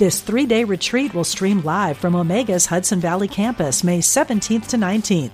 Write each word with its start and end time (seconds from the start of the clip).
This 0.00 0.22
three 0.22 0.46
day 0.46 0.64
retreat 0.64 1.12
will 1.12 1.24
stream 1.24 1.60
live 1.60 1.98
from 1.98 2.14
Omega's 2.14 2.64
Hudson 2.64 3.00
Valley 3.00 3.28
campus 3.28 3.84
May 3.84 3.98
17th 3.98 4.68
to 4.68 4.78
19th. 4.78 5.32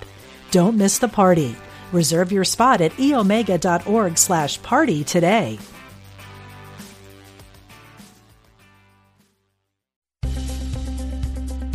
Don't 0.50 0.76
miss 0.76 0.98
the 0.98 1.06
party. 1.06 1.54
Reserve 1.92 2.32
your 2.32 2.42
spot 2.42 2.80
at 2.80 2.90
eomega.org 2.94 4.18
slash 4.18 4.60
party 4.62 5.04
today. 5.04 5.60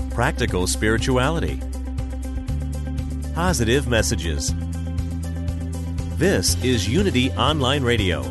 Practical 0.10 0.68
spirituality. 0.68 1.62
Positive 3.34 3.88
messages. 3.88 4.54
This 6.18 6.62
is 6.62 6.90
Unity 6.90 7.32
Online 7.32 7.84
Radio, 7.86 8.24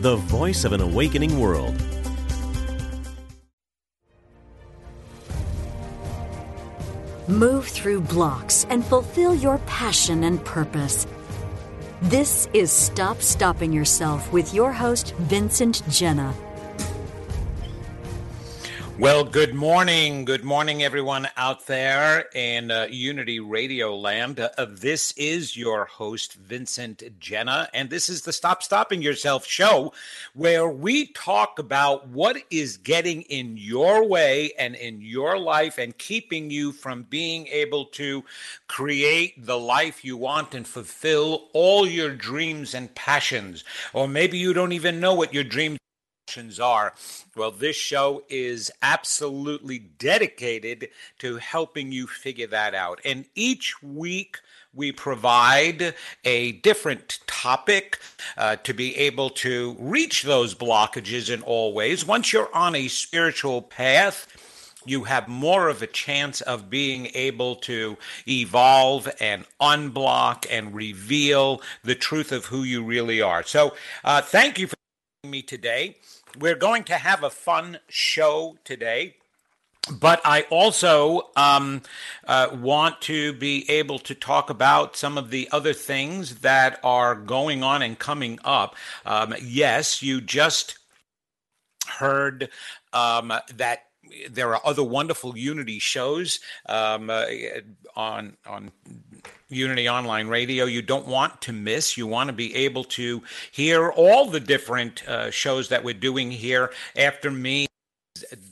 the 0.00 0.16
voice 0.16 0.64
of 0.64 0.72
an 0.72 0.80
awakening 0.80 1.38
world. 1.38 1.81
Move 7.32 7.66
through 7.66 8.02
blocks 8.02 8.66
and 8.68 8.84
fulfill 8.84 9.34
your 9.34 9.56
passion 9.60 10.24
and 10.24 10.44
purpose. 10.44 11.06
This 12.02 12.46
is 12.52 12.70
Stop 12.70 13.22
Stopping 13.22 13.72
Yourself 13.72 14.30
with 14.34 14.52
your 14.52 14.70
host, 14.70 15.14
Vincent 15.14 15.82
Genna. 15.84 16.34
Well, 19.02 19.24
good 19.24 19.52
morning. 19.52 20.24
Good 20.24 20.44
morning, 20.44 20.84
everyone 20.84 21.26
out 21.36 21.66
there 21.66 22.26
in 22.36 22.70
uh, 22.70 22.86
Unity 22.88 23.40
Radio 23.40 23.96
Land. 23.96 24.38
Uh, 24.38 24.64
this 24.64 25.10
is 25.16 25.56
your 25.56 25.86
host, 25.86 26.34
Vincent 26.34 27.18
Genna, 27.18 27.66
and 27.74 27.90
this 27.90 28.08
is 28.08 28.22
the 28.22 28.32
Stop 28.32 28.62
Stopping 28.62 29.02
Yourself 29.02 29.44
show 29.44 29.92
where 30.34 30.68
we 30.68 31.06
talk 31.06 31.58
about 31.58 32.06
what 32.10 32.36
is 32.48 32.76
getting 32.76 33.22
in 33.22 33.56
your 33.56 34.06
way 34.06 34.52
and 34.56 34.76
in 34.76 35.00
your 35.00 35.36
life 35.36 35.78
and 35.78 35.98
keeping 35.98 36.52
you 36.52 36.70
from 36.70 37.02
being 37.02 37.48
able 37.48 37.86
to 37.86 38.22
create 38.68 39.34
the 39.44 39.58
life 39.58 40.04
you 40.04 40.16
want 40.16 40.54
and 40.54 40.64
fulfill 40.64 41.48
all 41.52 41.88
your 41.88 42.14
dreams 42.14 42.72
and 42.72 42.94
passions. 42.94 43.64
Or 43.94 44.06
maybe 44.06 44.38
you 44.38 44.52
don't 44.52 44.70
even 44.70 45.00
know 45.00 45.14
what 45.14 45.34
your 45.34 45.42
dreams 45.42 45.80
are. 46.60 46.94
Well, 47.36 47.50
this 47.50 47.76
show 47.76 48.22
is 48.28 48.70
absolutely 48.80 49.78
dedicated 49.78 50.88
to 51.18 51.36
helping 51.36 51.92
you 51.92 52.06
figure 52.06 52.46
that 52.48 52.74
out. 52.74 53.00
And 53.04 53.26
each 53.34 53.82
week, 53.82 54.38
we 54.74 54.92
provide 54.92 55.94
a 56.24 56.52
different 56.52 57.18
topic 57.26 57.98
uh, 58.38 58.56
to 58.56 58.72
be 58.72 58.96
able 58.96 59.30
to 59.30 59.76
reach 59.78 60.22
those 60.22 60.54
blockages 60.54 61.32
in 61.32 61.42
all 61.42 61.74
ways. 61.74 62.06
Once 62.06 62.32
you're 62.32 62.54
on 62.54 62.74
a 62.74 62.88
spiritual 62.88 63.60
path, 63.60 64.26
you 64.86 65.04
have 65.04 65.28
more 65.28 65.68
of 65.68 65.82
a 65.82 65.86
chance 65.86 66.40
of 66.40 66.70
being 66.70 67.08
able 67.14 67.56
to 67.56 67.96
evolve 68.26 69.08
and 69.20 69.44
unblock 69.60 70.46
and 70.50 70.74
reveal 70.74 71.60
the 71.84 71.94
truth 71.94 72.32
of 72.32 72.46
who 72.46 72.62
you 72.62 72.82
really 72.82 73.20
are. 73.20 73.42
So, 73.42 73.74
uh, 74.02 74.22
thank 74.22 74.58
you 74.58 74.66
for 74.66 74.76
me 75.24 75.40
today. 75.40 75.96
We're 76.38 76.56
going 76.56 76.84
to 76.84 76.94
have 76.94 77.22
a 77.22 77.30
fun 77.30 77.78
show 77.88 78.56
today. 78.64 79.16
But 79.90 80.20
I 80.24 80.42
also 80.42 81.30
um, 81.34 81.82
uh, 82.26 82.50
want 82.52 83.00
to 83.02 83.32
be 83.32 83.68
able 83.68 83.98
to 84.00 84.14
talk 84.14 84.48
about 84.48 84.96
some 84.96 85.18
of 85.18 85.30
the 85.30 85.48
other 85.50 85.72
things 85.72 86.36
that 86.36 86.78
are 86.84 87.16
going 87.16 87.64
on 87.64 87.82
and 87.82 87.98
coming 87.98 88.38
up. 88.44 88.76
Um, 89.04 89.34
yes, 89.42 90.00
you 90.00 90.20
just 90.20 90.78
heard 91.88 92.48
um, 92.92 93.32
that 93.56 93.86
there 94.30 94.54
are 94.54 94.60
other 94.64 94.84
wonderful 94.84 95.36
Unity 95.36 95.78
shows 95.78 96.40
um, 96.66 97.10
uh, 97.10 97.26
on 97.96 98.36
on 98.46 98.70
Unity 99.52 99.88
Online 99.88 100.28
Radio. 100.28 100.64
You 100.64 100.82
don't 100.82 101.06
want 101.06 101.40
to 101.42 101.52
miss. 101.52 101.96
You 101.96 102.06
want 102.06 102.28
to 102.28 102.32
be 102.32 102.54
able 102.54 102.84
to 102.84 103.22
hear 103.50 103.90
all 103.90 104.26
the 104.26 104.40
different 104.40 105.06
uh, 105.08 105.30
shows 105.30 105.68
that 105.68 105.84
we're 105.84 105.94
doing 105.94 106.30
here. 106.30 106.72
After 106.96 107.30
me, 107.30 107.66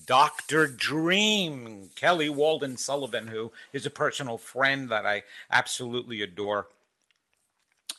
Dr. 0.07 0.67
Dream, 0.67 1.91
Kelly 1.95 2.29
Walden 2.29 2.77
Sullivan, 2.77 3.27
who 3.27 3.53
is 3.73 3.87
a 3.87 3.91
personal 3.91 4.39
friend 4.39 4.89
that 4.91 5.07
I 5.07 5.23
absolutely 5.51 6.23
adore 6.23 6.67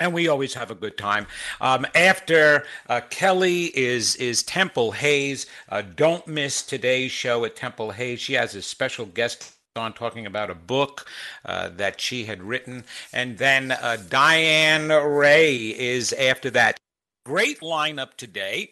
and 0.02 0.14
we 0.14 0.28
always 0.28 0.56
have 0.56 0.72
a 0.72 0.76
good 0.76 0.98
time. 0.98 1.28
Um, 1.62 1.86
after 1.94 2.66
uh, 2.90 3.02
Kelly 3.10 3.66
is 3.78 4.16
is 4.16 4.42
Temple 4.44 4.92
Hayes. 4.94 5.46
Uh, 5.70 5.84
don't 5.96 6.28
miss 6.28 6.64
today's 6.64 7.12
show 7.12 7.46
at 7.46 7.56
Temple 7.56 7.92
Hayes. 7.92 8.20
She 8.20 8.34
has 8.34 8.56
a 8.56 8.64
special 8.64 9.06
guest 9.06 9.54
on 9.78 9.94
talking 9.94 10.26
about 10.26 10.50
a 10.50 10.56
book 10.56 11.08
uh, 11.46 11.70
that 11.70 12.02
she 12.02 12.26
had 12.26 12.44
written, 12.44 12.84
and 13.14 13.38
then 13.38 13.72
uh, 13.72 13.98
Diane 14.10 14.90
Ray 14.90 15.56
is 15.56 16.12
after 16.12 16.50
that. 16.52 16.78
Great 17.26 17.62
lineup 17.62 18.16
today. 18.16 18.72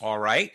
All 0.00 0.18
right, 0.18 0.52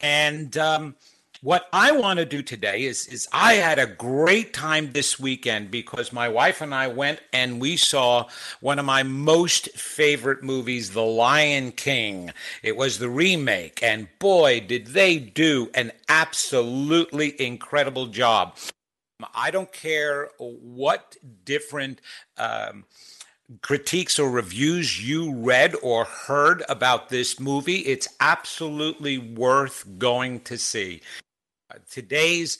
and. 0.00 0.56
Um, 0.56 0.96
what 1.40 1.68
I 1.72 1.92
want 1.92 2.18
to 2.18 2.24
do 2.24 2.42
today 2.42 2.82
is 2.82 3.06
is 3.06 3.28
I 3.32 3.54
had 3.54 3.78
a 3.78 3.86
great 3.86 4.52
time 4.52 4.90
this 4.90 5.20
weekend 5.20 5.70
because 5.70 6.12
my 6.12 6.28
wife 6.28 6.60
and 6.60 6.74
I 6.74 6.88
went 6.88 7.20
and 7.32 7.60
we 7.60 7.76
saw 7.76 8.26
one 8.58 8.80
of 8.80 8.84
my 8.84 9.04
most 9.04 9.68
favorite 9.78 10.42
movies, 10.42 10.90
The 10.90 11.04
Lion 11.04 11.70
King. 11.70 12.32
It 12.64 12.76
was 12.76 12.98
the 12.98 13.08
remake, 13.08 13.84
and 13.84 14.08
boy, 14.18 14.58
did 14.66 14.88
they 14.88 15.16
do 15.16 15.70
an 15.74 15.92
absolutely 16.08 17.40
incredible 17.40 18.08
job. 18.08 18.56
I 19.34 19.50
don't 19.50 19.72
care 19.72 20.30
what 20.38 21.16
different 21.44 22.00
um, 22.36 22.84
critiques 23.62 24.18
or 24.18 24.30
reviews 24.30 25.04
you 25.04 25.34
read 25.34 25.74
or 25.82 26.04
heard 26.04 26.62
about 26.68 27.08
this 27.08 27.40
movie, 27.40 27.78
it's 27.78 28.08
absolutely 28.20 29.18
worth 29.18 29.84
going 29.98 30.40
to 30.40 30.58
see 30.58 31.00
today's 31.90 32.58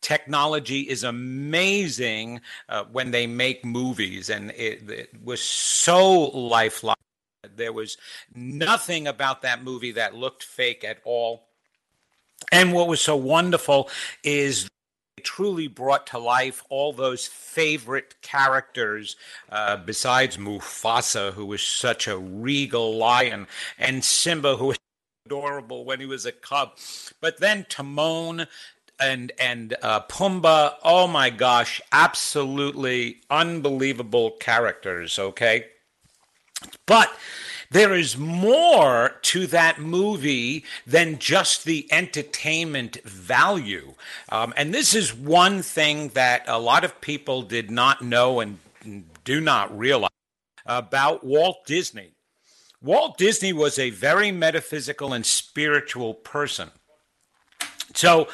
technology 0.00 0.80
is 0.80 1.04
amazing 1.04 2.40
uh, 2.68 2.84
when 2.92 3.10
they 3.10 3.26
make 3.26 3.64
movies, 3.64 4.30
and 4.30 4.50
it, 4.52 4.88
it 4.90 5.10
was 5.22 5.42
so 5.42 6.24
lifelike. 6.30 6.96
There 7.56 7.72
was 7.72 7.96
nothing 8.34 9.06
about 9.06 9.42
that 9.42 9.62
movie 9.62 9.92
that 9.92 10.14
looked 10.14 10.44
fake 10.44 10.84
at 10.84 10.98
all. 11.04 11.48
And 12.52 12.72
what 12.72 12.88
was 12.88 13.00
so 13.00 13.16
wonderful 13.16 13.90
is 14.22 14.68
truly 15.22 15.68
brought 15.68 16.06
to 16.08 16.18
life 16.18 16.64
all 16.68 16.92
those 16.92 17.26
favorite 17.26 18.14
characters 18.22 19.16
uh, 19.50 19.76
besides 19.76 20.36
Mufasa, 20.36 21.32
who 21.32 21.46
was 21.46 21.62
such 21.62 22.08
a 22.08 22.18
regal 22.18 22.96
lion, 22.96 23.46
and 23.78 24.04
Simba, 24.04 24.56
who 24.56 24.66
was 24.66 24.78
adorable 25.26 25.84
when 25.84 26.00
he 26.00 26.06
was 26.06 26.26
a 26.26 26.32
cub. 26.32 26.72
But 27.20 27.40
then 27.40 27.66
Timon 27.68 28.46
and 29.00 29.32
and 29.38 29.76
uh, 29.82 30.00
Pumbaa, 30.02 30.74
oh 30.82 31.06
my 31.06 31.30
gosh, 31.30 31.80
absolutely 31.92 33.20
unbelievable 33.30 34.32
characters. 34.32 35.18
Okay, 35.18 35.66
but 36.86 37.10
there 37.70 37.94
is 37.94 38.16
more 38.16 39.16
to 39.22 39.46
that 39.48 39.80
movie 39.80 40.64
than 40.86 41.18
just 41.18 41.64
the 41.64 41.86
entertainment 41.92 43.02
value. 43.04 43.94
Um, 44.28 44.54
and 44.56 44.72
this 44.72 44.94
is 44.94 45.14
one 45.14 45.62
thing 45.62 46.08
that 46.10 46.44
a 46.46 46.58
lot 46.58 46.84
of 46.84 47.00
people 47.00 47.42
did 47.42 47.70
not 47.70 48.02
know 48.02 48.40
and 48.40 48.58
do 49.24 49.40
not 49.40 49.76
realize 49.76 50.10
about 50.66 51.24
Walt 51.24 51.66
Disney. 51.66 52.12
Walt 52.80 53.16
Disney 53.16 53.52
was 53.52 53.78
a 53.78 53.90
very 53.90 54.30
metaphysical 54.30 55.12
and 55.12 55.24
spiritual 55.24 56.14
person. 56.14 56.70
So, 57.94 58.28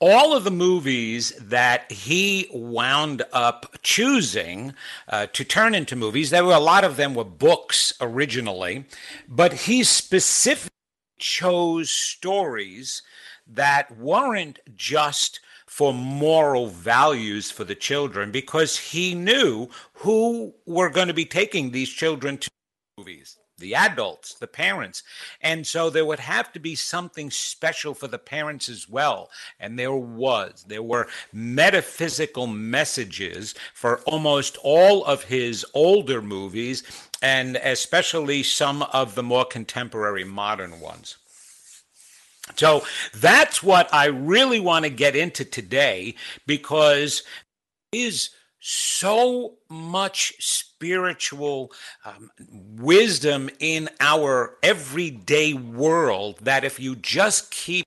all 0.00 0.34
of 0.34 0.44
the 0.44 0.50
movies 0.50 1.32
that 1.38 1.92
he 1.92 2.48
wound 2.52 3.22
up 3.32 3.76
choosing 3.82 4.72
uh, 5.08 5.26
to 5.34 5.44
turn 5.44 5.74
into 5.74 5.94
movies, 5.94 6.30
there 6.30 6.44
were 6.44 6.54
a 6.54 6.60
lot 6.60 6.84
of 6.84 6.96
them 6.96 7.14
were 7.14 7.24
books 7.24 7.92
originally, 8.00 8.86
but 9.28 9.52
he 9.52 9.84
specifically 9.84 10.70
chose 11.18 11.90
stories 11.90 13.02
that 13.46 13.96
weren't 13.98 14.58
just 14.74 15.40
for 15.66 15.92
moral 15.92 16.66
values 16.66 17.50
for 17.50 17.64
the 17.64 17.74
children 17.74 18.32
because 18.32 18.76
he 18.78 19.14
knew 19.14 19.68
who 19.92 20.54
were 20.66 20.90
going 20.90 21.08
to 21.08 21.14
be 21.14 21.26
taking 21.26 21.70
these 21.70 21.90
children 21.90 22.38
to 22.38 22.50
movies 22.96 23.39
the 23.60 23.74
adults, 23.74 24.34
the 24.34 24.46
parents. 24.46 25.02
And 25.40 25.66
so 25.66 25.90
there 25.90 26.04
would 26.04 26.20
have 26.20 26.52
to 26.52 26.58
be 26.58 26.74
something 26.74 27.30
special 27.30 27.94
for 27.94 28.08
the 28.08 28.18
parents 28.18 28.68
as 28.68 28.88
well. 28.88 29.30
And 29.60 29.78
there 29.78 29.94
was. 29.94 30.64
There 30.66 30.82
were 30.82 31.08
metaphysical 31.32 32.46
messages 32.46 33.54
for 33.74 34.00
almost 34.00 34.58
all 34.62 35.04
of 35.04 35.24
his 35.24 35.64
older 35.74 36.20
movies, 36.20 36.82
and 37.22 37.56
especially 37.56 38.42
some 38.42 38.82
of 38.82 39.14
the 39.14 39.22
more 39.22 39.44
contemporary 39.44 40.24
modern 40.24 40.80
ones. 40.80 41.16
So 42.56 42.82
that's 43.14 43.62
what 43.62 43.92
I 43.92 44.06
really 44.06 44.60
want 44.60 44.84
to 44.84 44.90
get 44.90 45.14
into 45.14 45.44
today 45.44 46.16
because 46.46 47.22
is 47.92 48.30
so 48.60 49.54
much 49.68 50.34
spiritual 50.38 51.72
um, 52.04 52.30
wisdom 52.76 53.50
in 53.58 53.88
our 54.00 54.56
everyday 54.62 55.54
world 55.54 56.38
that 56.42 56.64
if 56.64 56.78
you 56.78 56.94
just 56.96 57.50
keep 57.50 57.86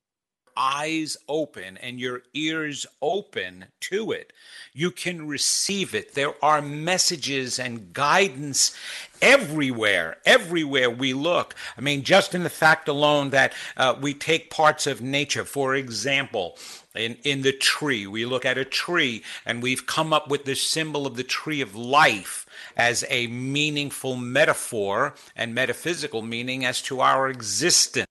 eyes 0.56 1.16
open 1.28 1.76
and 1.78 2.00
your 2.00 2.22
ears 2.32 2.86
open 3.00 3.66
to 3.80 4.12
it, 4.12 4.32
you 4.72 4.90
can 4.90 5.26
receive 5.26 5.94
it. 5.94 6.14
There 6.14 6.34
are 6.42 6.60
messages 6.60 7.58
and 7.58 7.92
guidance 7.92 8.74
everywhere, 9.22 10.18
everywhere 10.24 10.90
we 10.90 11.14
look. 11.14 11.54
I 11.76 11.80
mean, 11.80 12.02
just 12.02 12.34
in 12.34 12.42
the 12.42 12.50
fact 12.50 12.88
alone 12.88 13.30
that 13.30 13.52
uh, 13.76 13.94
we 14.00 14.14
take 14.14 14.50
parts 14.50 14.86
of 14.86 15.00
nature, 15.00 15.44
for 15.44 15.74
example, 15.74 16.58
in, 16.94 17.16
in 17.24 17.42
the 17.42 17.52
tree. 17.52 18.06
We 18.06 18.24
look 18.24 18.44
at 18.44 18.58
a 18.58 18.64
tree 18.64 19.22
and 19.44 19.62
we've 19.62 19.86
come 19.86 20.12
up 20.12 20.28
with 20.28 20.44
the 20.44 20.54
symbol 20.54 21.06
of 21.06 21.16
the 21.16 21.24
tree 21.24 21.60
of 21.60 21.74
life 21.74 22.46
as 22.76 23.04
a 23.08 23.26
meaningful 23.28 24.16
metaphor 24.16 25.14
and 25.36 25.54
metaphysical 25.54 26.22
meaning 26.22 26.64
as 26.64 26.82
to 26.82 27.00
our 27.00 27.28
existence. 27.28 28.06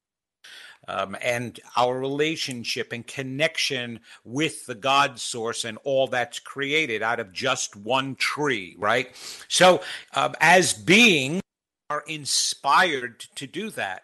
Um, 0.88 1.16
and 1.22 1.60
our 1.78 1.98
relationship 1.98 2.92
and 2.92 3.06
connection 3.08 4.02
with 4.26 4.66
the 4.66 4.76
God 4.76 5.20
source 5.20 5.64
and 5.64 5.78
all 5.84 6.08
that's 6.08 6.40
created 6.40 7.02
out 7.02 7.20
of 7.20 7.32
just 7.32 7.76
one 7.76 8.16
tree, 8.16 8.76
right? 8.78 9.16
So, 9.48 9.82
um, 10.14 10.36
as 10.42 10.74
beings 10.74 11.42
are 11.90 12.04
inspired 12.08 13.22
to 13.36 13.48
do 13.48 13.70
that. 13.72 14.04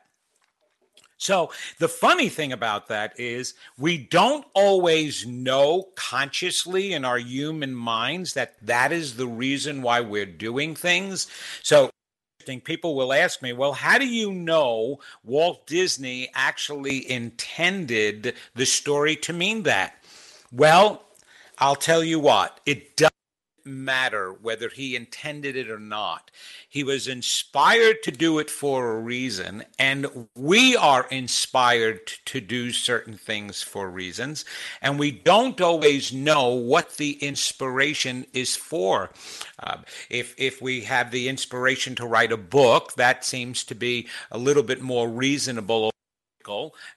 So 1.19 1.51
the 1.79 1.89
funny 1.89 2.29
thing 2.29 2.53
about 2.53 2.87
that 2.87 3.19
is 3.19 3.53
we 3.77 3.97
don't 3.97 4.45
always 4.53 5.27
know 5.27 5.89
consciously 5.95 6.93
in 6.93 7.03
our 7.03 7.17
human 7.17 7.75
minds 7.75 8.33
that 8.33 8.55
that 8.65 8.93
is 8.93 9.17
the 9.17 9.27
reason 9.27 9.81
why 9.81 9.99
we're 9.99 10.25
doing 10.25 10.75
things. 10.75 11.27
So 11.61 11.89
people 12.63 12.95
will 12.95 13.13
ask 13.13 13.41
me, 13.41 13.53
well, 13.53 13.73
how 13.73 13.97
do 13.97 14.07
you 14.07 14.31
know 14.31 14.99
Walt 15.23 15.67
Disney 15.67 16.29
actually 16.33 17.09
intended 17.09 18.33
the 18.55 18.65
story 18.65 19.15
to 19.17 19.33
mean 19.33 19.63
that? 19.63 20.03
Well, 20.51 21.03
I'll 21.57 21.75
tell 21.75 22.03
you 22.03 22.19
what, 22.19 22.59
it 22.65 22.95
does 22.95 23.08
matter 23.65 24.31
whether 24.31 24.69
he 24.69 24.95
intended 24.95 25.55
it 25.55 25.69
or 25.69 25.79
not. 25.79 26.31
He 26.67 26.83
was 26.83 27.07
inspired 27.07 28.03
to 28.03 28.11
do 28.11 28.39
it 28.39 28.49
for 28.49 28.91
a 28.91 28.99
reason, 28.99 29.63
and 29.77 30.27
we 30.35 30.75
are 30.75 31.07
inspired 31.09 32.07
to 32.25 32.41
do 32.41 32.71
certain 32.71 33.17
things 33.17 33.61
for 33.61 33.89
reasons, 33.89 34.45
and 34.81 34.99
we 34.99 35.11
don't 35.11 35.59
always 35.61 36.13
know 36.13 36.49
what 36.49 36.97
the 36.97 37.13
inspiration 37.23 38.25
is 38.33 38.55
for. 38.55 39.11
Uh, 39.61 39.77
if 40.09 40.35
if 40.37 40.61
we 40.61 40.81
have 40.81 41.11
the 41.11 41.29
inspiration 41.29 41.95
to 41.95 42.07
write 42.07 42.31
a 42.31 42.37
book, 42.37 42.93
that 42.93 43.25
seems 43.25 43.63
to 43.65 43.75
be 43.75 44.07
a 44.31 44.37
little 44.37 44.63
bit 44.63 44.81
more 44.81 45.09
reasonable 45.09 45.91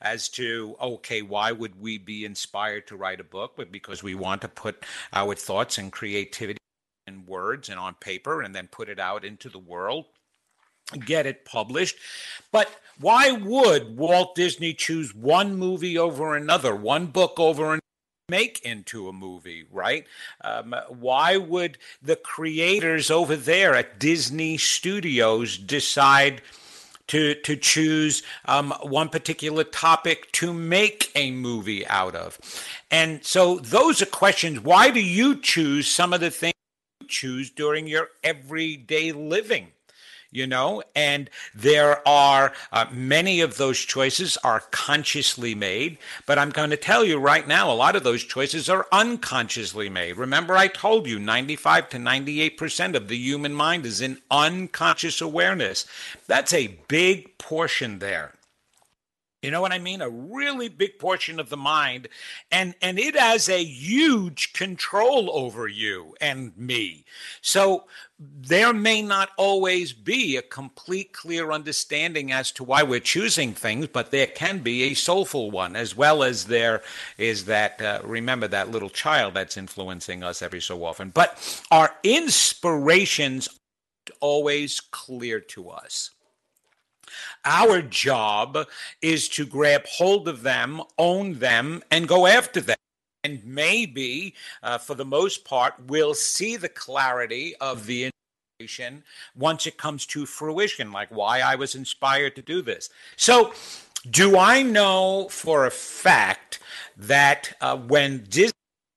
as 0.01 0.29
to 0.29 0.77
okay 0.81 1.23
why 1.23 1.53
would 1.53 1.81
we 1.81 1.99
be 1.99 2.25
inspired 2.25 2.87
to 2.87 2.97
write 2.97 3.21
a 3.21 3.25
book 3.25 3.53
but 3.57 3.71
because 3.71 4.03
we 4.03 4.15
want 4.15 4.41
to 4.41 4.49
put 4.49 4.85
our 5.13 5.35
thoughts 5.35 5.79
and 5.79 5.93
creativity 5.93 6.59
in 7.07 7.27
words 7.27 7.69
and 7.69 7.79
on 7.79 7.95
paper 7.95 8.43
and 8.43 8.55
then 8.55 8.69
put 8.69 8.89
it 8.89 8.99
out 8.99 9.25
into 9.25 9.49
the 9.49 9.59
world 9.59 10.07
get 10.99 11.27
it 11.27 11.45
published. 11.45 11.97
But 12.51 12.71
why 12.99 13.33
would 13.33 13.97
Walt 13.97 14.35
Disney 14.35 14.75
choose 14.75 15.15
one 15.15 15.57
movie 15.57 15.99
over 15.99 16.37
another, 16.37 16.75
one 16.75 17.07
book 17.07 17.39
over 17.39 17.65
another? 17.65 17.81
Make 18.29 18.61
into 18.65 19.09
a 19.09 19.13
movie, 19.13 19.65
right? 19.71 20.07
Um, 20.43 20.75
why 20.89 21.37
would 21.37 21.77
the 22.01 22.17
creators 22.17 23.11
over 23.11 23.37
there 23.37 23.75
at 23.75 23.99
Disney 23.99 24.57
Studios 24.57 25.59
decide 25.59 26.41
to 27.09 27.35
to 27.35 27.57
choose 27.57 28.23
um, 28.47 28.73
one 28.83 29.09
particular 29.09 29.65
topic 29.65 30.31
to 30.33 30.53
make 30.53 31.11
a 31.15 31.31
movie 31.31 31.87
out 31.87 32.15
of? 32.15 32.39
And 32.91 33.25
so 33.25 33.59
those 33.59 34.03
are 34.03 34.07
questions. 34.07 34.61
Why 34.61 34.91
do 34.91 35.01
you 35.01 35.37
choose 35.37 35.87
some 35.87 36.13
of 36.13 36.21
the 36.21 36.31
things? 36.31 36.55
You 37.01 37.09
choose 37.09 37.51
during 37.51 37.87
your 37.87 38.09
everyday 38.23 39.13
living 39.13 39.73
you 40.33 40.47
know 40.47 40.83
and 40.97 41.31
there 41.55 42.07
are 42.09 42.53
uh, 42.73 42.87
many 42.91 43.41
of 43.41 43.57
those 43.57 43.79
choices 43.79 44.37
are 44.39 44.61
consciously 44.71 45.55
made 45.55 45.99
but 46.27 46.39
i'm 46.39 46.51
going 46.51 46.71
to 46.71 46.77
tell 46.77 47.05
you 47.05 47.19
right 47.19 47.47
now 47.47 47.71
a 47.71 47.75
lot 47.75 47.95
of 47.95 48.03
those 48.03 48.25
choices 48.25 48.69
are 48.69 48.87
unconsciously 48.93 49.89
made. 49.89 50.17
Remember 50.17 50.57
i 50.57 50.67
told 50.67 51.07
you 51.07 51.19
95 51.19 51.89
to 51.91 51.97
98% 51.99 52.95
of 52.95 53.09
the 53.09 53.17
human 53.17 53.53
mind 53.53 53.87
is 53.87 54.01
in 54.01 54.19
unconscious 54.31 55.21
awareness. 55.21 55.87
That's 56.27 56.53
a 56.53 56.79
big 56.89 57.39
portion 57.39 57.99
there 57.99 58.33
you 59.43 59.51
know 59.51 59.61
what 59.61 59.73
I 59.73 59.81
mean? 59.81 60.01
A 60.01 60.09
really 60.09 60.69
big 60.69 61.01
portion 61.01 61.41
of 61.41 61.49
the 61.49 61.57
mind, 61.57 62.09
and 62.53 62.77
and 62.81 62.97
it 62.97 63.19
has 63.19 63.49
a 63.49 63.63
huge 63.63 64.53
control 64.53 65.31
over 65.33 65.67
you 65.67 66.15
and 66.21 66.57
me. 66.57 67.05
So 67.41 67.85
there 68.21 68.73
may 68.73 69.03
not 69.03 69.31
always 69.37 69.93
be 69.93 70.37
a 70.37 70.43
complete, 70.43 71.13
clear 71.13 71.51
understanding 71.51 72.31
as 72.31 72.53
to 72.53 72.63
why 72.63 72.85
we're 72.85 73.01
choosing 73.01 73.53
things, 73.53 73.89
but 73.89 74.13
there 74.13 74.29
can 74.29 74.61
be 74.61 74.85
a 74.85 74.95
soulful 74.95 75.51
one, 75.51 75.75
as 75.75 75.97
well 75.97 76.23
as 76.23 76.45
there 76.45 76.83
is 77.19 77.47
that. 77.47 77.83
Uh, 77.83 78.01
remember 78.05 78.47
that 78.47 78.71
little 78.71 78.91
child 78.91 79.35
that's 79.35 79.57
influencing 79.57 80.23
us 80.23 80.41
every 80.41 80.61
so 80.61 80.85
often. 80.85 81.11
But 81.11 81.65
our 81.73 81.93
inspirations 82.05 83.49
always 84.21 84.81
clear 84.81 85.41
to 85.41 85.71
us. 85.71 86.12
Our 87.45 87.83
job 87.83 88.67
is 89.01 89.29
to 89.31 89.47
grab 89.47 89.87
hold 89.87 90.29
of 90.29 90.43
them, 90.43 90.83
own 90.99 91.39
them, 91.39 91.83
and 91.91 92.09
go 92.09 92.27
after 92.27 92.61
them. 92.61 92.77
And 93.25 93.45
maybe, 93.45 94.35
uh, 94.63 94.79
for 94.79 94.95
the 94.95 95.05
most 95.05 95.45
part, 95.45 95.75
we'll 95.87 96.15
see 96.15 96.57
the 96.57 96.69
clarity 96.69 97.55
of 97.61 97.87
the 97.87 98.11
information 98.59 99.05
once 99.37 99.67
it 99.67 99.77
comes 99.77 100.07
to 100.07 100.27
fruition, 100.27 100.91
like 100.91 101.09
why 101.11 101.41
I 101.41 101.55
was 101.55 101.75
inspired 101.75 102.35
to 102.37 102.43
do 102.43 102.63
this. 102.63 102.91
So, 103.17 103.53
do 104.11 104.37
I 104.37 104.63
know 104.63 105.29
for 105.31 105.67
a 105.67 105.71
fact 105.71 106.59
that 106.97 107.55
uh, 107.61 107.77
when 107.77 108.25
Disney 108.29 108.53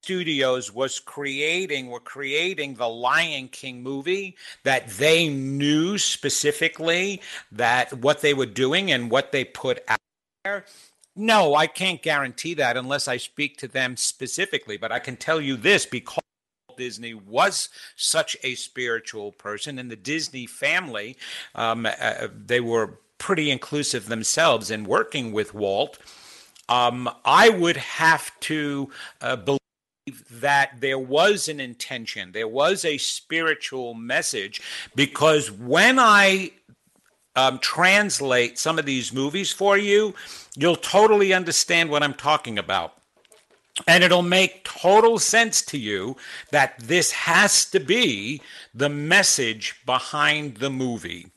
Studios 0.05 0.71
was 0.71 0.99
creating 0.99 1.89
were 1.89 1.99
creating 1.99 2.75
the 2.75 2.87
Lion 2.87 3.47
King 3.47 3.81
movie 3.81 4.37
that 4.61 4.87
they 4.87 5.29
knew 5.29 5.97
specifically 5.97 7.23
that 7.51 7.91
what 7.91 8.21
they 8.21 8.35
were 8.35 8.45
doing 8.45 8.91
and 8.91 9.09
what 9.09 9.31
they 9.31 9.43
put 9.43 9.83
out 9.87 9.97
there. 10.43 10.65
No, 11.15 11.55
I 11.55 11.65
can't 11.65 12.03
guarantee 12.03 12.53
that 12.53 12.77
unless 12.77 13.07
I 13.07 13.17
speak 13.17 13.57
to 13.57 13.67
them 13.67 13.97
specifically, 13.97 14.77
but 14.77 14.91
I 14.91 14.99
can 14.99 15.15
tell 15.15 15.41
you 15.41 15.57
this 15.57 15.87
because 15.87 16.21
Disney 16.77 17.15
was 17.15 17.69
such 17.95 18.37
a 18.43 18.53
spiritual 18.53 19.31
person, 19.31 19.79
and 19.79 19.89
the 19.89 19.95
Disney 19.95 20.45
family, 20.45 21.17
um, 21.55 21.87
uh, 21.87 22.27
they 22.31 22.59
were 22.59 22.99
pretty 23.17 23.49
inclusive 23.49 24.05
themselves 24.05 24.69
in 24.69 24.83
working 24.83 25.31
with 25.31 25.55
Walt. 25.55 25.97
Um, 26.69 27.09
I 27.25 27.49
would 27.49 27.77
have 27.77 28.39
to 28.41 28.91
uh, 29.19 29.37
believe 29.37 29.59
that 30.29 30.81
there 30.81 30.99
was 30.99 31.47
an 31.47 31.59
intention, 31.59 32.31
there 32.31 32.47
was 32.47 32.85
a 32.85 32.97
spiritual 32.97 33.93
message, 33.95 34.61
because 34.95 35.51
when 35.51 35.97
I 35.97 36.51
um, 37.35 37.59
translate 37.59 38.59
some 38.59 38.77
of 38.77 38.85
these 38.85 39.11
movies 39.11 39.51
for 39.51 39.77
you, 39.77 40.13
you'll 40.55 40.75
totally 40.75 41.33
understand 41.33 41.89
what 41.89 42.03
I'm 42.03 42.13
talking 42.13 42.59
about. 42.59 42.93
And 43.87 44.03
it'll 44.03 44.21
make 44.21 44.63
total 44.63 45.19
sense 45.19 45.61
to 45.63 45.77
you 45.77 46.15
that 46.51 46.79
this 46.79 47.11
has 47.11 47.65
to 47.71 47.79
be 47.79 48.41
the 48.73 48.89
message 48.89 49.75
behind 49.85 50.57
the 50.57 50.69
movie. 50.69 51.27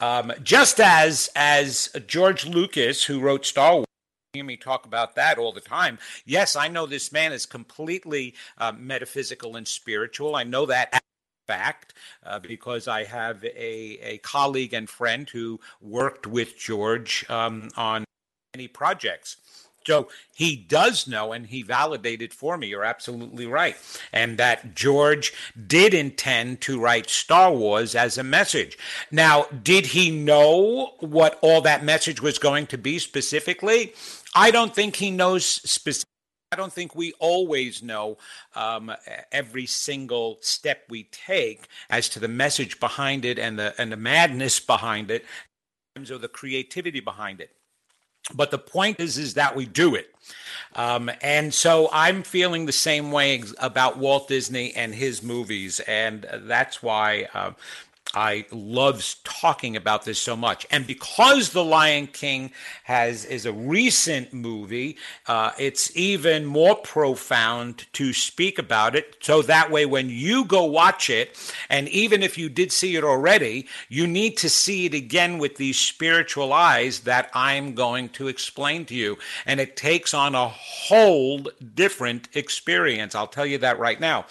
Um, 0.00 0.32
just 0.42 0.80
as 0.80 1.30
as 1.36 1.90
George 2.06 2.46
Lucas, 2.46 3.04
who 3.04 3.20
wrote 3.20 3.44
Star 3.44 3.74
Wars, 3.74 3.86
hear 4.34 4.44
me 4.44 4.56
talk 4.56 4.84
about 4.84 5.14
that 5.14 5.38
all 5.38 5.52
the 5.52 5.60
time. 5.60 5.96
Yes, 6.26 6.56
I 6.56 6.66
know 6.66 6.86
this 6.86 7.12
man 7.12 7.32
is 7.32 7.46
completely 7.46 8.34
uh, 8.58 8.72
metaphysical 8.76 9.54
and 9.54 9.66
spiritual. 9.66 10.34
I 10.34 10.42
know 10.42 10.66
that 10.66 11.00
fact 11.46 11.94
uh, 12.26 12.40
because 12.40 12.88
I 12.88 13.04
have 13.04 13.44
a, 13.44 13.98
a 14.02 14.18
colleague 14.18 14.74
and 14.74 14.90
friend 14.90 15.28
who 15.30 15.60
worked 15.80 16.26
with 16.26 16.58
George 16.58 17.24
um, 17.30 17.68
on 17.76 18.04
many 18.54 18.66
projects. 18.66 19.36
So 19.86 20.08
he 20.34 20.56
does 20.56 21.06
know, 21.06 21.32
and 21.32 21.46
he 21.46 21.62
validated 21.62 22.32
for 22.32 22.56
me. 22.56 22.68
You're 22.68 22.84
absolutely 22.84 23.46
right. 23.46 23.76
And 24.12 24.38
that 24.38 24.74
George 24.74 25.34
did 25.66 25.92
intend 25.92 26.62
to 26.62 26.80
write 26.80 27.10
Star 27.10 27.52
Wars 27.52 27.94
as 27.94 28.16
a 28.16 28.24
message. 28.24 28.78
Now, 29.10 29.44
did 29.62 29.86
he 29.86 30.10
know 30.10 30.94
what 31.00 31.38
all 31.42 31.60
that 31.60 31.84
message 31.84 32.22
was 32.22 32.38
going 32.38 32.66
to 32.68 32.78
be 32.78 32.98
specifically? 32.98 33.92
I 34.34 34.50
don't 34.50 34.74
think 34.74 34.96
he 34.96 35.10
knows 35.10 35.44
specifically. 35.46 36.10
I 36.52 36.56
don't 36.56 36.72
think 36.72 36.94
we 36.94 37.12
always 37.18 37.82
know 37.82 38.18
um, 38.54 38.92
every 39.32 39.66
single 39.66 40.38
step 40.40 40.84
we 40.88 41.04
take 41.04 41.66
as 41.90 42.08
to 42.10 42.20
the 42.20 42.28
message 42.28 42.78
behind 42.78 43.24
it 43.24 43.40
and 43.40 43.58
the 43.58 43.74
and 43.76 43.90
the 43.90 43.96
madness 43.96 44.60
behind 44.60 45.10
it, 45.10 45.24
or 45.96 46.18
the 46.18 46.28
creativity 46.28 47.00
behind 47.00 47.40
it. 47.40 47.50
But 48.32 48.50
the 48.50 48.58
point 48.58 49.00
is, 49.00 49.18
is 49.18 49.34
that 49.34 49.54
we 49.54 49.66
do 49.66 49.94
it. 49.94 50.14
Um, 50.74 51.10
and 51.20 51.52
so 51.52 51.90
I'm 51.92 52.22
feeling 52.22 52.64
the 52.64 52.72
same 52.72 53.12
way 53.12 53.42
about 53.58 53.98
Walt 53.98 54.28
Disney 54.28 54.72
and 54.74 54.94
his 54.94 55.22
movies. 55.22 55.80
And 55.80 56.26
that's 56.32 56.82
why 56.82 57.28
uh, 57.34 57.52
I 58.14 58.46
loves 58.50 59.16
talking 59.24 59.76
about 59.76 60.04
this 60.04 60.20
so 60.20 60.36
much. 60.36 60.66
And 60.70 60.86
because 60.86 61.50
The 61.50 61.64
Lion 61.64 62.06
King 62.06 62.52
has 62.84 63.24
is 63.24 63.46
a 63.46 63.52
recent 63.52 64.32
movie, 64.32 64.96
uh, 65.26 65.52
it's 65.58 65.94
even 65.96 66.46
more 66.46 66.76
profound 66.76 67.86
to 67.94 68.12
speak 68.12 68.58
about 68.58 68.94
it. 68.94 69.16
So 69.20 69.42
that 69.42 69.70
way, 69.70 69.86
when 69.86 70.08
you 70.08 70.44
go 70.44 70.64
watch 70.64 71.10
it, 71.10 71.36
and 71.68 71.88
even 71.88 72.22
if 72.22 72.38
you 72.38 72.48
did 72.48 72.72
see 72.72 72.96
it 72.96 73.04
already, 73.04 73.66
you 73.88 74.06
need 74.06 74.36
to 74.38 74.48
see 74.48 74.86
it 74.86 74.94
again 74.94 75.38
with 75.38 75.56
these 75.56 75.78
spiritual 75.78 76.52
eyes 76.52 77.00
that 77.00 77.30
I'm 77.34 77.74
going 77.74 78.08
to 78.10 78.28
explain 78.28 78.84
to 78.86 78.94
you. 78.94 79.18
And 79.46 79.60
it 79.60 79.76
takes 79.76 80.14
on 80.14 80.34
a 80.34 80.48
whole 80.48 81.40
different 81.74 82.28
experience. 82.34 83.14
I'll 83.14 83.26
tell 83.26 83.46
you 83.46 83.58
that 83.58 83.78
right 83.78 84.00
now. 84.00 84.26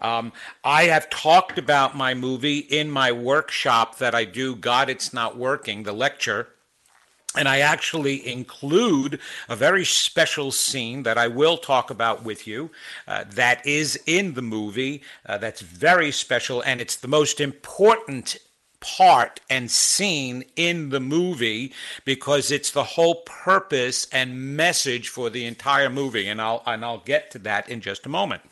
Um, 0.00 0.32
I 0.64 0.84
have 0.84 1.10
talked 1.10 1.58
about 1.58 1.96
my 1.96 2.14
movie 2.14 2.58
in 2.58 2.90
my 2.90 3.12
workshop 3.12 3.98
that 3.98 4.14
I 4.14 4.24
do, 4.24 4.56
God, 4.56 4.88
It's 4.88 5.12
Not 5.12 5.36
Working, 5.36 5.82
the 5.82 5.92
lecture. 5.92 6.48
And 7.36 7.48
I 7.48 7.60
actually 7.60 8.26
include 8.26 9.20
a 9.48 9.54
very 9.54 9.84
special 9.84 10.50
scene 10.50 11.04
that 11.04 11.16
I 11.16 11.28
will 11.28 11.58
talk 11.58 11.90
about 11.90 12.24
with 12.24 12.46
you 12.46 12.70
uh, 13.06 13.24
that 13.34 13.64
is 13.64 14.00
in 14.06 14.34
the 14.34 14.42
movie. 14.42 15.02
Uh, 15.24 15.38
that's 15.38 15.60
very 15.60 16.10
special, 16.10 16.60
and 16.62 16.80
it's 16.80 16.96
the 16.96 17.06
most 17.06 17.40
important 17.40 18.36
part 18.80 19.40
and 19.48 19.70
scene 19.70 20.42
in 20.56 20.88
the 20.88 21.00
movie 21.00 21.72
because 22.04 22.50
it's 22.50 22.70
the 22.72 22.82
whole 22.82 23.16
purpose 23.26 24.08
and 24.10 24.56
message 24.56 25.08
for 25.08 25.30
the 25.30 25.44
entire 25.44 25.90
movie. 25.90 26.26
And 26.26 26.40
I'll, 26.40 26.62
and 26.66 26.84
I'll 26.84 26.98
get 26.98 27.30
to 27.32 27.38
that 27.40 27.68
in 27.68 27.80
just 27.80 28.06
a 28.06 28.08
moment. 28.08 28.42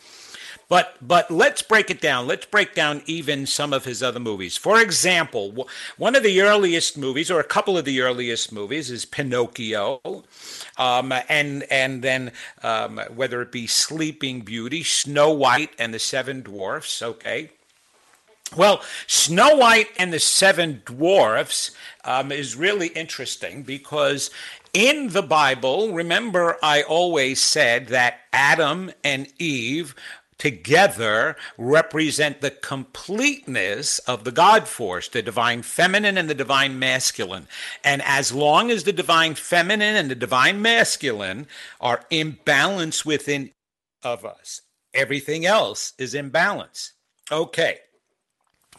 But 0.68 0.96
but 1.00 1.30
let's 1.30 1.62
break 1.62 1.90
it 1.90 2.00
down. 2.00 2.26
Let's 2.26 2.44
break 2.44 2.74
down 2.74 3.02
even 3.06 3.46
some 3.46 3.72
of 3.72 3.86
his 3.86 4.02
other 4.02 4.20
movies. 4.20 4.58
For 4.58 4.80
example, 4.80 5.66
one 5.96 6.14
of 6.14 6.22
the 6.22 6.42
earliest 6.42 6.98
movies, 6.98 7.30
or 7.30 7.40
a 7.40 7.44
couple 7.44 7.78
of 7.78 7.86
the 7.86 8.02
earliest 8.02 8.52
movies, 8.52 8.90
is 8.90 9.06
Pinocchio, 9.06 10.00
um, 10.76 11.12
and 11.28 11.62
and 11.64 12.02
then 12.02 12.32
um, 12.62 13.00
whether 13.14 13.40
it 13.40 13.50
be 13.50 13.66
Sleeping 13.66 14.42
Beauty, 14.42 14.82
Snow 14.82 15.32
White, 15.32 15.70
and 15.78 15.94
the 15.94 15.98
Seven 15.98 16.42
Dwarfs. 16.42 17.00
Okay. 17.00 17.50
Well, 18.56 18.82
Snow 19.06 19.56
White 19.56 19.88
and 19.98 20.10
the 20.12 20.18
Seven 20.18 20.80
Dwarfs 20.86 21.70
um, 22.04 22.32
is 22.32 22.56
really 22.56 22.88
interesting 22.88 23.62
because 23.62 24.30
in 24.72 25.08
the 25.08 25.22
Bible, 25.22 25.92
remember, 25.92 26.56
I 26.62 26.82
always 26.82 27.40
said 27.40 27.88
that 27.88 28.20
Adam 28.32 28.92
and 29.02 29.26
Eve 29.38 29.94
together 30.38 31.36
represent 31.56 32.40
the 32.40 32.50
completeness 32.50 33.98
of 34.00 34.24
the 34.24 34.32
God 34.32 34.68
force, 34.68 35.08
the 35.08 35.22
divine 35.22 35.62
feminine 35.62 36.16
and 36.16 36.30
the 36.30 36.34
divine 36.34 36.78
masculine. 36.78 37.48
And 37.84 38.02
as 38.02 38.32
long 38.32 38.70
as 38.70 38.84
the 38.84 38.92
divine 38.92 39.34
feminine 39.34 39.96
and 39.96 40.10
the 40.10 40.14
divine 40.14 40.62
masculine 40.62 41.46
are 41.80 42.04
in 42.08 42.38
balance 42.44 43.04
within 43.04 43.50
of 44.02 44.24
us, 44.24 44.62
everything 44.94 45.44
else 45.44 45.92
is 45.98 46.14
in 46.14 46.30
balance. 46.30 46.92
Okay. 47.30 47.80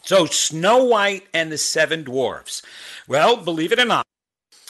So 0.02 0.24
Snow 0.24 0.84
White 0.84 1.28
and 1.34 1.52
the 1.52 1.58
Seven 1.58 2.04
Dwarfs. 2.04 2.62
Well, 3.06 3.36
believe 3.36 3.70
it 3.70 3.78
or 3.78 3.84
not, 3.84 4.06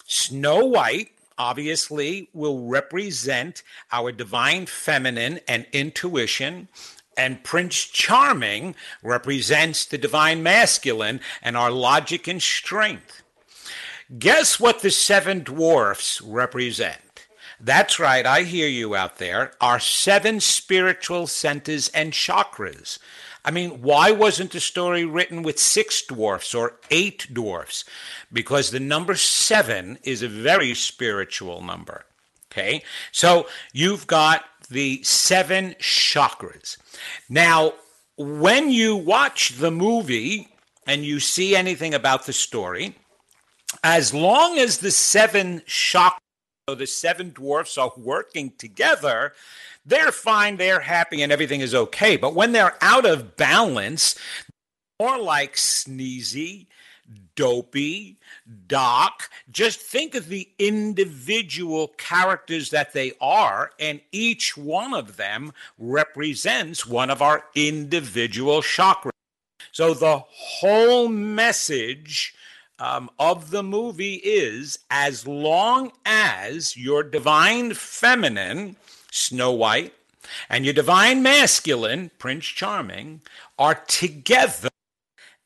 Snow 0.06 0.64
White 0.64 1.12
obviously 1.40 2.28
will 2.34 2.66
represent 2.68 3.62
our 3.90 4.12
divine 4.12 4.66
feminine 4.66 5.40
and 5.48 5.66
intuition. 5.72 6.68
And 7.16 7.42
Prince 7.42 7.76
Charming 7.86 8.74
represents 9.02 9.86
the 9.86 9.96
divine 9.96 10.42
masculine 10.42 11.18
and 11.40 11.56
our 11.56 11.70
logic 11.70 12.28
and 12.28 12.42
strength. 12.42 13.22
Guess 14.18 14.60
what 14.60 14.82
the 14.82 14.90
seven 14.90 15.42
dwarfs 15.42 16.20
represent? 16.20 17.26
That's 17.58 17.98
right, 17.98 18.26
I 18.26 18.42
hear 18.42 18.68
you 18.68 18.94
out 18.94 19.16
there. 19.16 19.52
Our 19.62 19.80
seven 19.80 20.40
spiritual 20.40 21.26
centers 21.26 21.88
and 21.88 22.12
chakras. 22.12 22.98
I 23.44 23.50
mean, 23.50 23.82
why 23.82 24.10
wasn't 24.10 24.52
the 24.52 24.60
story 24.60 25.04
written 25.04 25.42
with 25.42 25.58
six 25.58 26.02
dwarfs 26.02 26.54
or 26.54 26.78
eight 26.90 27.26
dwarfs? 27.32 27.84
Because 28.32 28.70
the 28.70 28.80
number 28.80 29.14
seven 29.14 29.98
is 30.02 30.22
a 30.22 30.28
very 30.28 30.74
spiritual 30.74 31.62
number. 31.62 32.04
Okay, 32.52 32.82
so 33.12 33.46
you've 33.72 34.06
got 34.08 34.44
the 34.68 35.02
seven 35.04 35.76
chakras. 35.78 36.76
Now, 37.28 37.74
when 38.16 38.70
you 38.70 38.96
watch 38.96 39.50
the 39.58 39.70
movie 39.70 40.48
and 40.86 41.04
you 41.04 41.20
see 41.20 41.54
anything 41.54 41.94
about 41.94 42.26
the 42.26 42.32
story, 42.32 42.96
as 43.84 44.12
long 44.12 44.58
as 44.58 44.78
the 44.78 44.90
seven 44.90 45.60
chakras, 45.60 46.18
the 46.74 46.86
seven 46.86 47.30
dwarfs 47.30 47.78
are 47.78 47.92
working 47.96 48.52
together, 48.58 49.32
they're 49.86 50.12
fine, 50.12 50.56
they're 50.56 50.80
happy, 50.80 51.22
and 51.22 51.32
everything 51.32 51.60
is 51.60 51.74
okay. 51.74 52.16
But 52.16 52.34
when 52.34 52.52
they're 52.52 52.76
out 52.80 53.06
of 53.06 53.36
balance, 53.36 54.16
more 55.00 55.18
like 55.18 55.56
sneezy, 55.56 56.66
dopey, 57.34 58.18
Doc, 58.66 59.30
just 59.50 59.80
think 59.80 60.14
of 60.14 60.28
the 60.28 60.48
individual 60.58 61.88
characters 61.96 62.70
that 62.70 62.92
they 62.92 63.12
are, 63.20 63.70
and 63.80 64.00
each 64.12 64.56
one 64.56 64.94
of 64.94 65.16
them 65.16 65.52
represents 65.78 66.86
one 66.86 67.10
of 67.10 67.22
our 67.22 67.44
individual 67.54 68.60
chakras. 68.60 69.10
So 69.72 69.94
the 69.94 70.18
whole 70.28 71.08
message 71.08 72.34
um, 72.80 73.10
of 73.18 73.50
the 73.50 73.62
movie 73.62 74.14
is 74.14 74.78
as 74.90 75.26
long 75.26 75.92
as 76.04 76.76
your 76.76 77.02
divine 77.02 77.74
feminine 77.74 78.76
Snow 79.10 79.52
White, 79.52 79.92
and 80.48 80.64
your 80.64 80.74
divine 80.74 81.22
masculine, 81.22 82.10
Prince 82.18 82.46
Charming, 82.46 83.20
are 83.58 83.74
together 83.74 84.68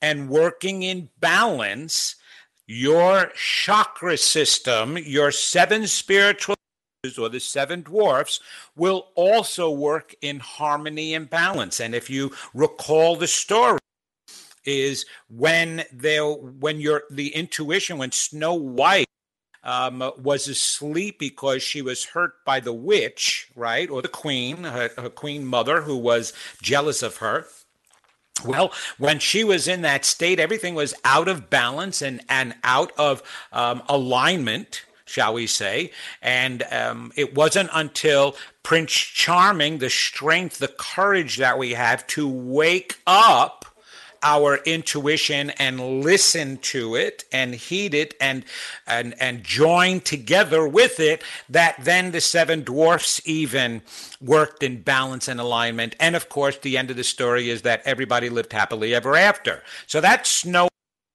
and 0.02 0.28
working 0.28 0.82
in 0.82 1.08
balance, 1.20 2.16
your 2.66 3.32
chakra 3.34 4.16
system, 4.18 4.98
your 4.98 5.30
seven 5.30 5.86
spiritual 5.86 6.56
or 7.18 7.28
the 7.28 7.40
seven 7.40 7.82
dwarfs 7.82 8.40
will 8.76 9.08
also 9.14 9.70
work 9.70 10.14
in 10.22 10.40
harmony 10.40 11.12
and 11.12 11.28
balance. 11.28 11.78
And 11.78 11.94
if 11.94 12.08
you 12.08 12.32
recall 12.54 13.16
the 13.16 13.26
story, 13.26 13.78
is 14.64 15.06
when 15.28 15.84
there 15.92 16.26
when 16.26 16.80
you're 16.80 17.02
the 17.10 17.34
intuition 17.34 17.98
when 17.98 18.12
Snow 18.12 18.54
White 18.54 19.08
um, 19.64 20.12
was 20.18 20.46
asleep 20.46 21.18
because 21.18 21.62
she 21.62 21.82
was 21.82 22.04
hurt 22.04 22.44
by 22.44 22.60
the 22.60 22.72
witch, 22.72 23.48
right, 23.56 23.88
or 23.88 24.02
the 24.02 24.08
queen, 24.08 24.64
her, 24.64 24.90
her 24.96 25.08
queen 25.08 25.46
mother, 25.46 25.80
who 25.82 25.96
was 25.96 26.32
jealous 26.60 27.02
of 27.02 27.16
her. 27.16 27.46
Well, 28.44 28.72
when 28.98 29.20
she 29.20 29.42
was 29.42 29.66
in 29.66 29.82
that 29.82 30.04
state, 30.04 30.38
everything 30.38 30.74
was 30.74 30.94
out 31.04 31.28
of 31.28 31.48
balance 31.48 32.02
and, 32.02 32.20
and 32.28 32.54
out 32.62 32.92
of 32.98 33.22
um, 33.52 33.82
alignment, 33.88 34.84
shall 35.06 35.32
we 35.32 35.46
say. 35.46 35.92
And 36.20 36.62
um, 36.70 37.12
it 37.16 37.34
wasn't 37.34 37.70
until 37.72 38.36
Prince 38.62 38.92
Charming, 38.92 39.78
the 39.78 39.88
strength, 39.88 40.58
the 40.58 40.68
courage 40.68 41.38
that 41.38 41.58
we 41.58 41.72
have 41.72 42.06
to 42.08 42.28
wake 42.28 42.98
up 43.06 43.64
our 44.24 44.56
intuition 44.64 45.50
and 45.50 46.02
listen 46.02 46.56
to 46.58 46.96
it 46.96 47.24
and 47.30 47.54
heed 47.54 47.94
it 47.94 48.14
and 48.20 48.44
and 48.86 49.14
and 49.20 49.44
join 49.44 50.00
together 50.00 50.66
with 50.66 50.98
it 50.98 51.22
that 51.48 51.76
then 51.84 52.10
the 52.10 52.20
seven 52.20 52.62
dwarfs 52.62 53.20
even 53.26 53.82
worked 54.20 54.62
in 54.62 54.80
balance 54.80 55.28
and 55.28 55.38
alignment. 55.38 55.94
And 56.00 56.16
of 56.16 56.28
course 56.28 56.58
the 56.58 56.76
end 56.76 56.90
of 56.90 56.96
the 56.96 57.04
story 57.04 57.50
is 57.50 57.62
that 57.62 57.82
everybody 57.84 58.28
lived 58.30 58.52
happily 58.52 58.94
ever 58.94 59.14
after. 59.14 59.62
So 59.86 60.00
that's 60.00 60.28
snow 60.28 60.68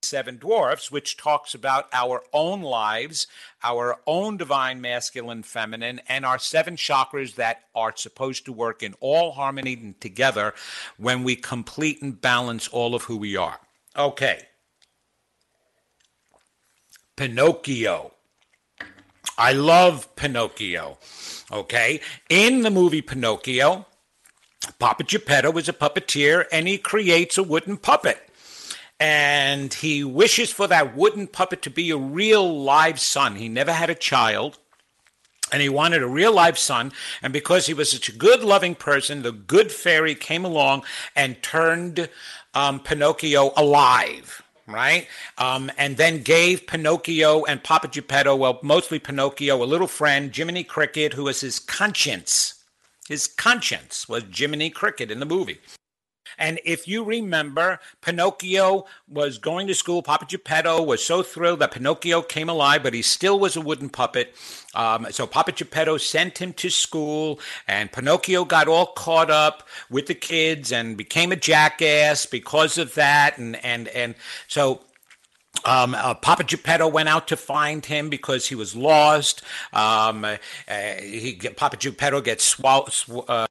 Seven 0.10 0.38
Dwarfs, 0.38 0.92
which 0.92 1.18
talks 1.18 1.54
about 1.54 1.88
our 1.94 2.24
own 2.34 2.62
lives, 2.62 3.28
our 3.64 4.00
own 4.08 4.38
divine 4.38 4.82
masculine, 4.82 5.44
feminine, 5.44 6.02
and 6.10 6.26
our 6.26 6.40
seven 6.40 6.76
chakras 6.76 7.36
that 7.36 7.66
are 7.76 7.94
supposed 7.96 8.46
to 8.46 8.52
work 8.52 8.82
in 8.82 8.96
all 9.00 9.32
harmony 9.34 9.74
and 9.74 10.02
together 10.02 10.54
when 10.98 11.24
we 11.24 11.36
complete 11.36 12.02
and 12.02 12.20
balance 12.20 12.68
all 12.70 12.96
of 12.96 13.04
who 13.04 13.18
we 13.18 13.38
are. 13.38 13.60
Okay. 13.96 14.42
Pinocchio. 17.16 18.14
I 19.38 19.54
love 19.54 20.16
Pinocchio. 20.16 20.98
Okay. 21.52 22.02
In 22.30 22.62
the 22.62 22.72
movie 22.72 23.02
Pinocchio, 23.02 23.86
Papa 24.80 25.04
Geppetto 25.04 25.58
is 25.58 25.70
a 25.70 25.74
puppeteer 25.74 26.46
and 26.52 26.68
he 26.68 26.78
creates 26.78 27.38
a 27.38 27.44
wooden 27.44 27.78
puppet 27.78 28.29
and 29.00 29.74
he 29.74 30.04
wishes 30.04 30.52
for 30.52 30.68
that 30.68 30.96
wooden 30.96 31.28
puppet 31.28 31.62
to 31.64 31.70
be 31.70 31.92
a 31.92 31.98
real 31.98 32.62
live 32.64 33.00
son. 33.00 33.36
He 33.36 33.48
never 33.48 33.72
had 33.72 33.90
a 33.90 33.96
child. 33.96 34.58
And 35.52 35.62
he 35.64 35.70
wanted 35.70 36.04
a 36.04 36.08
real 36.08 36.34
live 36.34 36.60
son. 36.60 36.92
And 37.24 37.34
because 37.34 37.66
he 37.66 37.74
was 37.74 37.90
such 37.92 38.08
a 38.08 38.16
good, 38.16 38.44
loving 38.44 38.76
person, 38.76 39.24
the 39.24 39.32
good 39.32 39.72
fairy 39.72 40.14
came 40.14 40.46
along 40.46 40.84
and 41.16 41.42
turned 41.42 42.10
um, 42.54 42.80
Pinocchio 42.80 43.52
alive 43.56 44.44
right? 44.70 45.08
Um, 45.40 45.72
and 45.78 45.98
then 45.98 46.22
gave 46.22 46.68
Pinocchio 46.68 47.44
and 47.46 47.64
Papa 47.64 47.88
Geppetto, 47.88 48.36
well, 48.36 48.60
mostly 48.62 49.00
Pinocchio, 49.00 49.62
a 49.62 49.66
little 49.66 49.88
friend, 49.88 50.36
Jiminy 50.36 50.64
Cricket, 50.64 51.14
who 51.14 51.24
was 51.24 51.42
his 51.42 51.58
conscience. 51.58 52.54
His 53.08 53.26
conscience 53.26 54.08
was 54.08 54.24
Jiminy 54.32 54.70
Cricket 54.70 55.10
in 55.10 55.20
the 55.20 55.26
movie. 55.26 55.60
And 56.40 56.60
if 56.66 56.88
you 56.88 57.04
remember, 57.04 57.80
Pinocchio 58.02 58.86
was 59.08 59.38
going 59.38 59.68
to 59.68 59.76
school. 59.76 60.02
Papa 60.02 60.26
Geppetto 60.26 60.82
was 60.82 61.06
so 61.06 61.22
thrilled 61.22 61.60
that 61.60 61.72
Pinocchio 61.72 62.22
came 62.22 62.50
alive, 62.50 62.82
but 62.82 62.94
he 62.94 63.02
still 63.02 63.40
was 63.40 63.56
a 63.56 63.62
wooden 63.62 63.90
puppet. 63.90 64.34
Um, 64.74 65.08
so 65.12 65.28
Papa 65.28 65.52
Geppetto 65.52 65.98
sent 65.98 66.40
him 66.40 66.54
to 66.54 66.70
school, 66.70 67.40
and 67.68 67.92
Pinocchio 67.92 68.46
got 68.46 68.68
all 68.68 68.88
caught 68.88 69.30
up 69.30 69.68
with 69.90 70.08
the 70.08 70.16
kids 70.16 70.72
and 70.72 70.98
became 70.98 71.32
a 71.32 71.36
jackass 71.36 72.26
because 72.26 72.78
of 72.78 72.96
that. 72.96 73.38
And 73.38 73.64
and 73.64 73.90
and 73.90 74.16
so 74.48 74.82
um, 75.66 75.96
uh, 75.96 76.14
Papa 76.16 76.44
Geppetto 76.44 76.88
went 76.88 77.10
out 77.10 77.28
to 77.30 77.38
find 77.38 77.86
him 77.86 78.10
because 78.10 78.48
he 78.48 78.56
was 78.56 78.76
lost. 78.76 79.42
Um, 79.74 80.24
uh, 80.24 80.38
he, 81.02 81.40
Papa 81.56 81.78
Geppetto 81.78 82.22
gets 82.22 82.44
swallowed. 82.44 82.94
Uh, 83.28 83.48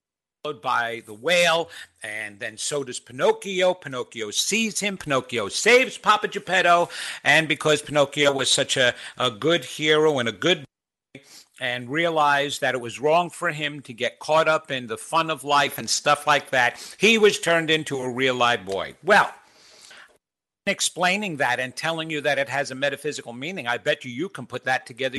by 0.62 1.02
the 1.06 1.14
whale, 1.14 1.68
and 2.02 2.38
then 2.38 2.56
so 2.56 2.84
does 2.84 3.00
Pinocchio. 3.00 3.74
Pinocchio 3.74 4.30
sees 4.30 4.78
him. 4.78 4.96
Pinocchio 4.96 5.48
saves 5.48 5.98
Papa 5.98 6.28
Geppetto, 6.28 6.88
and 7.24 7.48
because 7.48 7.82
Pinocchio 7.82 8.32
was 8.32 8.50
such 8.50 8.76
a, 8.76 8.94
a 9.18 9.30
good 9.30 9.64
hero 9.64 10.18
and 10.18 10.28
a 10.28 10.32
good 10.32 10.64
and 11.60 11.90
realized 11.90 12.60
that 12.60 12.76
it 12.76 12.80
was 12.80 13.00
wrong 13.00 13.30
for 13.30 13.50
him 13.50 13.80
to 13.80 13.92
get 13.92 14.20
caught 14.20 14.46
up 14.46 14.70
in 14.70 14.86
the 14.86 14.96
fun 14.96 15.28
of 15.28 15.42
life 15.42 15.76
and 15.76 15.90
stuff 15.90 16.24
like 16.24 16.50
that, 16.50 16.78
he 16.98 17.18
was 17.18 17.40
turned 17.40 17.68
into 17.68 17.98
a 17.98 18.08
real 18.08 18.36
live 18.36 18.64
boy. 18.64 18.94
Well, 19.02 19.34
explaining 20.66 21.38
that 21.38 21.58
and 21.58 21.74
telling 21.74 22.10
you 22.10 22.20
that 22.20 22.38
it 22.38 22.48
has 22.48 22.70
a 22.70 22.76
metaphysical 22.76 23.32
meaning, 23.32 23.66
I 23.66 23.78
bet 23.78 24.04
you 24.04 24.12
you 24.12 24.28
can 24.28 24.46
put 24.46 24.64
that 24.64 24.86
together. 24.86 25.18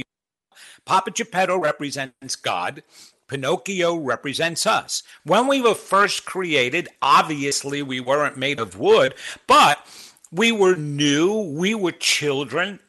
Papa 0.86 1.12
Geppetto 1.12 1.58
represents 1.58 2.38
God. 2.38 2.84
Pinocchio 3.30 3.96
represents 3.96 4.68
us. 4.68 5.04
When 5.24 5.48
we 5.48 5.62
were 5.62 5.76
first 5.76 6.26
created, 6.26 6.90
obviously 7.02 7.82
we 7.82 8.00
weren't 8.00 8.38
made 8.38 8.60
of 8.60 8.78
wood, 8.78 9.14
but 9.48 9.86
we 10.32 10.52
were 10.52 10.76
new, 10.76 11.40
we 11.40 11.74
were 11.76 11.92
children, 11.92 12.80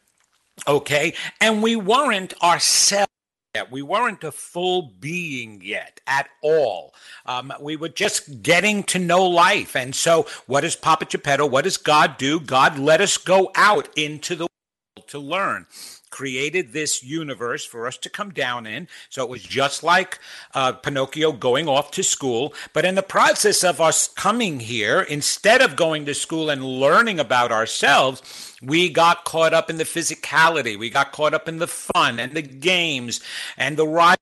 okay, 0.66 1.14
and 1.40 1.62
we 1.62 1.76
weren't 1.76 2.34
ourselves. 2.42 3.06
Yet. 3.54 3.72
We 3.72 3.82
weren't 3.82 4.22
a 4.22 4.30
full 4.30 4.92
being 5.00 5.60
yet 5.60 6.00
at 6.06 6.28
all. 6.40 6.94
Um, 7.26 7.52
we 7.60 7.74
were 7.74 7.88
just 7.88 8.42
getting 8.42 8.84
to 8.84 9.00
know 9.00 9.26
life. 9.26 9.74
And 9.74 9.92
so, 9.92 10.28
what 10.46 10.60
does 10.60 10.76
Papa 10.76 11.06
Geppetto, 11.06 11.46
what 11.46 11.64
does 11.64 11.76
God 11.76 12.16
do? 12.16 12.38
God 12.38 12.78
let 12.78 13.00
us 13.00 13.16
go 13.16 13.50
out 13.56 13.88
into 13.96 14.36
the 14.36 14.46
world 14.46 15.08
to 15.08 15.18
learn 15.18 15.66
created 16.10 16.72
this 16.72 17.02
universe 17.02 17.64
for 17.64 17.86
us 17.86 17.96
to 17.98 18.10
come 18.10 18.30
down 18.30 18.66
in. 18.66 18.88
So 19.08 19.22
it 19.22 19.30
was 19.30 19.42
just 19.42 19.82
like 19.82 20.18
uh, 20.54 20.72
Pinocchio 20.72 21.32
going 21.32 21.68
off 21.68 21.90
to 21.92 22.02
school. 22.02 22.52
But 22.72 22.84
in 22.84 22.94
the 22.94 23.02
process 23.02 23.64
of 23.64 23.80
us 23.80 24.08
coming 24.08 24.60
here, 24.60 25.00
instead 25.00 25.62
of 25.62 25.76
going 25.76 26.06
to 26.06 26.14
school 26.14 26.50
and 26.50 26.64
learning 26.64 27.18
about 27.20 27.52
ourselves, 27.52 28.56
we 28.62 28.90
got 28.90 29.24
caught 29.24 29.54
up 29.54 29.70
in 29.70 29.78
the 29.78 29.84
physicality. 29.84 30.78
We 30.78 30.90
got 30.90 31.12
caught 31.12 31.34
up 31.34 31.48
in 31.48 31.58
the 31.58 31.66
fun 31.66 32.18
and 32.18 32.34
the 32.34 32.42
games 32.42 33.20
and 33.56 33.76
the 33.76 33.86
rivalry 33.86 34.16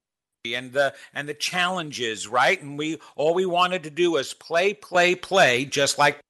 and 0.54 0.72
the 0.72 0.94
and 1.12 1.28
the 1.28 1.34
challenges, 1.34 2.28
right? 2.28 2.60
And 2.62 2.78
we 2.78 2.98
all 3.16 3.34
we 3.34 3.46
wanted 3.46 3.82
to 3.84 3.90
do 3.90 4.12
was 4.12 4.34
play, 4.34 4.74
play, 4.74 5.14
play, 5.14 5.64
just 5.64 5.98
like 5.98 6.20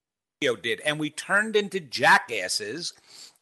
Pinocchio 0.41 0.61
did. 0.61 0.81
And 0.81 0.99
we 0.99 1.09
turned 1.09 1.55
into 1.55 1.79
jackasses 1.79 2.93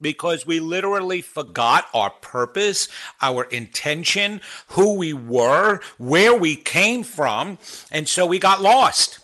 because 0.01 0.45
we 0.45 0.59
literally 0.59 1.21
forgot 1.21 1.87
our 1.93 2.09
purpose, 2.09 2.87
our 3.21 3.43
intention, 3.45 4.41
who 4.69 4.93
we 4.93 5.13
were, 5.13 5.81
where 5.97 6.35
we 6.35 6.55
came 6.55 7.03
from, 7.03 7.57
and 7.91 8.07
so 8.07 8.25
we 8.25 8.39
got 8.39 8.61
lost. 8.61 9.19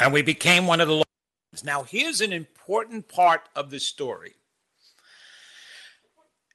And 0.00 0.12
we 0.12 0.22
became 0.22 0.66
one 0.66 0.80
of 0.80 0.88
the 0.88 0.94
lost. 0.94 1.64
Now, 1.64 1.84
here's 1.84 2.20
an 2.20 2.32
important 2.32 3.08
part 3.08 3.42
of 3.54 3.70
the 3.70 3.78
story. 3.78 4.34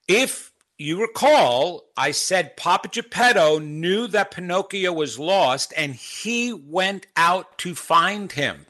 If 0.08 0.52
you 0.78 1.02
recall, 1.02 1.86
I 1.96 2.12
said 2.12 2.58
Papa 2.58 2.88
Geppetto 2.88 3.60
knew 3.60 4.08
that 4.08 4.32
Pinocchio 4.32 4.92
was 4.92 5.20
lost 5.20 5.74
and 5.78 5.94
he 5.94 6.52
went 6.52 7.06
out 7.16 7.58
to 7.60 7.76
find 7.76 8.32
him. 8.32 8.66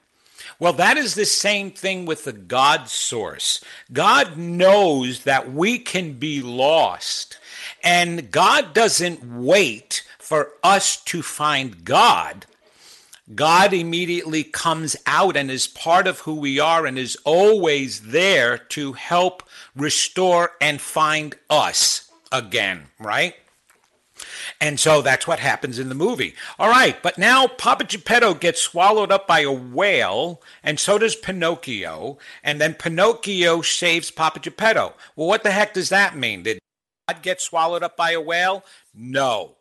Well, 0.58 0.74
that 0.74 0.98
is 0.98 1.16
the 1.16 1.26
same 1.26 1.72
thing 1.72 2.06
with 2.06 2.26
the 2.26 2.34
God 2.34 2.90
source. 2.90 3.64
God 3.94 4.38
knows 4.38 5.24
that 5.24 5.52
we 5.52 5.80
can 5.80 6.14
be 6.14 6.42
lost, 6.42 7.38
and 7.84 8.32
God 8.32 8.74
doesn't 8.74 9.24
wait 9.24 10.04
for 10.18 10.54
us 10.64 11.02
to 11.06 11.22
find 11.22 11.84
God. 11.84 12.46
God 13.36 13.74
immediately 13.74 14.44
comes 14.44 14.96
out 15.06 15.38
and 15.38 15.52
is 15.52 15.68
part 15.68 16.08
of 16.08 16.22
who 16.22 16.36
we 16.36 16.60
are 16.60 16.86
and 16.86 16.98
is 16.98 17.16
always 17.26 18.02
there 18.02 18.58
to 18.58 18.94
help 18.94 19.44
restore 19.76 20.54
and 20.60 20.82
find 20.82 21.36
us 21.50 22.10
again, 22.32 22.88
right? 23.00 23.36
And 24.60 24.80
so 24.80 25.02
that's 25.02 25.28
what 25.28 25.40
happens 25.40 25.80
in 25.80 25.90
the 25.90 25.96
movie. 25.96 26.36
All 26.58 26.70
right, 26.70 27.02
but 27.02 27.18
now 27.18 27.48
Papa 27.48 27.86
Geppetto 27.86 28.34
gets 28.34 28.62
swallowed 28.62 29.12
up 29.12 29.28
by 29.28 29.42
a 29.42 29.52
whale, 29.52 30.42
and 30.64 30.80
so 30.80 30.98
does 30.98 31.16
Pinocchio, 31.16 32.18
and 32.44 32.60
then 32.60 32.74
Pinocchio 32.74 33.62
saves 33.62 34.12
Papa 34.12 34.40
Geppetto. 34.40 34.94
Well, 35.16 35.28
what 35.28 35.44
the 35.44 35.52
heck 35.52 35.74
does 35.74 35.90
that 35.90 36.18
mean? 36.18 36.44
Did 36.44 36.60
God 37.08 37.22
get 37.22 37.42
swallowed 37.42 37.84
up 37.84 37.96
by 37.98 38.12
a 38.12 38.22
whale? 38.22 38.64
No. 38.94 39.56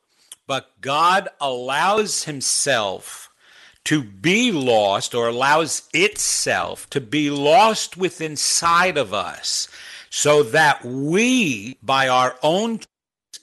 But 0.47 0.81
God 0.81 1.29
allows 1.41 2.25
himself 2.25 3.31
to 3.85 4.03
be 4.03 4.53
lost 4.53 5.15
or 5.15 5.29
allows 5.29 5.89
itself 5.95 6.91
to 6.91 7.01
be 7.01 7.31
lost 7.31 7.97
within 7.97 8.33
inside 8.33 8.99
of 8.99 9.15
us 9.15 9.69
so 10.11 10.43
that 10.43 10.85
we 10.85 11.77
by 11.83 12.09
our 12.09 12.37
own 12.43 12.81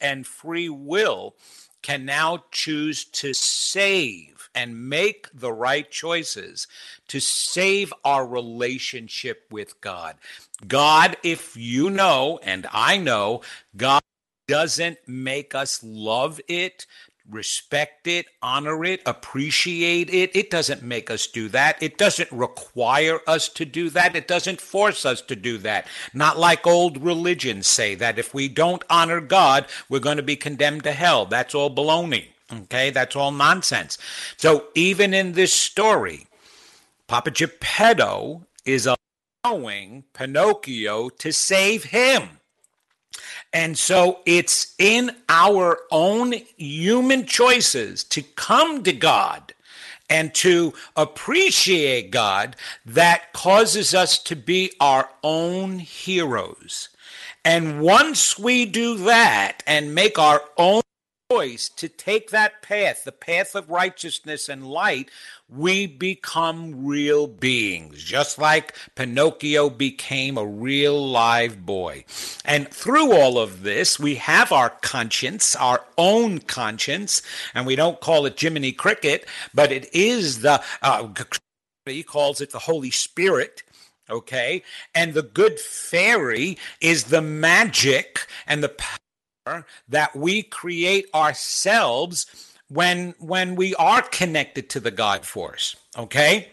and 0.02 0.26
free 0.26 0.70
will 0.70 1.36
can 1.82 2.06
now 2.06 2.44
choose 2.52 3.06
to 3.06 3.34
save 3.34 4.50
and 4.56 4.90
make 4.90 5.28
the 5.34 5.54
right 5.54 5.92
choices 5.92 6.68
to 7.08 7.20
save 7.20 7.94
our 8.04 8.26
relationship 8.26 9.44
with 9.52 9.80
God. 9.82 10.16
God, 10.68 11.16
if 11.22 11.56
you 11.56 11.90
know, 11.90 12.40
and 12.42 12.66
I 12.72 12.98
know, 12.98 13.42
God 13.78 14.02
doesn't 14.48 14.98
make 15.08 15.54
us 15.54 15.84
love 15.84 16.42
it, 16.48 16.88
respect 17.30 18.08
it, 18.08 18.28
honor 18.42 18.84
it, 18.86 19.02
appreciate 19.06 20.10
it. 20.10 20.36
It 20.36 20.50
doesn't 20.50 20.84
make 20.84 21.10
us 21.10 21.28
do 21.28 21.50
that. 21.50 21.82
It 21.82 21.98
doesn't 21.98 22.32
require 22.32 23.20
us 23.28 23.50
to 23.50 23.66
do 23.66 23.90
that. 23.92 24.16
It 24.16 24.28
doesn't 24.28 24.62
force 24.62 25.06
us 25.06 25.22
to 25.22 25.36
do 25.36 25.58
that. 25.60 25.88
Not 26.14 26.38
like 26.38 26.68
old 26.68 27.04
religions 27.04 27.68
say 27.68 27.96
that 27.96 28.20
if 28.20 28.34
we 28.34 28.48
don't 28.48 28.84
honor 28.90 29.22
God, 29.22 29.66
we're 29.90 30.00
going 30.00 30.18
to 30.18 30.24
be 30.24 30.36
condemned 30.36 30.84
to 30.84 30.92
hell. 30.92 31.26
That's 31.26 31.56
all 31.56 31.74
baloney. 31.74 32.28
Okay, 32.52 32.92
that's 32.92 33.16
all 33.16 33.32
nonsense. 33.32 33.98
So 34.38 34.66
even 34.76 35.14
in 35.14 35.34
this 35.34 35.52
story, 35.52 36.28
Papa 37.08 37.32
Geppetto 37.32 38.46
is 38.66 38.88
allowing 39.44 40.04
Pinocchio 40.14 41.10
to 41.10 41.34
save 41.34 41.86
him. 41.86 42.40
And 43.56 43.78
so 43.78 44.20
it's 44.26 44.76
in 44.78 45.12
our 45.30 45.80
own 45.90 46.34
human 46.58 47.26
choices 47.26 48.04
to 48.04 48.22
come 48.22 48.84
to 48.84 48.92
God 48.92 49.54
and 50.10 50.36
to 50.36 50.74
appreciate 50.98 52.12
God 52.12 52.58
that 52.86 53.32
causes 53.32 53.96
us 53.96 54.20
to 54.24 54.36
be 54.36 54.74
our 54.82 55.10
own 55.24 55.80
heroes. 55.80 56.90
And 57.46 57.80
once 57.80 58.38
we 58.38 58.66
do 58.66 58.98
that 58.98 59.64
and 59.66 59.96
make 59.96 60.20
our 60.20 60.42
own 60.58 60.82
choice 61.32 61.70
to 61.70 61.90
take 61.90 62.30
that 62.30 62.62
path, 62.62 63.04
the 63.04 63.12
path 63.12 63.56
of 63.56 63.70
righteousness 63.70 64.48
and 64.48 64.68
light, 64.68 65.10
we 65.50 65.88
become 65.88 66.86
real 66.86 67.26
beings, 67.26 68.04
just 68.04 68.38
like 68.38 68.76
Pinocchio 68.96 69.70
became 69.70 70.38
a 70.38 70.46
real 70.46 71.10
live 71.10 71.66
boy. 71.66 72.06
And 72.44 72.70
through 72.70 73.14
all 73.14 73.40
of 73.40 73.64
this, 73.64 74.00
we 74.00 74.16
have 74.16 74.52
our 74.52 74.70
conscience, 74.70 75.56
our 75.56 75.84
own 75.98 76.40
conscience, 76.40 77.24
and 77.56 77.66
we 77.66 77.76
don't 77.76 78.02
call 78.02 78.28
it 78.28 78.40
Jiminy 78.40 78.72
Cricket, 78.72 79.28
but 79.54 79.72
it 79.72 79.90
is 79.96 80.42
the, 80.42 80.62
uh, 80.84 81.08
he 81.86 82.04
calls 82.04 82.40
it 82.40 82.52
the 82.52 82.60
Holy 82.60 82.92
Spirit 82.92 83.64
okay? 84.08 84.62
And 84.94 85.16
the 85.16 85.24
good 85.24 85.60
fairy 85.60 86.60
is 86.80 87.06
the 87.06 87.24
magic 87.24 88.28
and 88.46 88.62
the 88.62 88.70
that 89.90 90.16
we 90.16 90.42
create 90.44 91.08
ourselves 91.14 92.26
when 92.68 93.14
when 93.20 93.56
we 93.56 93.76
are 93.76 94.02
connected 94.02 94.70
to 94.70 94.80
the 94.80 94.92
god 94.92 95.26
force 95.26 95.76
okay? 95.98 96.50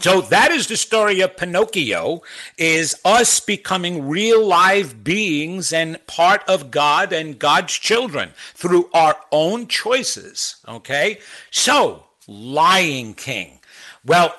So 0.00 0.22
that 0.22 0.50
is 0.50 0.68
the 0.68 0.78
story 0.78 1.20
of 1.20 1.36
pinocchio 1.36 2.22
is 2.56 2.98
us 3.04 3.40
becoming 3.40 4.08
real 4.08 4.44
live 4.46 5.04
beings 5.04 5.72
and 5.72 6.04
part 6.06 6.42
of 6.48 6.70
god 6.70 7.12
and 7.12 7.38
god's 7.38 7.74
children 7.74 8.30
through 8.54 8.90
our 8.92 9.16
own 9.30 9.66
choices 9.66 10.56
okay? 10.68 11.18
So 11.50 12.04
lion 12.26 13.14
king. 13.14 13.58
Well 14.04 14.34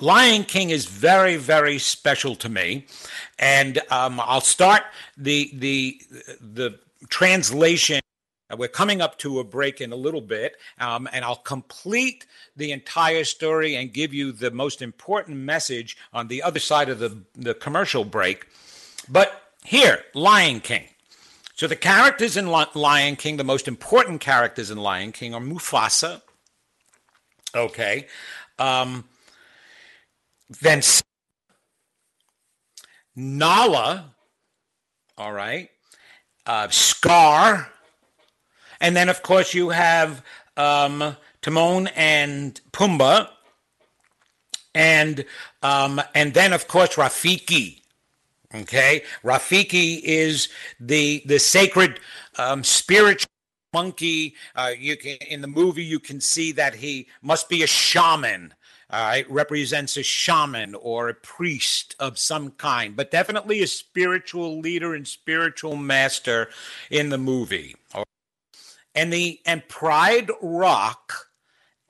Lion 0.00 0.44
King 0.44 0.70
is 0.70 0.86
very, 0.86 1.36
very 1.36 1.78
special 1.78 2.34
to 2.36 2.48
me, 2.48 2.86
and 3.38 3.78
um, 3.90 4.20
I'll 4.20 4.40
start 4.40 4.82
the 5.16 5.50
the 5.54 6.00
the 6.40 6.78
translation. 7.08 8.00
We're 8.56 8.68
coming 8.68 9.00
up 9.00 9.18
to 9.18 9.40
a 9.40 9.44
break 9.44 9.80
in 9.80 9.92
a 9.92 9.96
little 9.96 10.20
bit, 10.20 10.56
um, 10.78 11.08
and 11.12 11.24
I'll 11.24 11.34
complete 11.34 12.26
the 12.56 12.70
entire 12.70 13.24
story 13.24 13.74
and 13.74 13.92
give 13.92 14.14
you 14.14 14.30
the 14.30 14.52
most 14.52 14.82
important 14.82 15.36
message 15.38 15.96
on 16.12 16.28
the 16.28 16.44
other 16.44 16.60
side 16.60 16.88
of 16.88 17.00
the, 17.00 17.18
the 17.34 17.54
commercial 17.54 18.04
break. 18.04 18.46
But 19.08 19.50
here, 19.64 20.04
Lion 20.14 20.60
King. 20.60 20.84
So 21.56 21.66
the 21.66 21.74
characters 21.74 22.36
in 22.36 22.46
Lion 22.46 23.16
King, 23.16 23.36
the 23.36 23.42
most 23.42 23.66
important 23.66 24.20
characters 24.20 24.70
in 24.70 24.78
Lion 24.78 25.10
King, 25.10 25.34
are 25.34 25.40
Mufasa. 25.40 26.22
Okay. 27.52 28.06
Um, 28.60 29.04
then 30.48 30.82
Nala, 33.14 34.14
all 35.16 35.32
right, 35.32 35.70
uh, 36.44 36.68
Scar, 36.68 37.70
and 38.80 38.94
then 38.94 39.08
of 39.08 39.22
course 39.22 39.54
you 39.54 39.70
have 39.70 40.22
um, 40.56 41.16
Timon 41.42 41.88
and 41.96 42.60
Pumbaa, 42.72 43.28
and 44.74 45.24
um, 45.62 46.00
and 46.14 46.34
then 46.34 46.52
of 46.52 46.68
course 46.68 46.96
Rafiki. 46.96 47.80
Okay, 48.54 49.02
Rafiki 49.24 50.00
is 50.04 50.48
the 50.78 51.22
the 51.26 51.38
sacred 51.38 52.00
um, 52.38 52.62
spiritual 52.62 53.30
monkey. 53.72 54.34
Uh, 54.54 54.72
you 54.78 54.96
can 54.96 55.16
in 55.28 55.40
the 55.40 55.48
movie 55.48 55.84
you 55.84 55.98
can 55.98 56.20
see 56.20 56.52
that 56.52 56.74
he 56.74 57.08
must 57.22 57.48
be 57.48 57.62
a 57.62 57.66
shaman 57.66 58.52
uh, 58.88 59.14
it 59.18 59.30
represents 59.30 59.96
a 59.96 60.02
shaman 60.02 60.74
or 60.76 61.08
a 61.08 61.14
priest 61.14 61.96
of 61.98 62.18
some 62.18 62.50
kind, 62.50 62.94
but 62.94 63.10
definitely 63.10 63.62
a 63.62 63.66
spiritual 63.66 64.60
leader 64.60 64.94
and 64.94 65.08
spiritual 65.08 65.76
master 65.76 66.48
in 66.90 67.08
the 67.08 67.18
movie. 67.18 67.74
And 68.94 69.12
the 69.12 69.40
and 69.44 69.66
Pride 69.68 70.30
Rock 70.40 71.12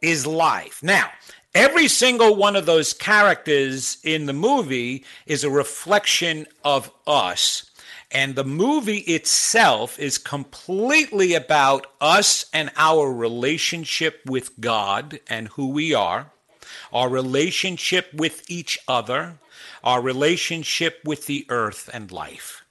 is 0.01 0.27
life. 0.27 0.83
Now, 0.83 1.11
every 1.55 1.87
single 1.89 2.35
one 2.35 2.57
of 2.57 2.67
those 2.67 2.95
characters 2.95 3.99
in 4.03 4.27
the 4.27 4.33
movie 4.33 5.05
is 5.27 5.45
a 5.45 5.51
reflection 5.51 6.47
of 6.65 6.91
us. 7.07 7.71
And 8.11 8.35
the 8.35 8.45
movie 8.45 8.99
itself 8.99 9.99
is 9.99 10.17
completely 10.17 11.35
about 11.35 11.89
us 12.01 12.47
and 12.53 12.71
our 12.77 13.13
relationship 13.13 14.21
with 14.27 14.59
God 14.61 15.21
and 15.29 15.49
who 15.49 15.69
we 15.69 15.93
are 15.93 16.31
our 16.93 17.09
relationship 17.09 18.13
with 18.15 18.49
each 18.51 18.79
other, 18.89 19.39
our 19.85 20.01
relationship 20.01 21.01
with 21.05 21.27
the 21.27 21.47
earth 21.49 21.89
and 21.93 22.13
life. 22.13 22.65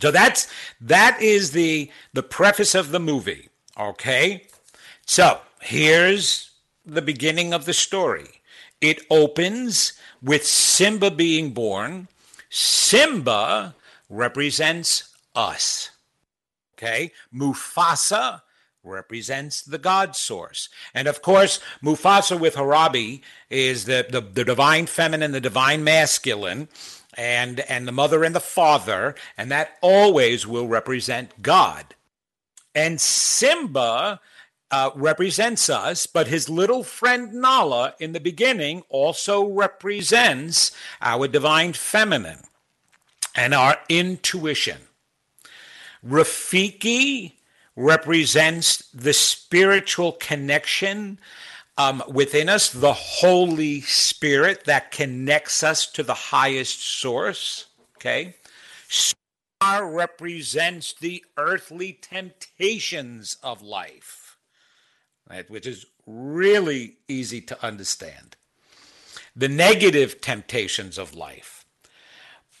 So 0.00 0.10
that's 0.10 0.48
that 0.80 1.20
is 1.20 1.52
the 1.52 1.90
the 2.12 2.22
preface 2.22 2.74
of 2.74 2.90
the 2.90 3.00
movie, 3.00 3.48
okay? 3.78 4.46
So, 5.06 5.40
here's 5.60 6.50
the 6.86 7.02
beginning 7.02 7.52
of 7.52 7.66
the 7.66 7.74
story. 7.74 8.40
It 8.80 9.02
opens 9.10 9.92
with 10.22 10.46
Simba 10.46 11.10
being 11.10 11.52
born. 11.52 12.08
Simba 12.48 13.74
represents 14.08 15.14
us. 15.34 15.90
Okay? 16.76 17.12
Mufasa 17.34 18.42
represents 18.84 19.62
the 19.62 19.78
God 19.78 20.14
source. 20.14 20.68
And 20.94 21.08
of 21.08 21.22
course, 21.22 21.60
Mufasa 21.82 22.38
with 22.38 22.54
Sarabi 22.54 23.22
is 23.50 23.86
the, 23.86 24.06
the, 24.08 24.20
the 24.20 24.44
divine 24.44 24.86
feminine, 24.86 25.32
the 25.32 25.40
divine 25.40 25.82
masculine, 25.82 26.68
and, 27.16 27.60
and 27.60 27.86
the 27.88 27.92
mother 27.92 28.24
and 28.24 28.34
the 28.34 28.40
father, 28.40 29.14
and 29.36 29.50
that 29.50 29.76
always 29.80 30.46
will 30.46 30.66
represent 30.66 31.42
God. 31.42 31.94
And 32.74 33.00
Simba 33.00 34.20
uh, 34.70 34.90
represents 34.96 35.70
us, 35.70 36.06
but 36.06 36.26
his 36.26 36.48
little 36.48 36.82
friend 36.82 37.34
Nala 37.34 37.94
in 38.00 38.12
the 38.12 38.20
beginning 38.20 38.82
also 38.88 39.46
represents 39.46 40.72
our 41.00 41.28
divine 41.28 41.72
feminine 41.72 42.40
and 43.36 43.54
our 43.54 43.76
intuition. 43.88 44.78
Rafiki 46.04 47.34
represents 47.76 48.88
the 48.92 49.12
spiritual 49.12 50.12
connection 50.12 51.18
um, 51.76 52.02
within 52.08 52.48
us, 52.48 52.70
the 52.70 52.92
Holy 52.92 53.80
Spirit 53.80 54.64
that 54.64 54.92
connects 54.92 55.62
us 55.62 55.86
to 55.92 56.02
the 56.02 56.14
highest 56.14 56.80
source. 56.80 57.66
Okay. 57.96 58.36
Scar 58.88 59.90
represents 59.90 60.92
the 60.92 61.24
earthly 61.36 61.98
temptations 62.00 63.38
of 63.42 63.62
life, 63.62 64.36
right, 65.28 65.50
which 65.50 65.66
is 65.66 65.86
really 66.06 66.98
easy 67.08 67.40
to 67.40 67.64
understand. 67.64 68.36
The 69.34 69.48
negative 69.48 70.20
temptations 70.20 70.96
of 70.96 71.14
life. 71.14 71.64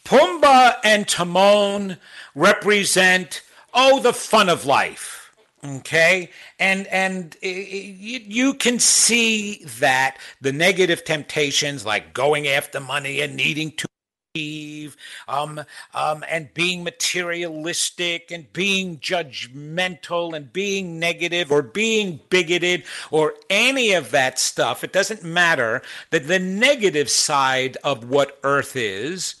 Pumbaa 0.04 0.76
and 0.82 1.06
Timon 1.06 1.98
represent 2.34 3.42
oh, 3.74 4.00
the 4.00 4.12
fun 4.12 4.48
of 4.48 4.64
life. 4.64 5.20
Okay, 5.64 6.28
and 6.58 6.86
and 6.88 7.36
you 7.40 8.52
can 8.52 8.78
see 8.78 9.64
that 9.80 10.18
the 10.42 10.52
negative 10.52 11.04
temptations, 11.04 11.86
like 11.86 12.12
going 12.12 12.46
after 12.46 12.80
money 12.80 13.22
and 13.22 13.34
needing 13.34 13.72
to 13.72 13.86
achieve, 14.34 14.94
um, 15.26 15.64
um, 15.94 16.22
and 16.28 16.52
being 16.52 16.84
materialistic 16.84 18.30
and 18.30 18.52
being 18.52 18.98
judgmental 18.98 20.36
and 20.36 20.52
being 20.52 20.98
negative 20.98 21.50
or 21.50 21.62
being 21.62 22.20
bigoted 22.28 22.84
or 23.10 23.32
any 23.48 23.94
of 23.94 24.10
that 24.10 24.38
stuff. 24.38 24.84
It 24.84 24.92
doesn't 24.92 25.24
matter. 25.24 25.80
That 26.10 26.26
the 26.26 26.38
negative 26.38 27.08
side 27.08 27.78
of 27.82 28.10
what 28.10 28.38
Earth 28.42 28.76
is, 28.76 29.36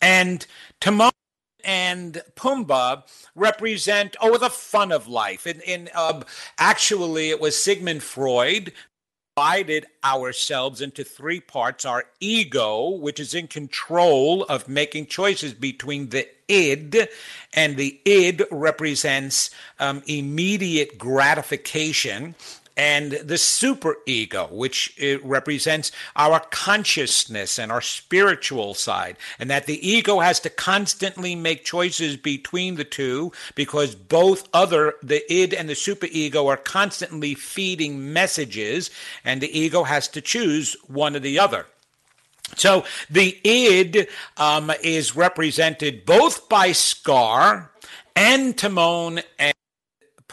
and 0.00 0.46
Timon 0.80 1.10
and 1.66 2.22
Pumbaa 2.36 3.02
represent 3.34 4.16
oh 4.22 4.38
the 4.38 4.48
fun 4.48 4.92
of 4.92 5.08
life. 5.08 5.46
In, 5.46 5.60
in 5.62 5.90
um, 5.94 6.24
actually, 6.58 7.28
it 7.30 7.40
was 7.40 7.62
Sigmund 7.62 8.02
Freud 8.02 8.72
divided 9.36 9.84
ourselves 10.02 10.80
into 10.80 11.04
three 11.04 11.40
parts 11.40 11.84
our 11.84 12.04
ego, 12.20 12.88
which 12.88 13.20
is 13.20 13.34
in 13.34 13.46
control 13.46 14.44
of 14.44 14.66
making 14.66 15.04
choices 15.04 15.52
between 15.52 16.08
the 16.08 16.26
id, 16.48 17.08
and 17.52 17.76
the 17.76 18.00
id 18.06 18.44
represents 18.50 19.50
um, 19.78 20.02
immediate 20.06 20.96
gratification. 20.96 22.34
And 22.76 23.12
the 23.12 23.38
super 23.38 23.96
ego, 24.06 24.48
which 24.50 24.94
uh, 25.02 25.18
represents 25.20 25.90
our 26.14 26.40
consciousness 26.50 27.58
and 27.58 27.72
our 27.72 27.80
spiritual 27.80 28.74
side, 28.74 29.16
and 29.38 29.48
that 29.50 29.66
the 29.66 29.88
ego 29.88 30.20
has 30.20 30.40
to 30.40 30.50
constantly 30.50 31.34
make 31.34 31.64
choices 31.64 32.16
between 32.16 32.74
the 32.74 32.84
two 32.84 33.32
because 33.54 33.94
both 33.94 34.48
other, 34.52 34.94
the 35.02 35.30
id 35.32 35.56
and 35.56 35.68
the 35.68 35.74
super 35.74 36.06
ego, 36.10 36.46
are 36.46 36.56
constantly 36.56 37.34
feeding 37.34 38.12
messages, 38.12 38.90
and 39.24 39.40
the 39.40 39.58
ego 39.58 39.84
has 39.84 40.08
to 40.08 40.20
choose 40.20 40.76
one 40.86 41.16
or 41.16 41.20
the 41.20 41.38
other. 41.38 41.66
So 42.56 42.84
the 43.10 43.38
id 43.42 44.06
um, 44.36 44.70
is 44.82 45.16
represented 45.16 46.04
both 46.06 46.48
by 46.48 46.72
Scar 46.72 47.72
and 48.14 48.56
Timon 48.56 49.20
and 49.38 49.54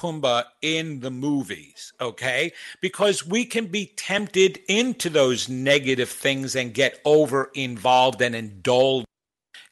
Pumbaa 0.04 0.44
in 0.62 1.00
the 1.00 1.10
movies, 1.10 1.94
okay? 2.02 2.52
Because 2.82 3.26
we 3.26 3.46
can 3.46 3.68
be 3.68 3.94
tempted 3.96 4.60
into 4.68 5.10
those 5.10 5.48
negative 5.48 6.10
things 6.10 6.58
and 6.58 6.74
get 6.74 7.00
over 7.06 7.50
involved 7.54 8.22
and 8.22 8.36
indulge 8.36 9.06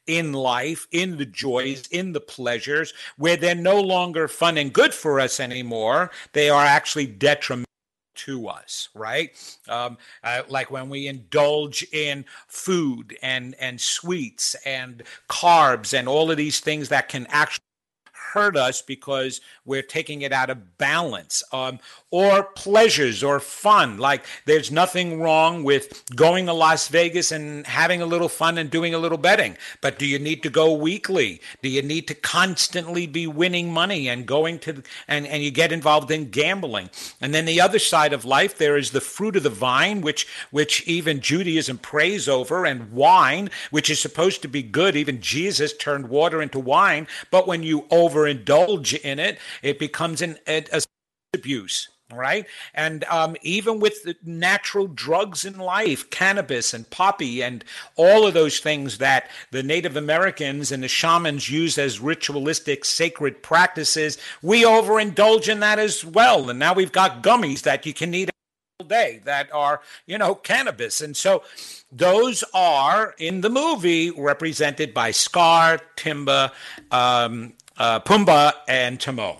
in 0.07 0.31
life, 0.31 0.87
in 0.91 1.17
the 1.17 1.25
joys, 1.25 1.85
in 1.91 2.13
the 2.13 2.21
pleasures, 2.21 2.93
where 3.17 3.35
they're 3.35 3.55
no 3.55 3.81
longer 3.81 4.29
fun 4.29 4.57
and 4.57 4.71
good 4.71 4.93
for 4.93 5.19
us 5.19 5.41
anymore. 5.41 6.11
They 6.31 6.49
are 6.49 6.65
actually 6.65 7.07
detrimental 7.07 7.65
to 8.13 8.47
us, 8.47 8.87
right? 8.93 9.31
Um, 9.67 9.97
uh, 10.23 10.43
like 10.47 10.71
when 10.71 10.89
we 10.89 11.07
indulge 11.07 11.85
in 11.91 12.25
food 12.47 13.17
and 13.21 13.55
and 13.59 13.81
sweets 13.81 14.55
and 14.65 15.03
carbs 15.29 15.97
and 15.97 16.07
all 16.07 16.31
of 16.31 16.37
these 16.37 16.61
things 16.61 16.89
that 16.89 17.09
can 17.09 17.25
actually 17.29 17.63
hurt 18.33 18.55
us 18.55 18.81
because 18.81 19.41
we're 19.65 19.81
taking 19.81 20.21
it 20.21 20.31
out 20.31 20.49
of 20.49 20.77
balance. 20.77 21.43
Um, 21.51 21.79
or 22.11 22.43
pleasures 22.43 23.23
or 23.23 23.39
fun. 23.39 23.97
Like 23.97 24.25
there's 24.45 24.69
nothing 24.69 25.21
wrong 25.21 25.63
with 25.63 26.03
going 26.13 26.45
to 26.45 26.53
Las 26.53 26.89
Vegas 26.89 27.31
and 27.31 27.65
having 27.65 28.01
a 28.01 28.05
little 28.05 28.27
fun 28.27 28.57
and 28.57 28.69
doing 28.69 28.93
a 28.93 28.99
little 28.99 29.17
betting. 29.17 29.57
But 29.79 29.97
do 29.97 30.05
you 30.05 30.19
need 30.19 30.43
to 30.43 30.49
go 30.49 30.73
weekly? 30.73 31.41
Do 31.63 31.69
you 31.69 31.81
need 31.81 32.07
to 32.09 32.13
constantly 32.13 33.07
be 33.07 33.27
winning 33.27 33.71
money 33.71 34.09
and 34.09 34.25
going 34.25 34.59
to 34.59 34.83
and, 35.07 35.25
and 35.25 35.41
you 35.41 35.51
get 35.51 35.71
involved 35.71 36.11
in 36.11 36.29
gambling? 36.29 36.89
And 37.21 37.33
then 37.33 37.45
the 37.45 37.61
other 37.61 37.79
side 37.79 38.11
of 38.11 38.25
life, 38.25 38.57
there 38.57 38.77
is 38.77 38.91
the 38.91 39.01
fruit 39.01 39.37
of 39.37 39.43
the 39.43 39.49
vine, 39.49 40.01
which 40.01 40.27
which 40.51 40.85
even 40.85 41.21
Judaism 41.21 41.77
prays 41.77 42.27
over, 42.27 42.65
and 42.65 42.91
wine, 42.91 43.49
which 43.71 43.89
is 43.89 44.01
supposed 44.01 44.41
to 44.41 44.49
be 44.49 44.63
good. 44.63 44.97
Even 44.97 45.21
Jesus 45.21 45.71
turned 45.73 46.09
water 46.09 46.41
into 46.41 46.59
wine, 46.59 47.07
but 47.31 47.47
when 47.47 47.63
you 47.63 47.85
overindulge 48.21 48.99
in 49.01 49.19
it, 49.19 49.39
it 49.61 49.79
becomes 49.79 50.21
an 50.21 50.37
a, 50.47 50.65
a 50.71 50.81
abuse 51.33 51.89
right? 52.13 52.45
And 52.73 53.03
um, 53.05 53.35
even 53.41 53.79
with 53.79 54.03
the 54.03 54.15
natural 54.23 54.87
drugs 54.87 55.45
in 55.45 55.57
life, 55.57 56.09
cannabis 56.09 56.73
and 56.73 56.89
poppy, 56.89 57.41
and 57.41 57.63
all 57.95 58.27
of 58.27 58.33
those 58.33 58.59
things 58.59 58.97
that 58.99 59.29
the 59.51 59.63
Native 59.63 59.95
Americans 59.95 60.71
and 60.71 60.83
the 60.83 60.87
shamans 60.87 61.49
use 61.49 61.77
as 61.77 61.99
ritualistic 61.99 62.85
sacred 62.85 63.41
practices, 63.41 64.17
we 64.41 64.63
overindulge 64.63 65.49
in 65.49 65.59
that 65.61 65.79
as 65.79 66.03
well. 66.03 66.49
And 66.49 66.59
now 66.59 66.73
we've 66.73 66.91
got 66.91 67.23
gummies 67.23 67.61
that 67.63 67.85
you 67.85 67.93
can 67.93 68.13
eat 68.13 68.29
all 68.79 68.87
day 68.87 69.21
that 69.25 69.51
are, 69.53 69.81
you 70.05 70.17
know, 70.17 70.35
cannabis. 70.35 71.01
And 71.01 71.15
so 71.15 71.43
those 71.91 72.43
are 72.53 73.15
in 73.17 73.41
the 73.41 73.49
movie 73.49 74.11
represented 74.11 74.93
by 74.93 75.11
Scar, 75.11 75.79
Timba, 75.97 76.51
um, 76.91 77.53
uh, 77.81 77.99
Pumbaa, 77.99 78.53
and 78.67 78.99
Timon. 78.99 79.37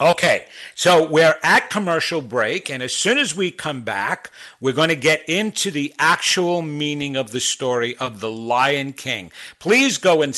Okay, 0.00 0.46
so 0.74 1.08
we're 1.08 1.38
at 1.44 1.70
commercial 1.70 2.20
break, 2.20 2.68
and 2.68 2.82
as 2.82 2.92
soon 2.92 3.16
as 3.16 3.36
we 3.36 3.52
come 3.52 3.82
back, 3.82 4.32
we're 4.60 4.72
going 4.72 4.88
to 4.88 4.96
get 4.96 5.28
into 5.28 5.70
the 5.70 5.94
actual 6.00 6.62
meaning 6.62 7.16
of 7.16 7.30
the 7.30 7.38
story 7.38 7.96
of 7.98 8.18
the 8.18 8.30
Lion 8.30 8.92
King. 8.92 9.30
Please 9.60 9.98
go 9.98 10.20
and 10.22 10.34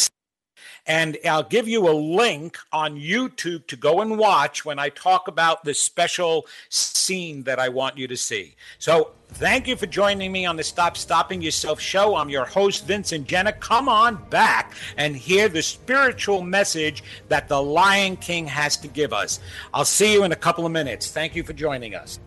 and 0.91 1.17
I'll 1.25 1.45
give 1.45 1.69
you 1.69 1.89
a 1.89 1.95
link 1.95 2.59
on 2.73 2.97
YouTube 2.97 3.69
to 3.69 3.77
go 3.77 4.01
and 4.01 4.19
watch 4.19 4.65
when 4.65 4.81
I 4.81 4.89
talk 4.89 5.29
about 5.29 5.63
the 5.63 5.73
special 5.73 6.49
scene 6.69 7.45
that 7.45 7.61
I 7.61 7.69
want 7.69 7.97
you 7.97 8.09
to 8.09 8.17
see. 8.17 8.57
So 8.81 9.13
Thank 9.35 9.69
you 9.69 9.77
for 9.77 9.87
joining 9.87 10.33
me 10.33 10.45
on 10.45 10.57
the 10.57 10.65
Stop 10.65 10.97
Stopping 10.97 11.41
Yourself 11.41 11.79
show. 11.81 12.17
I'm 12.17 12.29
your 12.31 12.45
host, 12.45 12.85
Vincent 12.85 13.29
Genna. 13.29 13.59
Come 13.61 13.89
on 13.89 14.17
back 14.29 14.75
and 14.97 15.17
hear 15.17 15.49
the 15.49 15.63
spiritual 15.63 16.43
message 16.43 17.05
that 17.29 17.47
the 17.47 17.63
Lion 17.63 18.17
King 18.17 18.49
has 18.49 18.77
to 18.79 18.89
give 18.89 19.13
us. 19.13 19.39
I'll 19.73 19.85
see 19.85 20.13
you 20.13 20.25
in 20.25 20.33
a 20.33 20.37
couple 20.37 20.67
of 20.67 20.73
minutes. 20.73 21.13
Thank 21.13 21.37
you 21.37 21.45
for 21.45 21.53
joining 21.53 21.95
us. 21.95 22.19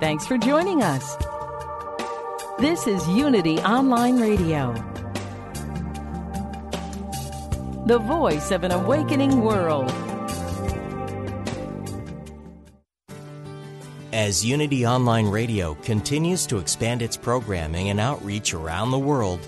Thanks 0.00 0.24
for 0.28 0.38
joining 0.38 0.84
us. 0.84 1.16
This 2.60 2.86
is 2.86 3.06
Unity 3.08 3.58
Online 3.58 4.20
Radio, 4.20 4.72
the 7.84 7.98
voice 7.98 8.52
of 8.52 8.62
an 8.62 8.70
awakening 8.70 9.40
world. 9.40 9.90
As 14.12 14.44
Unity 14.44 14.86
Online 14.86 15.26
Radio 15.26 15.74
continues 15.82 16.46
to 16.46 16.58
expand 16.58 17.02
its 17.02 17.16
programming 17.16 17.90
and 17.90 17.98
outreach 17.98 18.54
around 18.54 18.92
the 18.92 18.98
world, 19.00 19.40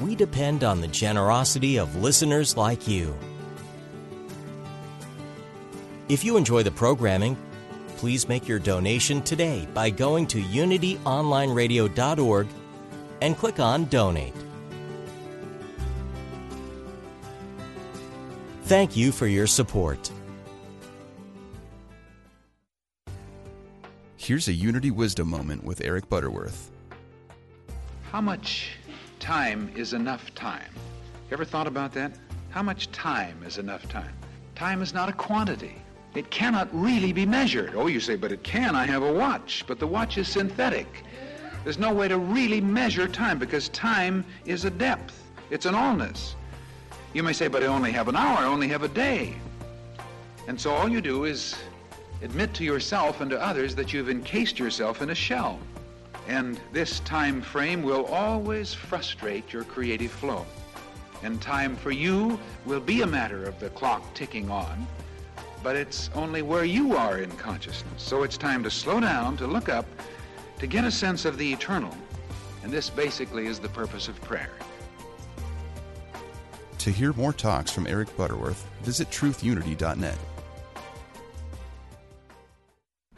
we 0.00 0.14
depend 0.14 0.64
on 0.64 0.80
the 0.80 0.88
generosity 0.88 1.78
of 1.78 1.94
listeners 1.96 2.56
like 2.56 2.88
you. 2.88 3.14
If 6.08 6.24
you 6.24 6.38
enjoy 6.38 6.62
the 6.62 6.70
programming, 6.70 7.36
please 7.98 8.28
make 8.28 8.46
your 8.46 8.60
donation 8.60 9.20
today 9.22 9.66
by 9.74 9.90
going 9.90 10.24
to 10.28 10.40
unityonlineradio.org 10.40 12.46
and 13.20 13.36
click 13.36 13.58
on 13.58 13.84
Donate. 13.86 14.32
Thank 18.62 18.96
you 18.96 19.10
for 19.10 19.26
your 19.26 19.48
support. 19.48 20.12
Here's 24.16 24.46
a 24.46 24.52
Unity 24.52 24.92
Wisdom 24.92 25.28
moment 25.28 25.64
with 25.64 25.80
Eric 25.80 26.08
Butterworth. 26.08 26.70
How 28.12 28.20
much 28.20 28.76
time 29.18 29.72
is 29.74 29.92
enough 29.92 30.32
time? 30.36 30.70
You 31.28 31.34
ever 31.34 31.44
thought 31.44 31.66
about 31.66 31.92
that? 31.94 32.12
How 32.50 32.62
much 32.62 32.92
time 32.92 33.42
is 33.44 33.58
enough 33.58 33.88
time? 33.88 34.14
Time 34.54 34.82
is 34.82 34.94
not 34.94 35.08
a 35.08 35.12
quantity. 35.12 35.82
It 36.14 36.30
cannot 36.30 36.68
really 36.72 37.12
be 37.12 37.26
measured. 37.26 37.74
Oh, 37.74 37.86
you 37.86 38.00
say, 38.00 38.16
but 38.16 38.32
it 38.32 38.42
can. 38.42 38.74
I 38.74 38.86
have 38.86 39.02
a 39.02 39.12
watch. 39.12 39.64
But 39.66 39.78
the 39.78 39.86
watch 39.86 40.18
is 40.18 40.28
synthetic. 40.28 41.04
There's 41.64 41.78
no 41.78 41.92
way 41.92 42.08
to 42.08 42.18
really 42.18 42.60
measure 42.60 43.06
time 43.06 43.38
because 43.38 43.68
time 43.70 44.24
is 44.46 44.64
a 44.64 44.70
depth. 44.70 45.22
It's 45.50 45.66
an 45.66 45.74
allness. 45.74 46.34
You 47.12 47.22
may 47.22 47.32
say, 47.32 47.48
but 47.48 47.62
I 47.62 47.66
only 47.66 47.92
have 47.92 48.08
an 48.08 48.16
hour. 48.16 48.38
I 48.38 48.46
only 48.46 48.68
have 48.68 48.82
a 48.82 48.88
day. 48.88 49.34
And 50.46 50.58
so 50.58 50.72
all 50.72 50.88
you 50.88 51.00
do 51.00 51.24
is 51.24 51.56
admit 52.22 52.54
to 52.54 52.64
yourself 52.64 53.20
and 53.20 53.30
to 53.30 53.40
others 53.40 53.74
that 53.74 53.92
you've 53.92 54.08
encased 54.08 54.58
yourself 54.58 55.02
in 55.02 55.10
a 55.10 55.14
shell. 55.14 55.58
And 56.26 56.58
this 56.72 57.00
time 57.00 57.42
frame 57.42 57.82
will 57.82 58.06
always 58.06 58.74
frustrate 58.74 59.52
your 59.52 59.64
creative 59.64 60.10
flow. 60.10 60.46
And 61.22 61.40
time 61.40 61.76
for 61.76 61.90
you 61.90 62.38
will 62.64 62.80
be 62.80 63.02
a 63.02 63.06
matter 63.06 63.44
of 63.44 63.58
the 63.60 63.70
clock 63.70 64.14
ticking 64.14 64.50
on 64.50 64.86
but 65.62 65.76
it's 65.76 66.10
only 66.14 66.42
where 66.42 66.64
you 66.64 66.96
are 66.96 67.18
in 67.18 67.30
consciousness. 67.32 68.02
So 68.02 68.22
it's 68.22 68.36
time 68.36 68.62
to 68.64 68.70
slow 68.70 69.00
down, 69.00 69.36
to 69.38 69.46
look 69.46 69.68
up, 69.68 69.86
to 70.58 70.66
get 70.66 70.84
a 70.84 70.90
sense 70.90 71.24
of 71.24 71.38
the 71.38 71.52
eternal. 71.52 71.94
And 72.62 72.72
this 72.72 72.90
basically 72.90 73.46
is 73.46 73.58
the 73.58 73.68
purpose 73.68 74.08
of 74.08 74.20
prayer. 74.22 74.52
To 76.78 76.90
hear 76.90 77.12
more 77.12 77.32
talks 77.32 77.70
from 77.70 77.86
Eric 77.86 78.16
Butterworth, 78.16 78.66
visit 78.82 79.10
truthunity.net. 79.10 80.18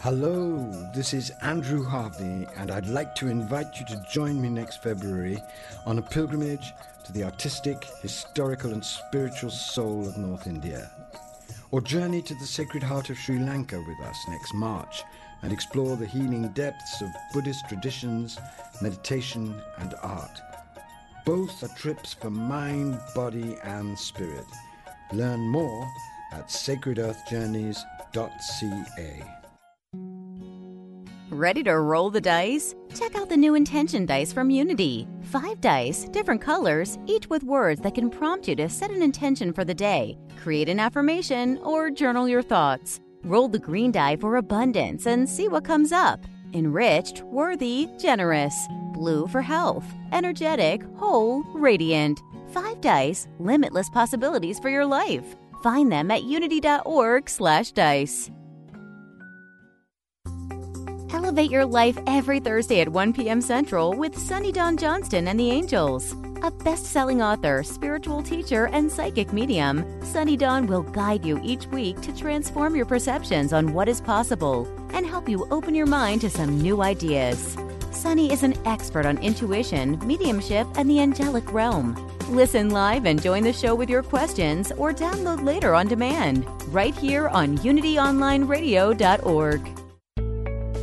Hello, 0.01 0.91
this 0.95 1.13
is 1.13 1.31
Andrew 1.43 1.85
Harvey, 1.85 2.47
and 2.57 2.71
I'd 2.71 2.87
like 2.87 3.15
to 3.17 3.29
invite 3.29 3.67
you 3.79 3.85
to 3.87 4.03
join 4.11 4.41
me 4.41 4.49
next 4.49 4.83
February 4.83 5.37
on 5.85 5.99
a 5.99 6.03
pilgrimage 6.03 6.73
to 7.05 7.13
the 7.13 7.23
artistic, 7.23 7.85
historical, 8.01 8.73
and 8.73 8.83
spiritual 8.83 9.51
soul 9.51 10.09
of 10.09 10.17
North 10.17 10.47
India 10.47 10.91
or 11.71 11.81
journey 11.81 12.21
to 12.23 12.35
the 12.35 12.47
Sacred 12.47 12.83
Heart 12.83 13.11
of 13.11 13.19
Sri 13.19 13.39
Lanka 13.39 13.81
with 13.81 14.01
us 14.01 14.19
next 14.29 14.55
March 14.55 15.05
and 15.43 15.53
explore 15.53 15.97
the 15.97 16.07
healing 16.07 16.49
depths 16.49 17.01
of 17.01 17.09
Buddhist 17.33 17.69
traditions, 17.69 18.39
meditation, 18.83 19.61
and 19.79 19.95
art. 20.03 20.41
Both 21.25 21.63
are 21.63 21.75
trips 21.77 22.13
for 22.13 22.31
mind, 22.31 22.99
body, 23.15 23.57
and 23.63 23.99
spirit. 23.99 24.47
Learn 25.13 25.41
more 25.41 25.89
at 26.33 26.49
sacredearthjourneys.com. 26.49 29.40
Ready 31.33 31.63
to 31.63 31.79
roll 31.79 32.11
the 32.11 32.21
dice? 32.21 32.75
Check 32.93 33.15
out 33.15 33.29
the 33.29 33.37
new 33.37 33.55
Intention 33.55 34.05
dice 34.05 34.33
from 34.33 34.51
Unity. 34.51 35.07
Five 35.23 35.61
dice, 35.61 36.07
different 36.07 36.41
colors, 36.41 36.99
each 37.07 37.31
with 37.31 37.45
words 37.45 37.81
that 37.83 37.95
can 37.95 38.11
prompt 38.11 38.49
you 38.49 38.57
to 38.57 38.69
set 38.69 38.91
an 38.91 39.01
intention 39.01 39.53
for 39.53 39.65
the 39.65 39.73
day, 39.73 40.19
create 40.43 40.69
an 40.69 40.81
affirmation, 40.81 41.57
or 41.59 41.89
journal 41.89 42.29
your 42.29 42.43
thoughts. 42.43 42.99
Roll 43.23 43.47
the 43.47 43.61
green 43.61 43.93
die 43.93 44.17
for 44.17 44.39
abundance 44.39 45.07
and 45.07 45.29
see 45.29 45.47
what 45.47 45.65
comes 45.65 45.93
up. 45.93 46.19
Enriched, 46.53 47.23
worthy, 47.23 47.89
generous. 47.97 48.67
Blue 48.93 49.29
for 49.29 49.41
health, 49.41 49.85
energetic, 50.11 50.83
whole, 50.97 51.45
radiant. 51.55 52.21
Five 52.49 52.81
dice, 52.81 53.29
limitless 53.39 53.89
possibilities 53.91 54.59
for 54.59 54.69
your 54.69 54.85
life. 54.85 55.37
Find 55.63 55.93
them 55.93 56.11
at 56.11 56.25
unity.org/dice. 56.25 58.31
Elevate 61.13 61.51
your 61.51 61.67
life 61.67 61.99
every 62.07 62.39
Thursday 62.39 62.81
at 62.81 62.89
1 62.89 63.13
p.m. 63.13 63.41
Central 63.41 63.95
with 63.95 64.17
Sunny 64.17 64.53
Dawn 64.53 64.77
Johnston 64.77 65.27
and 65.27 65.41
the 65.41 65.51
Angels. 65.51 66.15
A 66.43 66.53
best 66.53 66.87
selling 66.87 67.21
author, 67.21 67.65
spiritual 67.65 68.23
teacher, 68.23 68.69
and 68.69 68.89
psychic 68.91 69.33
medium, 69.33 69.85
Sunny 70.05 70.37
Dawn 70.37 70.69
will 70.69 70.83
guide 70.83 71.25
you 71.25 71.41
each 71.43 71.67
week 71.67 72.01
to 72.03 72.17
transform 72.17 72.77
your 72.77 72.87
perceptions 72.87 73.53
on 73.53 73.73
what 73.73 73.89
is 73.89 74.01
possible 74.01 74.69
and 74.95 75.05
help 75.05 75.29
you 75.29 75.49
open 75.51 75.75
your 75.75 75.87
mind 75.87 76.21
to 76.21 76.31
some 76.31 76.61
new 76.61 76.81
ideas. 76.81 77.57
Sunny 77.91 78.33
is 78.33 78.45
an 78.45 78.55
expert 78.65 79.05
on 79.05 79.19
intuition, 79.19 79.99
mediumship, 80.07 80.69
and 80.77 80.89
the 80.89 81.01
angelic 81.01 81.53
realm. 81.53 81.97
Listen 82.29 82.71
live 82.71 83.05
and 83.05 83.21
join 83.21 83.43
the 83.43 83.53
show 83.53 83.75
with 83.75 83.91
your 83.91 84.05
questions 84.05 84.71
or 84.73 84.93
download 84.93 85.43
later 85.43 85.75
on 85.75 85.89
demand 85.89 86.47
right 86.73 86.95
here 86.95 87.27
on 87.29 87.59
unityonlineradio.org. 87.59 89.80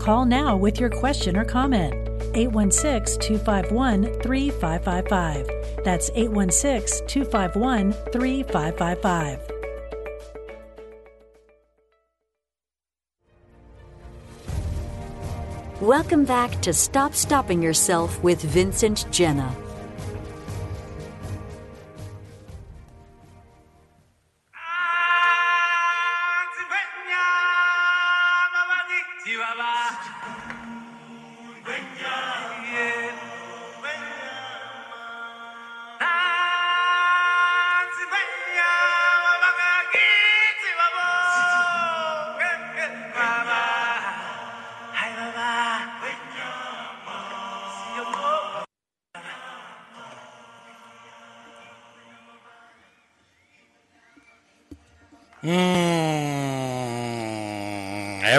Call 0.08 0.24
now 0.24 0.56
with 0.56 0.80
your 0.80 0.90
question 0.90 1.36
or 1.36 1.44
comment. 1.44 1.94
816 2.34 3.20
251 3.20 4.06
3555. 4.22 5.84
That's 5.84 6.10
816 6.16 7.06
251 7.08 7.92
3555. 8.14 9.52
Welcome 15.82 16.24
back 16.24 16.62
to 16.62 16.72
Stop 16.72 17.14
Stopping 17.14 17.62
Yourself 17.62 18.24
with 18.24 18.42
Vincent 18.42 19.08
Genna. 19.12 19.67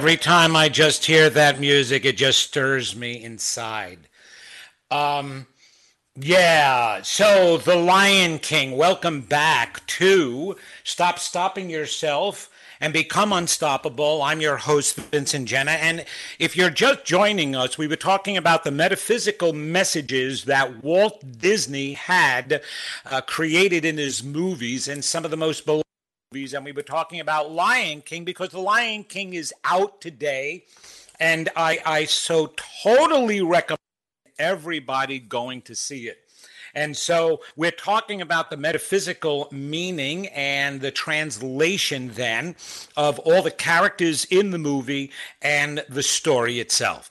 Every 0.09 0.17
time 0.17 0.57
I 0.57 0.71
just 0.71 1.05
hear 1.05 1.29
that 1.29 1.61
music, 1.61 2.07
it 2.07 2.17
just 2.17 2.39
stirs 2.39 2.97
me 2.97 3.23
inside. 3.23 4.09
Um, 4.91 5.49
yeah, 6.17 7.03
so 7.03 7.59
The 7.59 7.77
Lion 7.77 8.39
King, 8.39 8.79
welcome 8.79 9.21
back 9.21 9.87
to 9.87 10.57
Stop 10.83 11.19
Stopping 11.19 11.69
Yourself 11.69 12.49
and 12.81 12.95
Become 12.95 13.35
Unstoppable. 13.35 14.23
I'm 14.23 14.41
your 14.41 14.57
host, 14.57 14.97
Vincent 14.97 15.47
Genna. 15.47 15.77
And 15.77 16.07
if 16.39 16.57
you're 16.57 16.71
just 16.71 17.05
joining 17.05 17.55
us, 17.55 17.77
we 17.77 17.87
were 17.87 17.95
talking 17.95 18.39
about 18.39 18.65
the 18.65 18.71
metaphysical 18.71 19.53
messages 19.53 20.45
that 20.45 20.83
Walt 20.83 21.23
Disney 21.39 21.93
had 21.93 22.63
uh, 23.05 23.21
created 23.21 23.85
in 23.85 23.99
his 23.99 24.25
movies 24.25 24.89
and 24.89 25.05
some 25.05 25.27
of 25.27 25.31
the 25.31 25.37
most 25.37 25.67
beloved 25.67 25.85
movies. 26.33 26.53
And 26.53 26.63
we 26.63 26.73
were 26.73 26.83
talking 26.83 27.21
about 27.21 27.53
Lion 27.53 28.03
King 28.03 28.25
because 28.25 28.51
The 28.51 28.61
Lion 28.61 29.03
King 29.05 29.33
is 29.33 29.55
out 29.65 30.03
today. 30.03 30.65
And 31.19 31.49
I, 31.57 31.81
I 31.87 32.05
so 32.05 32.53
totally 32.83 33.41
recommend 33.41 33.79
everybody 34.39 35.21
going 35.21 35.63
to 35.63 35.75
see 35.75 36.07
it. 36.07 36.19
And 36.75 36.95
so 36.95 37.41
we're 37.57 37.71
talking 37.71 38.21
about 38.21 38.51
the 38.51 38.59
metaphysical 38.59 39.49
meaning 39.51 40.27
and 40.29 40.83
the 40.83 40.91
translation 40.91 42.11
then 42.13 42.57
of 42.95 43.19
all 43.21 43.41
the 43.41 43.51
characters 43.51 44.27
in 44.27 44.51
the 44.51 44.59
movie 44.59 45.11
and 45.41 45.83
the 45.89 46.03
story 46.03 46.61
itself. 46.61 47.11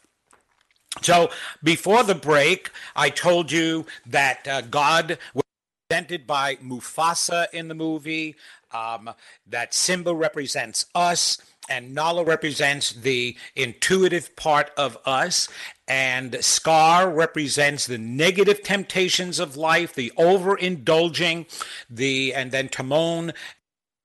So 1.01 1.31
before 1.63 2.03
the 2.03 2.15
break, 2.15 2.69
I 2.95 3.09
told 3.09 3.51
you 3.51 3.87
that 4.05 4.47
uh, 4.47 4.61
God 4.61 5.17
was 5.33 5.43
presented 5.89 6.27
by 6.27 6.57
Mufasa 6.57 7.47
in 7.53 7.67
the 7.67 7.73
movie, 7.73 8.35
um, 8.71 9.09
that 9.45 9.73
Simba 9.73 10.13
represents 10.13 10.85
us 10.93 11.37
and 11.69 11.93
Nala 11.93 12.23
represents 12.23 12.93
the 12.93 13.35
intuitive 13.55 14.35
part 14.35 14.71
of 14.77 14.97
us, 15.05 15.49
and 15.87 16.37
Scar 16.43 17.09
represents 17.09 17.87
the 17.87 17.97
negative 17.97 18.63
temptations 18.63 19.39
of 19.39 19.57
life, 19.57 19.93
the 19.93 20.11
overindulging, 20.17 21.45
the 21.89 22.33
and 22.33 22.51
then 22.51 22.69
Timon, 22.69 23.33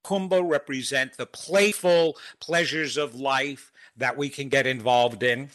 Pumbaa 0.03 0.47
represent 0.47 1.15
the 1.15 1.25
playful 1.25 2.17
pleasures 2.41 2.97
of 2.97 3.15
life 3.15 3.71
that 3.95 4.17
we 4.17 4.29
can 4.29 4.49
get 4.49 4.67
involved 4.67 5.23
in. 5.23 5.49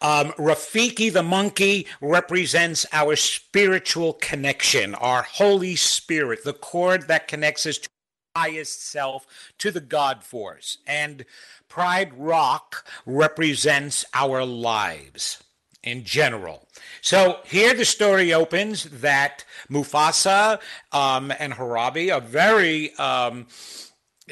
Um, 0.00 0.32
Rafiki 0.32 1.12
the 1.12 1.22
monkey 1.22 1.86
represents 2.00 2.86
our 2.92 3.16
spiritual 3.16 4.14
connection, 4.14 4.94
our 4.94 5.22
Holy 5.22 5.76
Spirit, 5.76 6.44
the 6.44 6.52
cord 6.52 7.08
that 7.08 7.28
connects 7.28 7.66
us 7.66 7.78
to 7.78 7.88
our 8.36 8.42
highest 8.42 8.86
self 8.86 9.26
to 9.58 9.70
the 9.70 9.80
God 9.80 10.22
force. 10.22 10.78
And 10.86 11.24
Pride 11.68 12.12
Rock 12.14 12.86
represents 13.06 14.04
our 14.14 14.44
lives 14.44 15.42
in 15.82 16.04
general. 16.04 16.68
So 17.00 17.40
here 17.46 17.74
the 17.74 17.84
story 17.84 18.34
opens 18.34 18.84
that 18.84 19.44
Mufasa 19.70 20.60
um, 20.92 21.32
and 21.38 21.54
Sarabi 21.54 22.14
are 22.14 22.20
very 22.20 22.94
um, 22.96 23.46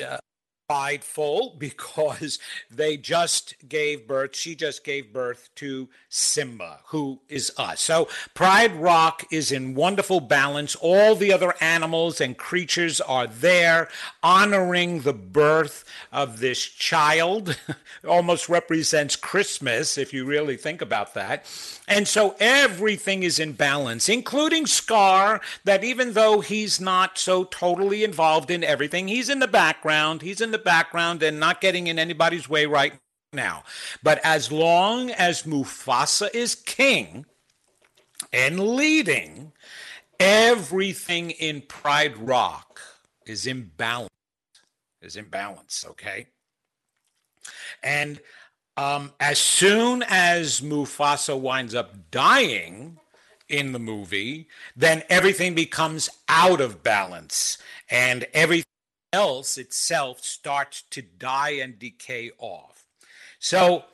uh, 0.02 0.18
prideful 0.68 1.54
because 1.58 2.38
they 2.70 2.96
just 2.96 3.54
gave 3.68 4.06
birth, 4.06 4.36
she 4.36 4.54
just 4.54 4.84
gave 4.84 5.12
birth 5.12 5.48
to 5.56 5.88
Simba, 6.08 6.80
who 6.88 7.20
is 7.28 7.52
us. 7.56 7.80
So 7.80 8.08
Pride 8.34 8.74
Rock 8.76 9.24
is 9.30 9.50
in 9.50 9.74
wonderful 9.74 10.20
balance. 10.20 10.76
All 10.76 11.14
the 11.14 11.32
other 11.32 11.54
animals 11.60 12.20
and 12.20 12.36
creatures 12.36 13.00
are 13.00 13.26
there 13.26 13.88
honoring 14.22 15.00
the 15.00 15.14
birth 15.14 15.84
of 16.12 16.40
this 16.40 16.62
child. 16.62 17.58
Almost 18.06 18.48
represents 18.48 19.16
Christmas, 19.16 19.96
if 19.96 20.12
you 20.12 20.24
really 20.24 20.56
think 20.56 20.82
about 20.82 21.14
that. 21.14 21.46
And 21.86 22.06
so 22.06 22.36
everything 22.38 23.22
is 23.22 23.38
in 23.38 23.52
balance, 23.52 24.08
including 24.08 24.66
Scar, 24.66 25.40
that 25.64 25.82
even 25.82 26.12
though 26.12 26.40
he's 26.40 26.78
not 26.78 27.16
so 27.16 27.44
totally 27.44 28.04
involved 28.04 28.50
in 28.50 28.62
everything, 28.62 29.08
he's 29.08 29.30
in 29.30 29.38
the 29.38 29.48
background, 29.48 30.20
he's 30.20 30.42
in 30.42 30.50
the 30.50 30.57
background 30.64 31.22
and 31.22 31.40
not 31.40 31.60
getting 31.60 31.86
in 31.86 31.98
anybody's 31.98 32.48
way 32.48 32.66
right 32.66 32.92
now. 33.32 33.64
But 34.02 34.20
as 34.24 34.50
long 34.50 35.10
as 35.10 35.42
Mufasa 35.42 36.34
is 36.34 36.54
king 36.54 37.26
and 38.32 38.60
leading, 38.60 39.52
everything 40.18 41.30
in 41.30 41.62
Pride 41.62 42.16
Rock 42.16 42.80
is 43.26 43.46
in 43.46 43.70
balance. 43.76 44.08
Is 45.00 45.16
in 45.16 45.26
balance, 45.26 45.84
okay? 45.90 46.26
And 47.82 48.20
um, 48.76 49.12
as 49.20 49.38
soon 49.38 50.04
as 50.08 50.60
Mufasa 50.60 51.38
winds 51.38 51.74
up 51.74 52.10
dying 52.10 52.98
in 53.48 53.72
the 53.72 53.78
movie, 53.78 54.48
then 54.76 55.02
everything 55.08 55.54
becomes 55.54 56.10
out 56.28 56.60
of 56.60 56.82
balance 56.82 57.58
and 57.90 58.26
everything 58.34 58.67
else 59.12 59.58
itself 59.58 60.22
starts 60.22 60.82
to 60.90 61.02
die 61.02 61.50
and 61.50 61.78
decay 61.78 62.30
off. 62.38 62.84
So 63.38 63.84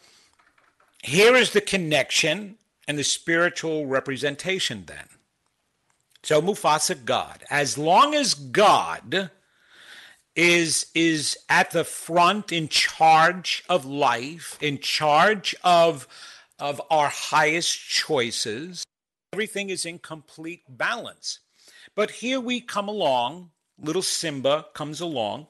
here 1.02 1.34
is 1.34 1.52
the 1.52 1.60
connection 1.60 2.56
and 2.88 2.98
the 2.98 3.04
spiritual 3.04 3.86
representation 3.86 4.84
then. 4.86 5.06
So 6.22 6.40
Mufasa, 6.40 7.04
God. 7.04 7.44
As 7.50 7.76
long 7.76 8.14
as 8.14 8.34
God 8.34 9.30
is 10.34 10.86
is 10.94 11.36
at 11.48 11.70
the 11.70 11.84
front 11.84 12.50
in 12.50 12.68
charge 12.68 13.62
of 13.68 13.84
life, 13.84 14.58
in 14.60 14.78
charge 14.78 15.54
of 15.62 16.08
of 16.58 16.80
our 16.90 17.08
highest 17.08 17.78
choices. 17.88 18.84
Everything 19.32 19.70
is 19.70 19.84
in 19.84 19.98
complete 19.98 20.62
balance. 20.68 21.40
But 21.94 22.10
here 22.10 22.40
we 22.40 22.60
come 22.60 22.88
along, 22.88 23.50
little 23.80 24.02
Simba 24.02 24.66
comes 24.74 25.00
along, 25.00 25.46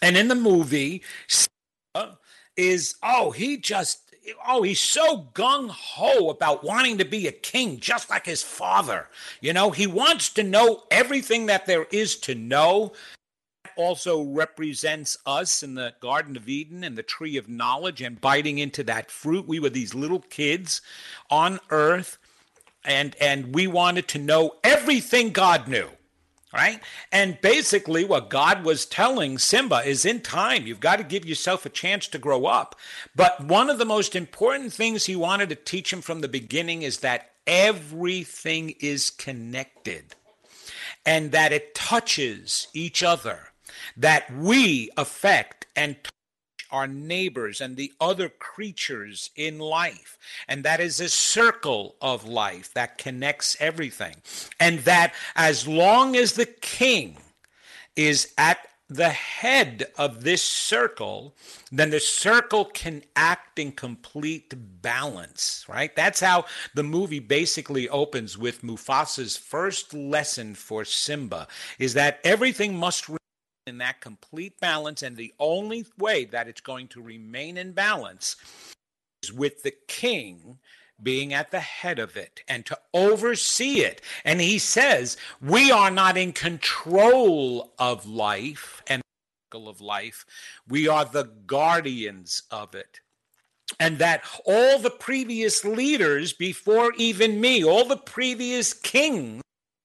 and 0.00 0.16
in 0.16 0.28
the 0.28 0.34
movie, 0.34 1.02
Simba 1.28 2.18
is 2.56 2.96
oh, 3.02 3.30
he 3.30 3.56
just 3.56 4.12
oh, 4.46 4.62
he's 4.62 4.80
so 4.80 5.28
gung 5.34 5.68
ho 5.70 6.30
about 6.30 6.64
wanting 6.64 6.98
to 6.98 7.04
be 7.04 7.26
a 7.26 7.32
king, 7.32 7.78
just 7.78 8.10
like 8.10 8.26
his 8.26 8.42
father. 8.42 9.08
You 9.40 9.52
know, 9.52 9.70
he 9.70 9.86
wants 9.86 10.28
to 10.30 10.42
know 10.42 10.84
everything 10.90 11.46
that 11.46 11.66
there 11.66 11.86
is 11.90 12.16
to 12.18 12.34
know. 12.34 12.92
Also 13.76 14.22
represents 14.22 15.16
us 15.24 15.62
in 15.62 15.74
the 15.74 15.94
Garden 16.00 16.36
of 16.36 16.48
Eden 16.48 16.84
and 16.84 16.96
the 16.96 17.02
tree 17.02 17.38
of 17.38 17.48
knowledge 17.48 18.02
and 18.02 18.20
biting 18.20 18.58
into 18.58 18.84
that 18.84 19.10
fruit. 19.10 19.48
We 19.48 19.60
were 19.60 19.70
these 19.70 19.94
little 19.94 20.20
kids 20.20 20.82
on 21.30 21.58
earth, 21.70 22.18
and 22.84 23.16
and 23.20 23.54
we 23.54 23.66
wanted 23.66 24.08
to 24.08 24.18
know 24.18 24.56
everything 24.62 25.30
God 25.30 25.68
knew 25.68 25.88
right? 26.52 26.80
And 27.10 27.40
basically, 27.40 28.04
what 28.04 28.28
God 28.28 28.64
was 28.64 28.84
telling 28.84 29.38
Simba 29.38 29.82
is 29.86 30.04
in 30.04 30.20
time, 30.20 30.66
you've 30.66 30.80
got 30.80 30.96
to 30.96 31.04
give 31.04 31.24
yourself 31.24 31.64
a 31.64 31.70
chance 31.70 32.06
to 32.08 32.18
grow 32.18 32.46
up. 32.46 32.76
But 33.16 33.42
one 33.44 33.70
of 33.70 33.78
the 33.78 33.84
most 33.84 34.14
important 34.14 34.72
things 34.72 35.06
he 35.06 35.16
wanted 35.16 35.48
to 35.48 35.54
teach 35.54 35.92
him 35.92 36.02
from 36.02 36.20
the 36.20 36.28
beginning 36.28 36.82
is 36.82 36.98
that 36.98 37.30
everything 37.46 38.74
is 38.80 39.10
connected 39.10 40.14
and 41.04 41.32
that 41.32 41.52
it 41.52 41.74
touches 41.74 42.68
each 42.72 43.02
other, 43.02 43.48
that 43.96 44.32
we 44.32 44.90
affect 44.96 45.66
and 45.74 45.96
our 46.72 46.86
neighbors 46.86 47.60
and 47.60 47.76
the 47.76 47.92
other 48.00 48.28
creatures 48.28 49.30
in 49.36 49.58
life. 49.58 50.18
And 50.48 50.64
that 50.64 50.80
is 50.80 50.98
a 51.00 51.08
circle 51.08 51.96
of 52.00 52.26
life 52.26 52.72
that 52.74 52.98
connects 52.98 53.56
everything. 53.60 54.16
And 54.58 54.80
that 54.80 55.14
as 55.36 55.68
long 55.68 56.16
as 56.16 56.32
the 56.32 56.46
king 56.46 57.18
is 57.94 58.32
at 58.38 58.58
the 58.88 59.10
head 59.10 59.86
of 59.96 60.22
this 60.22 60.42
circle, 60.42 61.34
then 61.70 61.90
the 61.90 62.00
circle 62.00 62.66
can 62.66 63.02
act 63.16 63.58
in 63.58 63.72
complete 63.72 64.52
balance, 64.82 65.64
right? 65.68 65.94
That's 65.96 66.20
how 66.20 66.44
the 66.74 66.82
movie 66.82 67.18
basically 67.18 67.88
opens 67.88 68.36
with 68.36 68.62
Mufasa's 68.62 69.36
first 69.36 69.94
lesson 69.94 70.54
for 70.54 70.84
Simba 70.84 71.48
is 71.78 71.94
that 71.94 72.20
everything 72.22 72.76
must 72.76 73.08
in 73.66 73.78
that 73.78 74.00
complete 74.00 74.58
balance. 74.60 75.02
And 75.02 75.16
the 75.16 75.34
only 75.38 75.86
way 75.98 76.24
that 76.26 76.48
it's 76.48 76.60
going 76.60 76.88
to 76.88 77.02
remain 77.02 77.56
in 77.56 77.72
balance 77.72 78.36
is 79.22 79.32
with 79.32 79.62
the 79.62 79.74
king 79.88 80.58
being 81.02 81.34
at 81.34 81.50
the 81.50 81.60
head 81.60 81.98
of 81.98 82.16
it 82.16 82.42
and 82.48 82.64
to 82.66 82.78
oversee 82.94 83.80
it. 83.80 84.00
And 84.24 84.40
he 84.40 84.58
says, 84.58 85.16
We 85.40 85.70
are 85.70 85.90
not 85.90 86.16
in 86.16 86.32
control 86.32 87.72
of 87.78 88.06
life 88.06 88.82
and 88.86 89.02
of 89.54 89.82
life, 89.82 90.24
we 90.66 90.88
are 90.88 91.04
the 91.04 91.30
guardians 91.46 92.44
of 92.50 92.74
it 92.74 93.00
and 93.78 93.98
that 93.98 94.22
all 94.46 94.78
the 94.78 94.90
previous 94.90 95.64
leaders 95.64 96.32
before 96.32 96.92
even 96.96 97.40
me, 97.40 97.64
all 97.64 97.84
the 97.84 97.96
previous 97.96 98.72
kings 98.72 99.41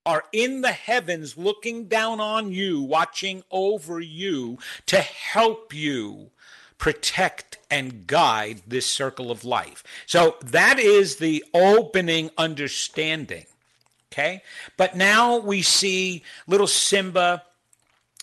are 0.08 0.24
in 0.32 0.62
the 0.62 0.72
heavens 0.72 1.38
looking 1.38 1.86
down 1.86 2.22
on 2.22 2.50
you, 2.52 2.82
watching 2.82 3.44
over 3.52 4.00
you 4.00 4.58
to 4.86 5.02
help 5.02 5.74
you 5.74 6.32
protect 6.78 7.60
and 7.70 8.08
guide 8.08 8.62
this 8.66 8.86
circle 8.86 9.30
of 9.30 9.44
life. 9.44 9.84
So 10.06 10.38
that 10.42 10.80
is 10.80 11.18
the 11.18 11.44
opening 11.54 12.30
understanding. 12.38 13.46
Okay. 14.14 14.42
But 14.78 14.96
now 14.96 15.38
we 15.38 15.62
see 15.62 16.24
little 16.48 16.68
Simba 16.68 17.44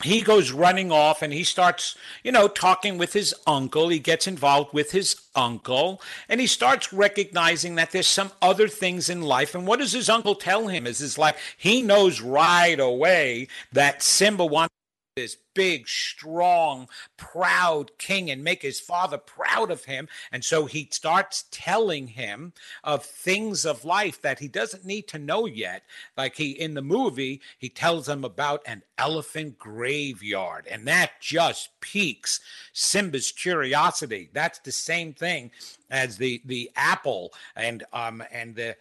he 0.03 0.23
goes 0.23 0.51
running 0.51 0.91
off 0.91 1.23
and 1.23 1.33
he 1.33 1.45
starts, 1.45 1.97
you 2.25 2.33
know, 2.33 2.49
talking 2.49 2.99
with 2.99 3.13
his 3.13 3.33
uncle. 3.47 3.89
He 3.89 4.01
gets 4.01 4.27
involved 4.27 4.73
with 4.73 4.91
his 4.91 5.17
uncle 5.37 6.03
and 6.29 6.41
he 6.41 6.49
starts 6.49 6.93
recognizing 6.93 7.77
that 7.77 7.93
there's 7.93 8.09
some 8.09 8.33
other 8.43 8.67
things 8.67 9.09
in 9.09 9.23
life. 9.23 9.55
And 9.55 9.67
what 9.67 9.79
does 9.79 9.93
his 9.93 10.09
uncle 10.09 10.35
tell 10.35 10.67
him? 10.67 10.87
Is 10.87 10.99
his 10.99 11.17
life? 11.17 11.37
He 11.57 11.81
knows 11.81 12.21
right 12.21 12.79
away 12.79 13.47
that 13.73 14.03
Simba 14.03 14.45
wants 14.45 14.75
this 15.17 15.37
big, 15.55 15.87
strong, 15.87 16.89
proud 17.17 17.97
king 17.99 18.33
and 18.33 18.43
make 18.43 18.63
his 18.63 18.81
father 18.81 19.17
proud 19.17 19.71
of 19.71 19.85
him. 19.85 20.09
And 20.33 20.45
so 20.45 20.67
he 20.67 20.89
starts 20.91 21.45
telling 21.53 22.09
him 22.09 22.53
of 22.83 23.05
things 23.05 23.65
of 23.65 23.85
life 23.85 24.21
that 24.23 24.41
he 24.41 24.49
doesn't 24.49 24.85
need 24.85 25.07
to 25.09 25.19
know 25.21 25.47
yet. 25.47 25.85
Like 26.17 26.35
he 26.35 26.51
in 26.51 26.75
the 26.75 26.83
movie, 26.83 27.41
he 27.59 27.69
tells 27.69 28.09
him 28.09 28.25
about 28.25 28.63
an 28.67 28.83
elephant 28.99 29.57
graveyard, 29.57 30.67
and 30.69 30.85
that 30.89 31.13
just 31.21 31.69
piques 31.81 32.41
Simba's 32.73 33.31
curiosity. 33.31 34.31
That's 34.33 34.59
the 34.59 34.73
same 34.73 35.13
thing 35.13 35.53
as 35.91 36.17
the 36.17 36.43
the 36.45 36.73
apple 36.75 37.33
and 37.55 37.85
um 37.93 38.21
and 38.33 38.57
the 38.57 38.77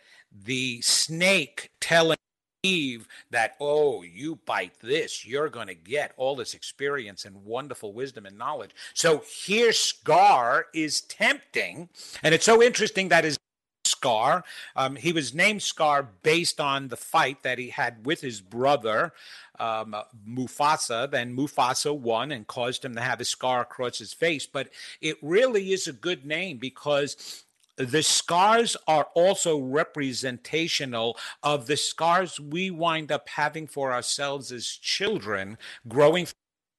the 0.46 0.82
snake 0.82 1.70
telling 1.80 2.18
Eve 2.64 3.08
that, 3.30 3.56
oh, 3.60 4.04
you 4.04 4.38
bite 4.46 4.80
this, 4.82 5.26
you're 5.26 5.50
going 5.50 5.68
to 5.68 5.76
get 5.76 6.14
all 6.16 6.36
this 6.36 6.54
experience 6.54 7.26
and 7.26 7.44
wonderful 7.46 7.92
wisdom 7.92 8.26
and 8.26 8.38
knowledge. 8.38 8.72
So 8.94 9.22
here, 9.46 9.74
Scar 9.74 10.68
is 10.74 11.02
tempting. 11.02 11.90
And 12.24 12.34
it's 12.34 12.46
so 12.46 12.64
interesting 12.64 13.10
that 13.10 13.26
his 13.26 13.38
Scar, 13.86 14.46
um, 14.78 14.96
he 14.96 15.12
was 15.12 15.34
named 15.34 15.62
Scar 15.62 16.08
based 16.24 16.62
on 16.62 16.88
the 16.88 16.96
fight 16.96 17.44
that 17.44 17.60
he 17.60 17.70
had 17.70 18.06
with 18.06 18.22
his 18.22 18.40
brother. 18.40 19.12
Um, 19.60 19.96
Mufasa, 20.28 21.12
then 21.12 21.36
Mufasa 21.36 21.96
won 21.96 22.32
and 22.32 22.48
caused 22.48 22.84
him 22.86 22.96
to 22.96 23.02
have 23.02 23.20
a 23.20 23.26
scar 23.26 23.62
across 23.62 24.00
his 24.00 24.14
face. 24.14 24.46
But 24.46 24.70
it 25.02 25.18
really 25.22 25.74
is 25.74 25.88
a 25.88 25.94
good 25.94 26.26
name 26.26 26.58
because 26.58 27.43
the 27.76 28.04
scars 28.04 28.78
are 28.88 29.08
also 29.16 29.58
representational 29.58 31.18
of 31.42 31.68
the 31.68 31.78
scars 31.78 32.40
we 32.40 32.70
wind 32.70 33.12
up 33.12 33.28
having 33.30 33.68
for 33.68 33.92
ourselves 33.92 34.52
as 34.52 34.68
children 34.68 35.58
growing 35.88 36.28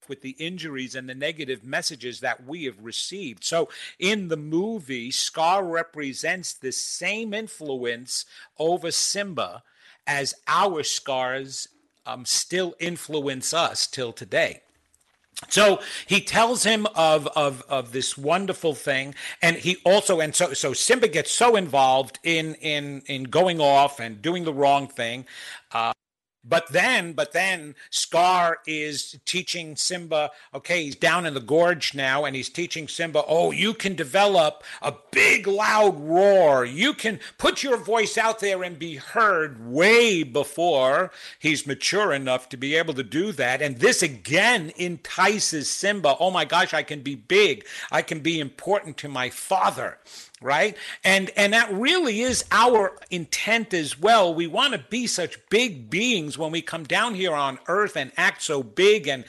with 0.08 0.22
the 0.22 0.36
injuries 0.38 0.94
and 0.94 1.08
the 1.08 1.14
negative 1.14 1.64
messages 1.64 2.20
that 2.20 2.46
we 2.46 2.64
have 2.64 2.78
received. 2.80 3.42
So 3.42 3.68
in 3.98 4.28
the 4.28 4.36
movie, 4.36 5.10
Scar 5.10 5.64
represents 5.64 6.52
the 6.52 6.72
same 6.72 7.32
influence 7.32 8.26
over 8.58 8.90
Simba 8.90 9.62
as 10.06 10.34
our 10.46 10.82
scars 10.82 11.68
um, 12.06 12.24
still 12.26 12.74
influence 12.78 13.54
us 13.54 13.86
till 13.86 14.12
today. 14.12 14.60
So 15.48 15.80
he 16.06 16.20
tells 16.20 16.64
him 16.64 16.86
of, 16.94 17.26
of, 17.28 17.62
of 17.68 17.92
this 17.92 18.16
wonderful 18.16 18.74
thing, 18.74 19.14
and 19.42 19.56
he 19.56 19.76
also 19.84 20.20
and 20.20 20.34
so 20.34 20.52
so 20.52 20.72
Simba 20.72 21.08
gets 21.08 21.30
so 21.30 21.56
involved 21.56 22.18
in 22.22 22.54
in 22.56 23.02
in 23.06 23.24
going 23.24 23.60
off 23.60 24.00
and 24.00 24.22
doing 24.22 24.44
the 24.44 24.54
wrong 24.54 24.86
thing, 24.86 25.26
uh, 25.72 25.92
but 26.44 26.68
then, 26.70 27.12
but 27.12 27.32
then 27.32 27.74
Scar 27.90 28.58
is 28.66 29.18
teaching 29.24 29.76
Simba, 29.76 30.30
okay, 30.54 30.84
he's 30.84 30.96
down 30.96 31.26
in 31.26 31.34
the 31.34 31.40
gorge 31.40 31.94
now, 31.94 32.24
and 32.24 32.36
he's 32.36 32.48
teaching 32.48 32.88
Simba, 32.88 33.24
oh, 33.26 33.50
you 33.50 33.74
can 33.74 33.94
develop 33.94 34.62
a 34.82 34.94
big, 35.10 35.46
loud 35.46 35.98
roar. 36.00 36.64
You 36.64 36.92
can 36.92 37.20
put 37.38 37.62
your 37.62 37.76
voice 37.76 38.18
out 38.18 38.40
there 38.40 38.62
and 38.62 38.78
be 38.78 38.96
heard 38.96 39.64
way 39.66 40.22
before 40.22 41.10
he's 41.38 41.66
mature 41.66 42.12
enough 42.12 42.48
to 42.50 42.56
be 42.56 42.74
able 42.74 42.94
to 42.94 43.02
do 43.02 43.32
that. 43.32 43.62
And 43.62 43.78
this 43.78 44.02
again 44.02 44.72
entices 44.76 45.70
Simba, 45.70 46.16
oh 46.20 46.30
my 46.30 46.44
gosh, 46.44 46.74
I 46.74 46.82
can 46.82 47.00
be 47.00 47.14
big. 47.14 47.66
I 47.90 48.02
can 48.02 48.20
be 48.20 48.40
important 48.40 48.96
to 48.98 49.08
my 49.08 49.30
father 49.30 49.98
right? 50.44 50.76
And 51.02 51.30
and 51.36 51.54
that 51.54 51.72
really 51.72 52.20
is 52.20 52.44
our 52.52 52.96
intent 53.10 53.74
as 53.74 53.98
well. 53.98 54.32
We 54.32 54.46
want 54.46 54.74
to 54.74 54.78
be 54.78 55.06
such 55.06 55.38
big 55.48 55.90
beings 55.90 56.38
when 56.38 56.52
we 56.52 56.62
come 56.62 56.84
down 56.84 57.14
here 57.14 57.32
on 57.32 57.58
earth 57.66 57.96
and 57.96 58.12
act 58.16 58.42
so 58.42 58.62
big 58.62 59.08
and 59.08 59.24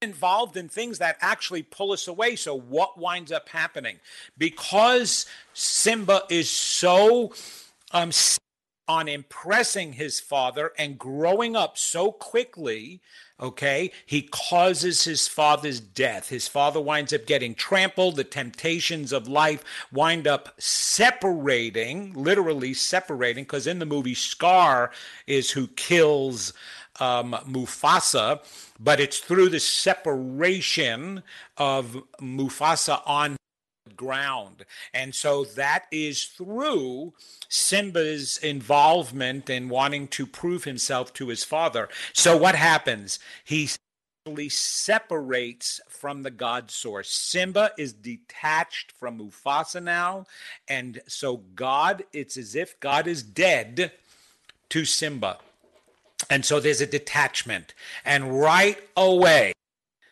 involved 0.00 0.56
in 0.56 0.68
things 0.68 0.98
that 0.98 1.16
actually 1.20 1.64
pull 1.64 1.90
us 1.90 2.06
away. 2.06 2.36
So 2.36 2.56
what 2.56 2.96
winds 2.96 3.32
up 3.32 3.48
happening? 3.48 3.98
Because 4.38 5.26
simba 5.52 6.22
is 6.30 6.48
so 6.48 7.34
um 7.90 8.12
on 8.88 9.08
impressing 9.08 9.94
his 9.94 10.20
father 10.20 10.72
and 10.78 10.98
growing 10.98 11.56
up 11.56 11.76
so 11.76 12.12
quickly 12.12 13.00
okay 13.40 13.90
he 14.06 14.22
causes 14.22 15.04
his 15.04 15.28
father's 15.28 15.80
death. 15.80 16.28
His 16.28 16.48
father 16.48 16.80
winds 16.80 17.12
up 17.12 17.26
getting 17.26 17.54
trampled. 17.54 18.16
The 18.16 18.24
temptations 18.24 19.12
of 19.12 19.28
life 19.28 19.64
wind 19.92 20.26
up 20.26 20.54
separating 20.58 22.12
literally 22.14 22.74
separating 22.74 23.44
because 23.44 23.66
in 23.66 23.78
the 23.78 23.86
movie 23.86 24.14
scar 24.14 24.90
is 25.26 25.50
who 25.50 25.66
kills 25.68 26.52
um, 26.98 27.36
mufasa 27.46 28.40
but 28.80 29.00
it's 29.00 29.18
through 29.18 29.50
the 29.50 29.60
separation 29.60 31.22
of 31.58 32.02
mufasa 32.20 33.02
on 33.06 33.36
ground. 33.96 34.64
And 34.92 35.14
so 35.14 35.44
that 35.44 35.86
is 35.90 36.24
through 36.24 37.14
Simba's 37.48 38.38
involvement 38.38 39.48
in 39.50 39.68
wanting 39.68 40.08
to 40.08 40.26
prove 40.26 40.64
himself 40.64 41.12
to 41.14 41.28
his 41.28 41.44
father. 41.44 41.88
So 42.12 42.36
what 42.36 42.54
happens? 42.54 43.18
He 43.44 43.68
separates 44.48 45.80
from 45.88 46.22
the 46.22 46.30
God 46.30 46.70
source. 46.70 47.10
Simba 47.10 47.70
is 47.78 47.92
detached 47.92 48.92
from 48.92 49.18
Mufasa 49.18 49.82
now. 49.82 50.26
And 50.68 51.00
so 51.06 51.38
God, 51.54 52.04
it's 52.12 52.36
as 52.36 52.54
if 52.54 52.78
God 52.80 53.06
is 53.06 53.22
dead 53.22 53.92
to 54.70 54.84
Simba. 54.84 55.38
And 56.28 56.44
so 56.44 56.58
there's 56.58 56.80
a 56.80 56.86
detachment. 56.86 57.74
And 58.04 58.40
right 58.40 58.78
away, 58.96 59.52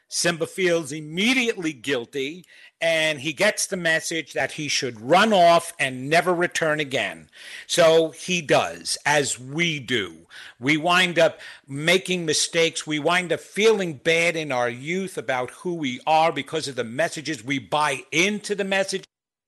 Simba 0.09 0.47
feels 0.47 0.93
immediately 0.93 1.73
guilty 1.73 2.45
and 2.81 3.21
he 3.21 3.33
gets 3.33 3.67
the 3.67 3.77
message 3.77 4.33
that 4.35 4.53
he 4.53 4.69
should 4.69 5.01
run 5.01 5.33
off 5.33 5.73
and 5.79 6.09
never 6.09 6.35
return 6.35 6.81
again. 6.81 7.31
So 7.67 8.11
he 8.11 8.43
does, 8.43 8.99
as 9.07 9.41
we 9.41 9.81
do. 9.81 10.27
We 10.61 10.77
wind 10.77 11.19
up 11.19 11.41
making 11.67 12.27
mistakes. 12.27 12.87
We 12.87 12.99
wind 12.99 13.33
up 13.33 13.41
feeling 13.41 13.95
bad 13.95 14.37
in 14.37 14.53
our 14.53 14.69
youth 14.69 15.17
about 15.17 15.51
who 15.51 15.75
we 15.75 16.01
are 16.07 16.31
because 16.31 16.69
of 16.69 16.77
the 16.77 16.85
messages. 16.85 17.43
We 17.43 17.59
buy 17.59 18.03
into 18.13 18.55
the 18.55 18.65
message. 18.65 19.05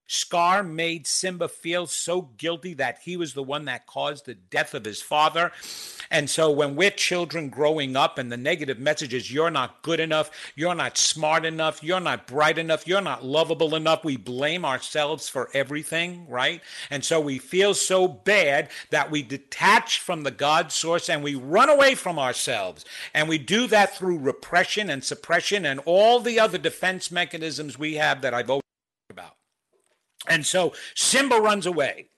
Scar 0.07 0.63
made 0.63 1.07
Simba 1.07 1.49
feel 1.49 1.87
so 1.87 2.23
guilty 2.37 2.75
that 2.75 2.99
he 3.03 3.17
was 3.17 3.35
the 3.35 3.43
one 3.43 3.65
that 3.65 3.87
caused 3.87 4.27
the 4.27 4.35
death 4.35 4.75
of 4.75 4.85
his 4.85 5.03
father. 5.03 5.53
And 6.11 6.31
so 6.31 6.51
when 6.51 6.77
we're 6.77 6.91
children 6.91 7.49
growing 7.49 7.97
up 7.97 8.19
and 8.19 8.31
the 8.31 8.37
negative 8.37 8.79
messages, 8.79 9.33
you're 9.33 9.51
not 9.51 9.83
good 9.83 9.99
enough, 9.99 10.31
you're 10.55 10.75
not 10.75 10.97
smart 10.97 11.45
enough, 11.45 11.83
you're 11.83 12.01
not 12.01 12.27
bright 12.27 12.59
enough, 12.59 12.87
you're 12.87 13.01
not 13.01 13.25
lovable 13.25 13.75
enough, 13.75 14.05
we 14.05 14.17
blame 14.17 14.65
ourselves 14.65 15.29
for 15.29 15.51
everything, 15.53 16.27
right? 16.29 16.61
And 16.91 17.05
so 17.05 17.21
we 17.21 17.39
feel 17.39 17.75
so 17.75 18.07
bad 18.07 18.71
that 18.91 19.11
we 19.11 19.23
detach 19.23 20.01
from 20.01 20.23
the 20.23 20.31
God 20.31 20.71
source 20.71 21.09
and 21.09 21.23
we 21.23 21.35
run 21.35 21.69
away 21.69 21.95
from 21.95 22.19
ourselves. 22.19 22.85
And 23.15 23.29
we 23.29 23.39
do 23.39 23.67
that 23.69 23.97
through 23.97 24.19
repression 24.19 24.91
and 24.91 25.03
suppression 25.03 25.67
and 25.67 25.81
all 25.85 26.21
the 26.21 26.39
other 26.39 26.59
defense 26.59 27.11
mechanisms 27.11 27.79
we 27.79 27.95
have 27.95 28.21
that 28.23 28.35
I've 28.35 28.51
always 28.51 28.63
talked 29.09 29.19
about. 29.19 29.36
And 30.29 30.45
so 30.45 30.72
Simba 30.95 31.37
runs 31.41 31.66
away. 31.66 32.09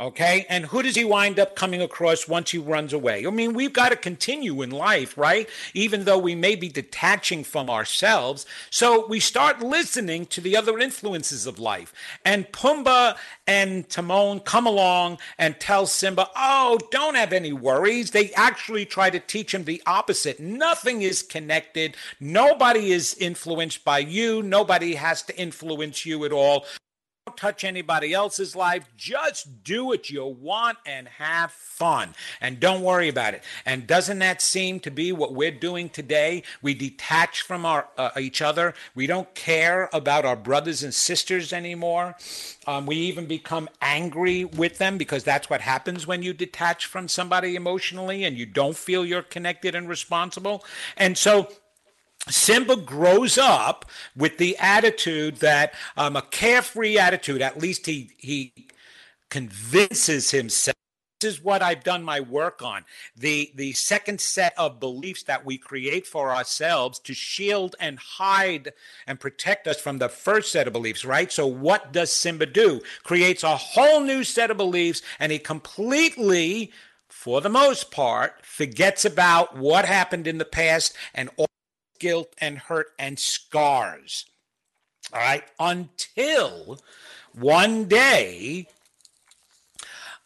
Okay. 0.00 0.46
And 0.48 0.64
who 0.64 0.82
does 0.82 0.96
he 0.96 1.04
wind 1.04 1.38
up 1.38 1.54
coming 1.54 1.82
across 1.82 2.26
once 2.26 2.52
he 2.52 2.58
runs 2.58 2.94
away? 2.94 3.26
I 3.26 3.30
mean, 3.30 3.52
we've 3.52 3.74
got 3.74 3.90
to 3.90 3.96
continue 3.96 4.62
in 4.62 4.70
life, 4.70 5.18
right? 5.18 5.46
Even 5.74 6.04
though 6.04 6.16
we 6.16 6.34
may 6.34 6.54
be 6.54 6.70
detaching 6.70 7.44
from 7.44 7.68
ourselves. 7.68 8.46
So 8.70 9.06
we 9.08 9.20
start 9.20 9.60
listening 9.60 10.24
to 10.26 10.40
the 10.40 10.56
other 10.56 10.78
influences 10.78 11.46
of 11.46 11.58
life. 11.58 11.92
And 12.24 12.50
Pumbaa 12.50 13.18
and 13.46 13.86
Timon 13.90 14.40
come 14.40 14.66
along 14.66 15.18
and 15.36 15.60
tell 15.60 15.86
Simba, 15.86 16.30
oh, 16.34 16.78
don't 16.90 17.14
have 17.14 17.34
any 17.34 17.52
worries. 17.52 18.10
They 18.10 18.32
actually 18.32 18.86
try 18.86 19.10
to 19.10 19.20
teach 19.20 19.52
him 19.52 19.64
the 19.64 19.82
opposite. 19.84 20.40
Nothing 20.40 21.02
is 21.02 21.22
connected. 21.22 21.94
Nobody 22.20 22.92
is 22.92 23.14
influenced 23.20 23.84
by 23.84 23.98
you. 23.98 24.42
Nobody 24.42 24.94
has 24.94 25.20
to 25.24 25.36
influence 25.36 26.06
you 26.06 26.24
at 26.24 26.32
all 26.32 26.64
touch 27.36 27.64
anybody 27.64 28.12
else's 28.12 28.54
life. 28.54 28.88
Just 28.96 29.64
do 29.64 29.84
what 29.84 30.10
you 30.10 30.24
want 30.26 30.78
and 30.84 31.08
have 31.08 31.52
fun. 31.52 32.14
And 32.40 32.60
don't 32.60 32.82
worry 32.82 33.08
about 33.08 33.34
it. 33.34 33.42
And 33.64 33.86
doesn't 33.86 34.18
that 34.18 34.42
seem 34.42 34.80
to 34.80 34.90
be 34.90 35.12
what 35.12 35.34
we're 35.34 35.50
doing 35.50 35.88
today? 35.88 36.42
We 36.60 36.74
detach 36.74 37.42
from 37.42 37.64
our 37.64 37.88
uh, 37.96 38.10
each 38.18 38.42
other. 38.42 38.74
We 38.94 39.06
don't 39.06 39.34
care 39.34 39.88
about 39.92 40.24
our 40.24 40.36
brothers 40.36 40.82
and 40.82 40.92
sisters 40.92 41.52
anymore. 41.52 42.16
Um, 42.66 42.86
we 42.86 42.96
even 42.96 43.26
become 43.26 43.68
angry 43.80 44.44
with 44.44 44.78
them 44.78 44.98
because 44.98 45.24
that's 45.24 45.48
what 45.48 45.60
happens 45.60 46.06
when 46.06 46.22
you 46.22 46.32
detach 46.32 46.86
from 46.86 47.08
somebody 47.08 47.56
emotionally 47.56 48.24
and 48.24 48.36
you 48.36 48.46
don't 48.46 48.76
feel 48.76 49.04
you're 49.04 49.22
connected 49.22 49.74
and 49.74 49.88
responsible. 49.88 50.64
And 50.96 51.16
so 51.16 51.48
Simba 52.28 52.76
grows 52.76 53.38
up 53.38 53.86
with 54.14 54.38
the 54.38 54.56
attitude 54.58 55.36
that 55.36 55.74
um, 55.96 56.16
a 56.16 56.22
carefree 56.22 56.98
attitude, 56.98 57.42
at 57.42 57.60
least 57.60 57.86
he, 57.86 58.10
he 58.18 58.52
convinces 59.30 60.30
himself. 60.30 60.74
This 61.20 61.34
is 61.34 61.44
what 61.44 61.60
I've 61.60 61.84
done 61.84 62.02
my 62.02 62.20
work 62.20 62.62
on. 62.62 62.84
The, 63.14 63.52
the 63.54 63.72
second 63.72 64.22
set 64.22 64.54
of 64.56 64.80
beliefs 64.80 65.24
that 65.24 65.44
we 65.44 65.58
create 65.58 66.06
for 66.06 66.34
ourselves 66.34 66.98
to 67.00 67.12
shield 67.12 67.76
and 67.78 67.98
hide 67.98 68.72
and 69.06 69.20
protect 69.20 69.66
us 69.66 69.78
from 69.78 69.98
the 69.98 70.08
first 70.08 70.50
set 70.50 70.66
of 70.66 70.72
beliefs, 70.72 71.04
right? 71.04 71.30
So, 71.30 71.46
what 71.46 71.92
does 71.92 72.10
Simba 72.10 72.46
do? 72.46 72.80
Creates 73.02 73.42
a 73.42 73.56
whole 73.56 74.00
new 74.00 74.24
set 74.24 74.50
of 74.50 74.56
beliefs 74.56 75.02
and 75.18 75.30
he 75.30 75.38
completely, 75.38 76.72
for 77.10 77.42
the 77.42 77.50
most 77.50 77.90
part, 77.90 78.44
forgets 78.46 79.04
about 79.04 79.54
what 79.54 79.84
happened 79.84 80.26
in 80.26 80.38
the 80.38 80.46
past 80.46 80.96
and 81.14 81.28
all 81.36 81.48
guilt 82.00 82.34
and 82.38 82.58
hurt 82.58 82.88
and 82.98 83.18
scars. 83.18 84.26
All 85.12 85.20
right. 85.20 85.44
Until 85.58 86.80
one 87.32 87.84
day, 87.84 88.66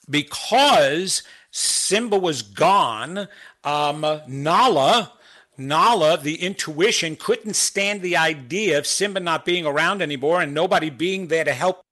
because 0.09 1.22
Simba 1.51 2.18
was 2.18 2.43
gone, 2.43 3.29
um, 3.62 4.01
Nala, 4.27 5.12
Nala, 5.57 6.18
the 6.18 6.43
intuition, 6.43 7.16
couldn't 7.16 7.55
stand 7.55 8.03
the 8.03 8.16
idea 8.16 8.79
of 8.79 8.87
Simba 8.87 9.20
not 9.20 9.45
being 9.45 9.66
around 9.66 10.03
anymore 10.03 10.41
and 10.41 10.53
nobody 10.53 10.91
being 10.91 11.29
there 11.29 11.45
to 11.45 11.53
help 11.53 11.85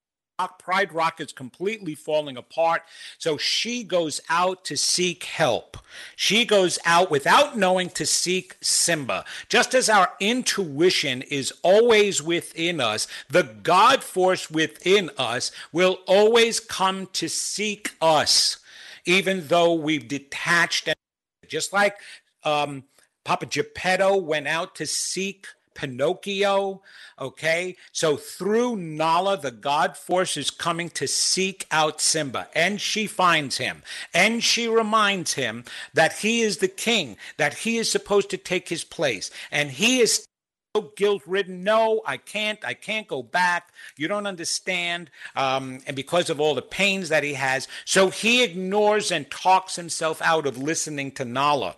Pride 0.58 0.92
Rock 0.92 1.20
is 1.20 1.32
completely 1.32 1.94
falling 1.94 2.36
apart. 2.36 2.82
So 3.18 3.36
she 3.36 3.84
goes 3.84 4.20
out 4.28 4.64
to 4.64 4.76
seek 4.76 5.24
help. 5.24 5.76
She 6.16 6.44
goes 6.44 6.78
out 6.84 7.10
without 7.10 7.56
knowing 7.56 7.90
to 7.90 8.06
seek 8.06 8.56
Simba. 8.60 9.24
Just 9.48 9.74
as 9.74 9.88
our 9.88 10.10
intuition 10.20 11.22
is 11.22 11.52
always 11.62 12.22
within 12.22 12.80
us, 12.80 13.06
the 13.28 13.42
God 13.42 14.02
force 14.02 14.50
within 14.50 15.10
us 15.18 15.52
will 15.72 15.98
always 16.06 16.60
come 16.60 17.06
to 17.12 17.28
seek 17.28 17.92
us, 18.00 18.58
even 19.04 19.46
though 19.48 19.74
we've 19.74 20.08
detached. 20.08 20.88
Just 21.46 21.72
like 21.72 21.96
um, 22.44 22.84
Papa 23.24 23.46
Geppetto 23.46 24.16
went 24.16 24.48
out 24.48 24.74
to 24.76 24.86
seek 24.86 25.46
Pinocchio. 25.74 26.82
Okay. 27.20 27.76
So 27.92 28.16
through 28.16 28.76
Nala, 28.76 29.36
the 29.36 29.50
God 29.50 29.96
force 29.96 30.36
is 30.36 30.50
coming 30.50 30.90
to 30.90 31.06
seek 31.06 31.66
out 31.70 32.00
Simba, 32.00 32.48
and 32.54 32.80
she 32.80 33.06
finds 33.06 33.58
him, 33.58 33.82
and 34.12 34.42
she 34.42 34.68
reminds 34.68 35.34
him 35.34 35.64
that 35.94 36.14
he 36.18 36.42
is 36.42 36.58
the 36.58 36.68
king, 36.68 37.16
that 37.36 37.54
he 37.54 37.78
is 37.78 37.90
supposed 37.90 38.30
to 38.30 38.36
take 38.36 38.68
his 38.68 38.84
place, 38.84 39.30
and 39.50 39.70
he 39.70 40.00
is 40.00 40.26
guilt 40.96 41.22
ridden. 41.26 41.62
No, 41.64 42.00
I 42.06 42.16
can't. 42.16 42.58
I 42.64 42.74
can't 42.74 43.06
go 43.06 43.22
back. 43.22 43.72
You 43.96 44.08
don't 44.08 44.26
understand. 44.26 45.10
Um, 45.36 45.80
and 45.86 45.94
because 45.94 46.30
of 46.30 46.40
all 46.40 46.54
the 46.54 46.62
pains 46.62 47.10
that 47.10 47.24
he 47.24 47.34
has. 47.34 47.68
So 47.84 48.08
he 48.08 48.42
ignores 48.42 49.12
and 49.12 49.30
talks 49.30 49.76
himself 49.76 50.22
out 50.22 50.46
of 50.46 50.56
listening 50.56 51.12
to 51.12 51.24
Nala. 51.24 51.76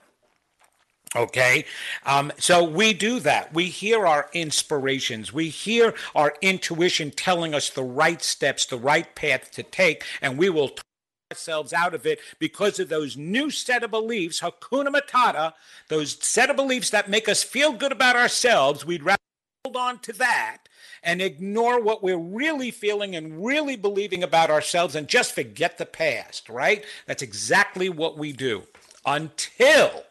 Okay. 1.17 1.65
Um, 2.05 2.33
so 2.39 2.65
we 2.65 2.93
do 2.93 3.21
that. 3.21 3.55
We 3.55 3.67
hear 3.67 4.07
our 4.07 4.29
inspirations. 4.33 5.33
We 5.33 5.49
hear 5.49 5.95
our 6.15 6.35
intuition 6.43 7.13
telling 7.13 7.55
us 7.55 7.71
the 7.71 7.85
right 7.85 8.21
steps, 8.21 8.67
the 8.67 8.79
right 8.79 9.15
path 9.15 9.53
to 9.53 9.63
take, 9.63 10.05
and 10.21 10.37
we 10.37 10.51
will 10.51 10.71
talk 10.71 10.85
ourselves 11.31 11.73
out 11.73 11.95
of 11.95 12.05
it 12.05 12.19
because 12.39 12.81
of 12.81 12.89
those 12.89 13.17
new 13.17 13.51
set 13.51 13.83
of 13.83 13.91
beliefs, 13.91 14.41
Hakuna 14.41 14.89
Matata, 14.89 15.55
those 15.89 16.23
set 16.25 16.51
of 16.51 16.57
beliefs 16.57 16.91
that 16.91 17.09
make 17.09 17.29
us 17.29 17.43
feel 17.43 17.73
good 17.73 17.93
about 17.93 18.17
ourselves. 18.17 18.85
We'd 18.85 19.03
rather 19.03 19.19
hold 19.65 19.77
on 19.77 19.99
to 20.01 20.13
that 20.15 20.69
and 21.03 21.23
ignore 21.23 21.81
what 21.81 22.03
we're 22.03 22.19
really 22.19 22.71
feeling 22.71 23.15
and 23.15 23.45
really 23.45 23.77
believing 23.77 24.23
about 24.23 24.51
ourselves 24.51 24.95
and 24.95 25.07
just 25.07 25.35
forget 25.35 25.79
the 25.79 25.87
past, 25.87 26.49
right? 26.49 26.85
That's 27.07 27.23
exactly 27.23 27.89
what 27.89 28.19
we 28.19 28.33
do 28.33 28.65
until 29.07 30.05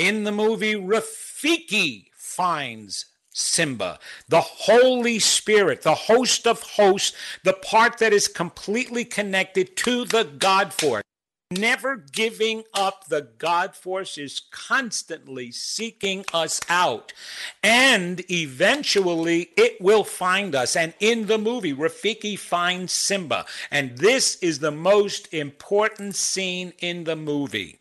in 0.00 0.24
the 0.24 0.32
movie, 0.32 0.76
Rafiki 0.76 2.06
finds 2.14 3.04
Simba, 3.32 3.98
the 4.28 4.40
Holy 4.40 5.18
Spirit, 5.18 5.82
the 5.82 5.94
host 5.94 6.46
of 6.46 6.62
hosts, 6.62 7.14
the 7.44 7.52
part 7.52 7.98
that 7.98 8.14
is 8.14 8.26
completely 8.26 9.04
connected 9.04 9.76
to 9.76 10.06
the 10.06 10.24
God 10.24 10.72
force. 10.72 11.02
Never 11.50 11.96
giving 11.96 12.62
up, 12.72 13.08
the 13.08 13.28
God 13.36 13.74
force 13.74 14.16
is 14.16 14.40
constantly 14.50 15.52
seeking 15.52 16.24
us 16.32 16.60
out. 16.70 17.12
And 17.62 18.22
eventually 18.30 19.50
it 19.56 19.80
will 19.82 20.04
find 20.04 20.54
us. 20.54 20.76
And 20.76 20.94
in 20.98 21.26
the 21.26 21.38
movie, 21.38 21.74
Rafiki 21.74 22.38
finds 22.38 22.92
Simba. 22.92 23.44
And 23.70 23.98
this 23.98 24.36
is 24.36 24.60
the 24.60 24.70
most 24.70 25.34
important 25.34 26.14
scene 26.14 26.72
in 26.78 27.04
the 27.04 27.16
movie. 27.16 27.79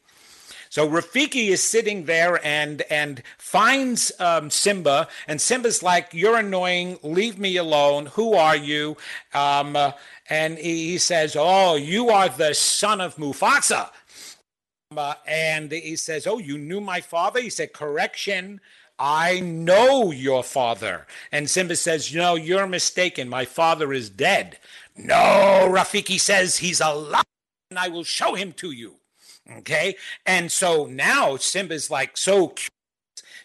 So 0.69 0.87
Rafiki 0.87 1.49
is 1.49 1.63
sitting 1.63 2.05
there 2.05 2.39
and 2.45 2.83
and 2.83 3.23
finds 3.39 4.11
um, 4.19 4.51
Simba, 4.51 5.07
and 5.27 5.41
Simba's 5.41 5.81
like, 5.81 6.13
"You're 6.13 6.37
annoying. 6.37 6.99
Leave 7.01 7.39
me 7.39 7.57
alone. 7.57 8.05
Who 8.07 8.35
are 8.35 8.55
you?" 8.55 8.95
Um, 9.33 9.75
uh, 9.75 9.93
and 10.29 10.59
he 10.59 10.99
says, 10.99 11.35
"Oh, 11.37 11.75
you 11.75 12.09
are 12.09 12.29
the 12.29 12.53
son 12.53 13.01
of 13.01 13.15
Mufasa." 13.15 13.89
Uh, 14.95 15.15
and 15.25 15.71
he 15.71 15.95
says, 15.95 16.27
"Oh, 16.27 16.37
you 16.37 16.59
knew 16.59 16.81
my 16.81 17.01
father?" 17.01 17.41
He 17.41 17.49
said, 17.49 17.73
"Correction." 17.73 18.61
I 19.01 19.39
know 19.39 20.11
your 20.11 20.43
father. 20.43 21.07
And 21.31 21.49
Simba 21.49 21.77
says, 21.77 22.13
No, 22.13 22.35
you're 22.35 22.67
mistaken. 22.67 23.29
My 23.29 23.45
father 23.45 23.93
is 23.93 24.09
dead. 24.09 24.59
No, 24.97 25.15
Rafiki 25.71 26.19
says, 26.19 26.57
He's 26.57 26.81
alive, 26.81 27.23
and 27.71 27.79
I 27.79 27.87
will 27.87 28.03
show 28.03 28.35
him 28.35 28.51
to 28.57 28.71
you. 28.71 28.98
Okay. 29.57 29.95
And 30.25 30.51
so 30.51 30.85
now 30.85 31.35
Simba's 31.37 31.89
like 31.89 32.17
so. 32.17 32.53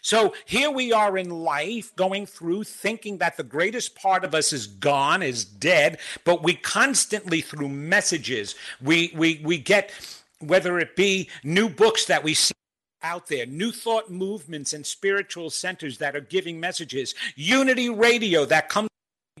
So 0.01 0.35
here 0.45 0.69
we 0.69 0.93
are 0.93 1.17
in 1.17 1.31
life 1.31 1.95
going 1.95 2.27
through 2.27 2.65
thinking 2.65 3.17
that 3.17 3.37
the 3.37 3.43
greatest 3.43 3.95
part 3.95 4.23
of 4.23 4.35
us 4.35 4.53
is 4.53 4.67
gone, 4.67 5.23
is 5.23 5.43
dead, 5.43 5.97
but 6.23 6.43
we 6.43 6.53
constantly 6.53 7.41
through 7.41 7.69
messages, 7.69 8.53
we 8.81 9.11
we 9.15 9.41
we 9.43 9.57
get 9.57 9.91
whether 10.39 10.77
it 10.77 10.95
be 10.95 11.29
new 11.43 11.69
books 11.69 12.05
that 12.05 12.23
we 12.23 12.35
see 12.35 12.53
out 13.01 13.27
there, 13.27 13.45
new 13.45 13.71
thought 13.71 14.11
movements 14.11 14.73
and 14.73 14.85
spiritual 14.85 15.49
centers 15.49 15.97
that 15.99 16.15
are 16.15 16.21
giving 16.21 16.59
messages, 16.59 17.15
unity 17.35 17.89
radio 17.89 18.45
that 18.45 18.69
comes 18.69 18.89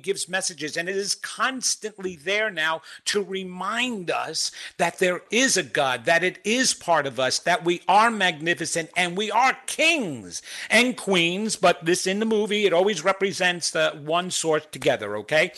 gives 0.01 0.27
messages, 0.27 0.75
and 0.75 0.89
it 0.89 0.97
is 0.97 1.15
constantly 1.15 2.17
there 2.17 2.51
now 2.51 2.81
to 3.05 3.23
remind 3.23 4.11
us 4.11 4.51
that 4.77 4.99
there 4.99 5.21
is 5.31 5.55
a 5.55 5.63
God, 5.63 6.03
that 6.03 6.21
it 6.21 6.37
is 6.43 6.73
part 6.73 7.07
of 7.07 7.17
us, 7.17 7.39
that 7.39 7.63
we 7.63 7.81
are 7.87 8.11
magnificent 8.11 8.89
and 8.97 9.15
we 9.15 9.31
are 9.31 9.57
kings 9.67 10.41
and 10.69 10.97
queens. 10.97 11.55
But 11.55 11.85
this 11.85 12.07
in 12.07 12.19
the 12.19 12.25
movie, 12.25 12.65
it 12.65 12.73
always 12.73 13.05
represents 13.05 13.71
the 13.71 13.97
one 14.03 14.31
source 14.31 14.67
together, 14.69 15.15
okay? 15.15 15.53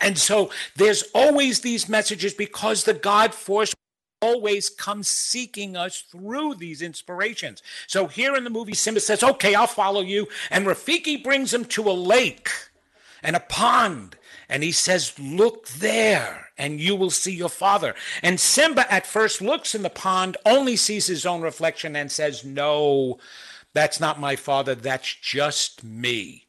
And 0.00 0.16
so 0.16 0.50
there's 0.76 1.02
always 1.12 1.58
these 1.58 1.88
messages 1.88 2.34
because 2.34 2.84
the 2.84 2.94
God 2.94 3.34
force 3.34 3.74
always 4.22 4.68
comes 4.68 5.08
seeking 5.08 5.76
us 5.76 6.02
through 6.02 6.54
these 6.54 6.82
inspirations. 6.82 7.64
So 7.88 8.06
here 8.06 8.36
in 8.36 8.44
the 8.44 8.50
movie, 8.50 8.74
Simba 8.74 9.00
says, 9.00 9.24
Okay, 9.24 9.56
I'll 9.56 9.66
follow 9.66 10.02
you. 10.02 10.28
And 10.50 10.66
Rafiki 10.66 11.24
brings 11.24 11.52
him 11.52 11.64
to 11.64 11.90
a 11.90 11.92
lake 11.92 12.48
and 13.22 13.36
a 13.36 13.40
pond. 13.40 14.16
And 14.48 14.62
he 14.62 14.72
says, 14.72 15.18
Look 15.18 15.68
there, 15.68 16.48
and 16.58 16.80
you 16.80 16.96
will 16.96 17.10
see 17.10 17.32
your 17.32 17.48
father. 17.48 17.94
And 18.22 18.40
Simba 18.40 18.92
at 18.92 19.06
first 19.06 19.40
looks 19.40 19.74
in 19.74 19.82
the 19.82 19.90
pond, 19.90 20.36
only 20.44 20.76
sees 20.76 21.06
his 21.06 21.24
own 21.24 21.40
reflection, 21.40 21.94
and 21.96 22.10
says, 22.10 22.44
No, 22.44 23.18
that's 23.72 24.00
not 24.00 24.20
my 24.20 24.36
father. 24.36 24.74
That's 24.74 25.14
just 25.14 25.84
me. 25.84 26.46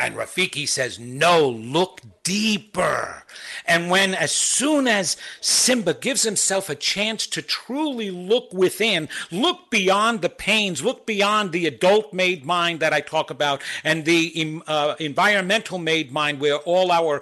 And 0.00 0.16
Rafiki 0.16 0.66
says, 0.66 0.98
No, 0.98 1.46
look 1.46 2.00
deeper. 2.24 3.24
And 3.66 3.90
when, 3.90 4.14
as 4.14 4.32
soon 4.32 4.88
as 4.88 5.18
Simba 5.42 5.92
gives 5.92 6.22
himself 6.22 6.70
a 6.70 6.74
chance 6.74 7.26
to 7.28 7.42
truly 7.42 8.10
look 8.10 8.50
within, 8.54 9.10
look 9.30 9.70
beyond 9.70 10.22
the 10.22 10.30
pains, 10.30 10.82
look 10.82 11.06
beyond 11.06 11.52
the 11.52 11.66
adult 11.66 12.14
made 12.14 12.46
mind 12.46 12.80
that 12.80 12.94
I 12.94 13.02
talk 13.02 13.30
about 13.30 13.60
and 13.84 14.06
the 14.06 14.62
uh, 14.66 14.94
environmental 14.98 15.78
made 15.78 16.10
mind, 16.10 16.40
where 16.40 16.56
all 16.56 16.90
our 16.90 17.20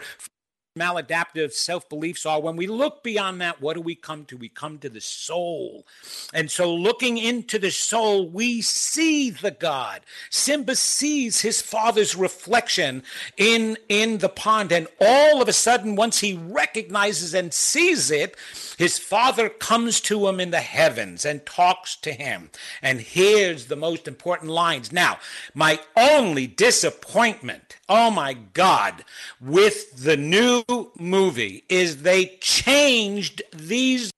maladaptive 0.79 1.53
self 1.53 1.89
beliefs 1.89 2.25
are. 2.27 2.41
When 2.41 2.57
we 2.57 2.67
look 2.67 3.03
beyond 3.03 3.41
that, 3.41 3.61
what 3.61 3.75
do 3.75 3.81
we 3.81 3.95
come 3.95 4.25
to? 4.27 4.37
We 4.37 4.49
come 4.49 4.79
to 4.79 4.89
the 4.89 5.01
soul. 5.01 5.87
And 6.33 6.51
so, 6.51 6.75
looking 6.75 7.19
into 7.19 7.59
the 7.59 7.71
soul, 7.71 8.29
we 8.29 8.63
see 8.63 9.31
the 9.31 9.51
God. 9.51 10.01
Simba 10.31 10.77
sees 10.77 11.41
his 11.41 11.61
father's 11.61 12.15
reflection 12.15 13.03
in, 13.37 13.77
in 13.89 14.19
the 14.19 14.29
pond. 14.29 14.73
And 14.73 14.87
all 15.01 15.43
of 15.43 15.49
a 15.49 15.53
sudden, 15.53 15.97
once 15.97 16.21
he 16.21 16.35
recognizes 16.35 17.35
and 17.35 17.53
sees 17.53 18.11
it, 18.11 18.37
his 18.77 18.99
father 18.99 19.49
comes 19.49 20.01
to 20.03 20.29
him 20.29 20.41
in 20.41 20.51
the 20.51 20.61
heavens 20.61 21.25
and 21.25 21.45
talks 21.45 21.97
to 21.97 22.13
him. 22.13 22.51
And 22.83 23.01
here's 23.01 23.67
the 23.67 23.77
most 23.77 24.07
important 24.07 24.51
lines. 24.51 24.93
Now, 24.93 25.19
my 25.55 25.81
only 25.97 26.47
disappointment, 26.47 27.77
oh 27.89 28.11
my 28.11 28.35
God, 28.35 29.05
with 29.41 30.05
the 30.05 30.17
new 30.17 30.63
movie 30.99 31.65
is 31.69 32.03
they 32.03 32.27
changed 32.41 33.43
these 33.55 34.11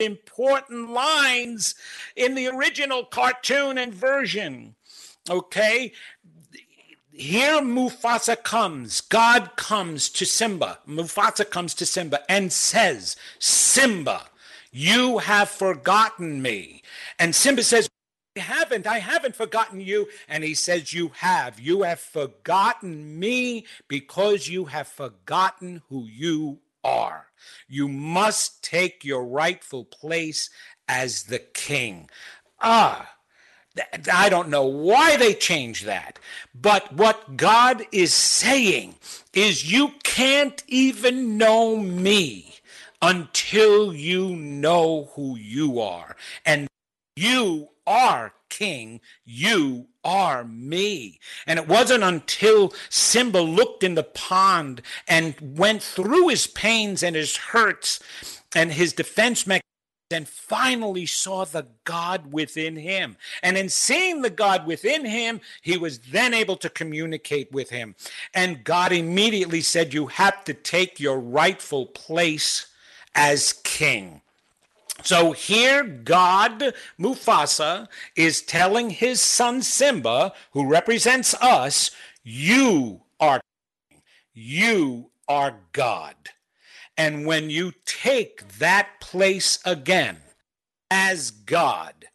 important 0.00 0.90
lines 0.90 1.74
in 2.16 2.34
the 2.34 2.46
original 2.48 3.04
cartoon 3.04 3.78
and 3.78 3.92
version. 3.92 4.74
Okay? 5.28 5.92
Here 7.12 7.60
Mufasa 7.60 8.42
comes, 8.42 9.00
God 9.00 9.56
comes 9.56 10.08
to 10.10 10.24
Simba. 10.24 10.78
Mufasa 10.88 11.48
comes 11.48 11.74
to 11.74 11.84
Simba 11.84 12.20
and 12.30 12.52
says, 12.52 13.16
Simba, 13.38 14.26
you 14.70 15.18
have 15.18 15.48
forgotten 15.48 16.40
me. 16.40 16.82
And 17.18 17.34
Simba 17.34 17.64
says, 17.64 17.87
haven't, 18.38 18.86
I 18.86 18.98
haven't 18.98 19.36
forgotten 19.36 19.80
you. 19.80 20.08
And 20.28 20.42
he 20.42 20.54
says, 20.54 20.92
You 20.92 21.12
have. 21.14 21.60
You 21.60 21.82
have 21.82 22.00
forgotten 22.00 23.18
me 23.18 23.66
because 23.86 24.48
you 24.48 24.66
have 24.66 24.88
forgotten 24.88 25.82
who 25.88 26.04
you 26.04 26.60
are. 26.82 27.26
You 27.68 27.88
must 27.88 28.62
take 28.64 29.04
your 29.04 29.24
rightful 29.24 29.84
place 29.84 30.50
as 30.88 31.24
the 31.24 31.38
king. 31.38 32.08
Ah, 32.60 33.14
I 34.12 34.28
don't 34.28 34.48
know 34.48 34.64
why 34.64 35.16
they 35.16 35.34
changed 35.34 35.84
that. 35.84 36.18
But 36.54 36.92
what 36.92 37.36
God 37.36 37.86
is 37.92 38.12
saying 38.12 38.96
is 39.32 39.70
you 39.70 39.92
can't 40.02 40.62
even 40.66 41.38
know 41.38 41.76
me 41.76 42.54
until 43.00 43.94
you 43.94 44.34
know 44.34 45.10
who 45.14 45.36
you 45.36 45.80
are. 45.80 46.16
And 46.44 46.66
you 47.16 47.68
are 47.88 48.34
king. 48.50 49.00
You 49.24 49.86
are 50.04 50.44
me. 50.44 51.18
And 51.46 51.58
it 51.58 51.66
wasn't 51.66 52.04
until 52.04 52.72
Simba 52.88 53.38
looked 53.38 53.82
in 53.82 53.94
the 53.94 54.04
pond 54.04 54.82
and 55.06 55.34
went 55.40 55.82
through 55.82 56.28
his 56.28 56.46
pains 56.46 57.02
and 57.02 57.16
his 57.16 57.36
hurts 57.36 58.00
and 58.54 58.72
his 58.72 58.92
defense 58.92 59.46
mechanism 59.46 59.64
and 60.10 60.28
finally 60.28 61.04
saw 61.04 61.44
the 61.44 61.66
God 61.84 62.32
within 62.32 62.76
him. 62.76 63.16
And 63.42 63.58
in 63.58 63.68
seeing 63.68 64.22
the 64.22 64.30
God 64.30 64.66
within 64.66 65.04
him, 65.04 65.40
he 65.60 65.76
was 65.76 65.98
then 65.98 66.32
able 66.32 66.56
to 66.56 66.70
communicate 66.70 67.52
with 67.52 67.70
him. 67.70 67.94
And 68.32 68.64
God 68.64 68.92
immediately 68.92 69.60
said, 69.60 69.92
You 69.92 70.06
have 70.06 70.44
to 70.44 70.54
take 70.54 70.98
your 70.98 71.18
rightful 71.18 71.86
place 71.86 72.66
as 73.14 73.52
king. 73.64 74.22
So 75.02 75.32
here, 75.32 75.84
God, 75.84 76.74
Mufasa, 76.98 77.88
is 78.16 78.42
telling 78.42 78.90
his 78.90 79.20
son 79.20 79.62
Simba, 79.62 80.32
who 80.52 80.68
represents 80.68 81.34
us, 81.34 81.90
You 82.22 83.02
are. 83.20 83.40
You 84.34 85.10
are 85.28 85.60
God. 85.72 86.14
And 86.96 87.26
when 87.26 87.48
you 87.48 87.72
take 87.84 88.58
that 88.58 89.00
place 89.00 89.60
again 89.64 90.18
as 90.90 91.30
God, 91.30 92.06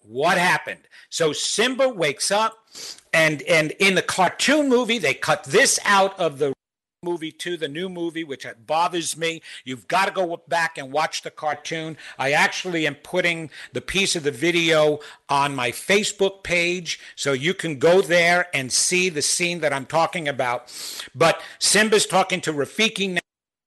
what 0.00 0.38
happened? 0.38 0.88
So 1.10 1.32
Simba 1.32 1.88
wakes 1.88 2.30
up, 2.30 2.56
and 3.12 3.42
and 3.42 3.72
in 3.72 3.94
the 3.94 4.02
cartoon 4.02 4.68
movie, 4.68 4.98
they 4.98 5.14
cut 5.14 5.44
this 5.44 5.78
out 5.84 6.18
of 6.18 6.38
the 6.38 6.54
movie 7.04 7.32
too, 7.32 7.56
the 7.56 7.66
new 7.66 7.88
movie, 7.88 8.22
which 8.22 8.46
bothers 8.64 9.16
me. 9.16 9.42
You've 9.64 9.88
got 9.88 10.06
to 10.06 10.12
go 10.12 10.40
back 10.46 10.78
and 10.78 10.92
watch 10.92 11.22
the 11.22 11.32
cartoon. 11.32 11.96
I 12.16 12.30
actually 12.30 12.86
am 12.86 12.94
putting 12.94 13.50
the 13.72 13.80
piece 13.80 14.14
of 14.14 14.22
the 14.22 14.30
video 14.30 15.00
on 15.28 15.56
my 15.56 15.72
Facebook 15.72 16.44
page, 16.44 17.00
so 17.16 17.32
you 17.32 17.54
can 17.54 17.80
go 17.80 18.02
there 18.02 18.46
and 18.54 18.70
see 18.70 19.08
the 19.08 19.20
scene 19.20 19.60
that 19.60 19.72
I'm 19.72 19.86
talking 19.86 20.28
about. 20.28 20.72
But 21.12 21.42
Simba's 21.58 22.06
talking 22.06 22.40
to 22.42 22.52
Rafiki 22.52 23.14
now 23.14 23.20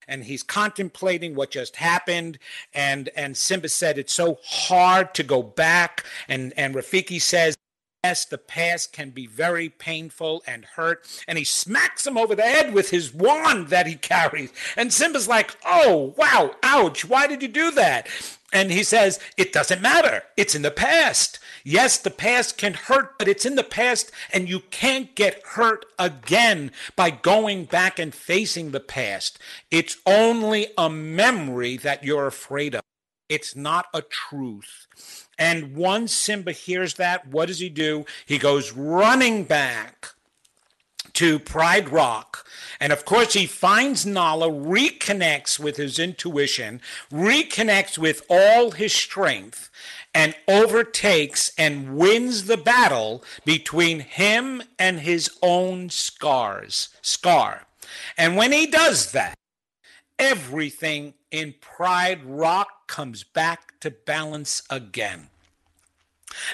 and 0.07 0.23
he's 0.23 0.43
contemplating 0.43 1.35
what 1.35 1.51
just 1.51 1.75
happened. 1.75 2.37
And 2.73 3.09
and 3.17 3.35
Simba 3.35 3.67
said 3.67 3.97
it's 3.97 4.13
so 4.13 4.39
hard 4.45 5.13
to 5.15 5.23
go 5.23 5.43
back. 5.43 6.05
And 6.29 6.53
and 6.55 6.73
Rafiki 6.73 7.19
says 7.19 7.57
Yes, 8.05 8.23
the 8.23 8.37
past 8.37 8.93
can 8.93 9.09
be 9.09 9.25
very 9.25 9.67
painful 9.67 10.43
and 10.45 10.63
hurt. 10.63 11.07
And 11.27 11.39
he 11.39 11.43
smacks 11.43 12.05
him 12.05 12.19
over 12.19 12.35
the 12.35 12.43
head 12.43 12.71
with 12.71 12.91
his 12.91 13.11
wand 13.11 13.69
that 13.69 13.87
he 13.87 13.95
carries. 13.95 14.53
And 14.77 14.93
Simba's 14.93 15.27
like, 15.27 15.57
oh, 15.65 16.13
wow, 16.15 16.53
ouch, 16.61 17.03
why 17.03 17.25
did 17.25 17.41
you 17.41 17.47
do 17.47 17.71
that? 17.71 18.07
And 18.53 18.69
he 18.71 18.83
says, 18.83 19.19
it 19.37 19.51
doesn't 19.51 19.81
matter. 19.81 20.21
It's 20.37 20.53
in 20.53 20.61
the 20.61 20.69
past. 20.69 21.39
Yes, 21.63 21.97
the 21.97 22.11
past 22.11 22.59
can 22.59 22.75
hurt, 22.75 23.17
but 23.17 23.27
it's 23.27 23.43
in 23.43 23.55
the 23.55 23.63
past, 23.63 24.11
and 24.31 24.47
you 24.47 24.59
can't 24.59 25.15
get 25.15 25.41
hurt 25.43 25.83
again 25.97 26.71
by 26.95 27.09
going 27.09 27.65
back 27.65 27.97
and 27.97 28.13
facing 28.13 28.69
the 28.69 28.79
past. 28.79 29.39
It's 29.71 29.97
only 30.05 30.67
a 30.77 30.91
memory 30.91 31.75
that 31.77 32.03
you're 32.03 32.27
afraid 32.27 32.75
of, 32.75 32.83
it's 33.29 33.55
not 33.55 33.87
a 33.93 34.01
truth. 34.01 34.87
And 35.37 35.75
once 35.75 36.13
Simba 36.13 36.51
hears 36.51 36.95
that, 36.95 37.27
what 37.27 37.47
does 37.47 37.59
he 37.59 37.69
do? 37.69 38.05
He 38.25 38.37
goes 38.37 38.71
running 38.71 39.43
back 39.43 40.09
to 41.13 41.39
Pride 41.39 41.89
Rock. 41.89 42.45
And 42.79 42.91
of 42.91 43.05
course, 43.05 43.33
he 43.33 43.45
finds 43.45 44.05
Nala, 44.05 44.49
reconnects 44.49 45.57
with 45.57 45.77
his 45.77 45.97
intuition, 45.97 46.81
reconnects 47.11 47.97
with 47.97 48.23
all 48.29 48.71
his 48.71 48.93
strength, 48.93 49.69
and 50.13 50.35
overtakes 50.47 51.51
and 51.57 51.95
wins 51.97 52.45
the 52.45 52.57
battle 52.57 53.23
between 53.43 54.01
him 54.01 54.61
and 54.77 54.99
his 54.99 55.29
own 55.41 55.89
scars, 55.89 56.89
scar. 57.01 57.65
And 58.17 58.35
when 58.35 58.51
he 58.51 58.67
does 58.67 59.11
that, 59.11 59.35
everything 60.19 61.13
in 61.31 61.55
Pride 61.59 62.23
Rock 62.25 62.69
comes 62.87 63.23
back 63.23 63.79
to 63.81 63.91
balance 63.91 64.63
again. 64.69 65.29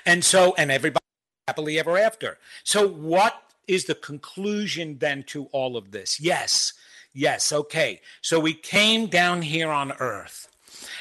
And 0.05 0.23
so, 0.23 0.53
and 0.57 0.71
everybody 0.71 1.03
happily 1.47 1.79
ever 1.79 1.97
after. 1.97 2.37
So, 2.63 2.87
what 2.87 3.43
is 3.67 3.85
the 3.85 3.95
conclusion 3.95 4.97
then 4.99 5.23
to 5.23 5.45
all 5.51 5.77
of 5.77 5.91
this? 5.91 6.19
Yes, 6.19 6.73
yes, 7.13 7.51
okay. 7.51 8.01
So, 8.21 8.39
we 8.39 8.53
came 8.53 9.07
down 9.07 9.41
here 9.41 9.69
on 9.69 9.91
earth. 9.93 10.47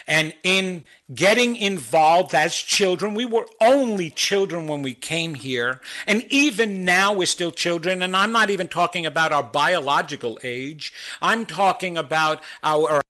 And 0.07 0.35
in 0.43 0.85
getting 1.15 1.57
involved 1.57 2.35
as 2.35 2.55
children, 2.55 3.15
we 3.15 3.25
were 3.25 3.47
only 3.61 4.11
children 4.11 4.67
when 4.67 4.83
we 4.83 4.95
came 4.95 5.35
here. 5.35 5.81
And 6.07 6.25
even 6.31 6.85
now, 6.85 7.13
we're 7.13 7.27
still 7.27 7.53
children. 7.53 8.03
And 8.03 8.17
I'm 8.17 8.33
not 8.33 8.51
even 8.51 8.69
talking 8.69 9.07
about 9.07 9.33
our 9.33 9.43
biological 9.43 10.39
age, 10.43 10.93
I'm 11.23 11.47
talking 11.47 11.97
about 11.97 12.43
our 12.63 13.03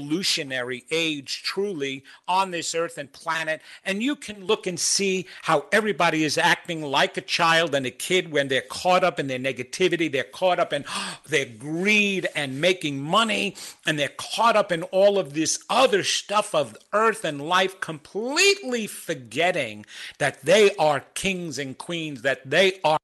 evolutionary 0.00 0.84
age 0.92 1.42
truly 1.42 2.04
on 2.28 2.52
this 2.52 2.72
earth 2.72 2.98
and 2.98 3.12
planet. 3.12 3.60
And 3.84 4.00
you 4.00 4.14
can 4.14 4.44
look 4.44 4.66
and 4.66 4.78
see 4.78 5.26
how 5.42 5.66
everybody 5.72 6.22
is 6.22 6.38
acting 6.38 6.82
like 6.82 7.16
a 7.16 7.20
child 7.20 7.74
and 7.74 7.84
a 7.84 7.90
kid 7.90 8.30
when 8.30 8.46
they're 8.46 8.60
caught 8.60 9.02
up 9.02 9.18
in 9.18 9.26
their 9.26 9.40
negativity 9.40 10.10
they're 10.10 10.22
caught 10.22 10.60
up 10.60 10.72
in 10.72 10.84
their 11.28 11.46
greed 11.46 12.28
and 12.36 12.60
making 12.60 13.00
money 13.02 13.56
and 13.86 13.98
they're 13.98 14.08
caught 14.08 14.56
up 14.56 14.70
in 14.70 14.84
all 14.84 15.18
of 15.18 15.34
this 15.34 15.64
other 15.68 16.04
stuff 16.04 16.54
of 16.54 16.76
earth 16.92 17.24
and 17.24 17.40
life 17.40 17.80
completely 17.80 18.86
forgetting 18.86 19.84
that 20.18 20.40
they 20.44 20.74
are 20.76 21.00
kings 21.14 21.58
and 21.58 21.76
queens 21.76 22.22
that 22.22 22.48
they 22.48 22.78
are 22.84 22.98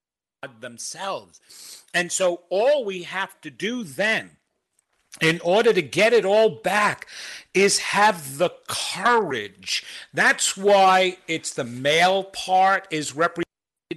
themselves. 0.61 1.41
And 1.93 2.13
so 2.13 2.43
all 2.51 2.85
we 2.85 3.03
have 3.03 3.41
to 3.41 3.51
do 3.51 3.83
then 3.83 4.37
in 5.21 5.41
order 5.41 5.73
to 5.73 5.83
get 5.83 6.12
it 6.12 6.25
all 6.25 6.51
back 6.51 7.07
is 7.53 7.79
have 7.79 8.39
the 8.39 8.51
courage. 8.69 9.85
That's 10.12 10.57
why 10.57 11.19
it's 11.29 11.53
the 11.55 11.65
male 11.65 12.25
part 12.25 12.89
is 12.91 13.15
represented 13.15 13.45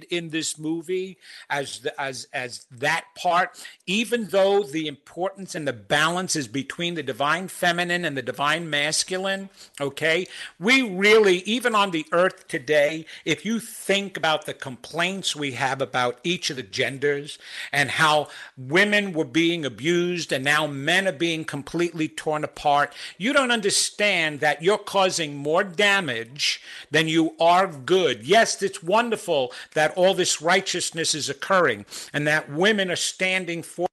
in 0.04 0.30
this 0.30 0.58
movie 0.58 1.18
as 1.50 1.80
the, 1.80 2.00
as 2.00 2.28
as 2.32 2.66
that 2.70 3.06
part 3.14 3.64
even 3.86 4.26
though 4.28 4.62
the 4.62 4.86
importance 4.86 5.54
and 5.54 5.66
the 5.66 5.72
balance 5.72 6.36
is 6.36 6.48
between 6.48 6.94
the 6.94 7.02
divine 7.02 7.48
feminine 7.48 8.04
and 8.04 8.16
the 8.16 8.22
divine 8.22 8.68
masculine 8.68 9.48
okay? 9.80 10.26
We 10.58 10.82
really 10.82 11.38
even 11.38 11.74
on 11.74 11.90
the 11.90 12.06
earth 12.12 12.48
today 12.48 13.06
if 13.24 13.44
you 13.44 13.60
think 13.60 14.16
about 14.16 14.46
the 14.46 14.54
complaints 14.54 15.34
we 15.34 15.52
have 15.52 15.80
about 15.80 16.18
each 16.22 16.50
of 16.50 16.56
the 16.56 16.62
genders 16.62 17.38
and 17.72 17.90
how 17.90 18.28
women 18.56 19.12
were 19.12 19.24
being 19.24 19.64
abused 19.64 20.32
and 20.32 20.44
now 20.44 20.66
men 20.66 21.08
are 21.08 21.12
being 21.12 21.44
completely 21.44 22.08
torn 22.08 22.44
apart 22.44 22.94
you 23.16 23.32
don't 23.32 23.50
understand 23.50 24.40
that 24.40 24.62
you're 24.62 24.78
causing 24.78 25.36
more 25.36 25.64
damage 25.64 26.60
than 26.90 27.08
you 27.08 27.34
are 27.40 27.66
good. 27.66 28.24
Yes 28.24 28.62
it's 28.62 28.82
wonderful 28.82 29.52
that 29.74 29.87
that 29.88 29.96
all 29.96 30.12
this 30.12 30.42
righteousness 30.42 31.14
is 31.14 31.30
occurring 31.30 31.86
and 32.12 32.26
that 32.26 32.50
women 32.50 32.90
are 32.90 32.96
standing 32.96 33.62
for 33.62 33.86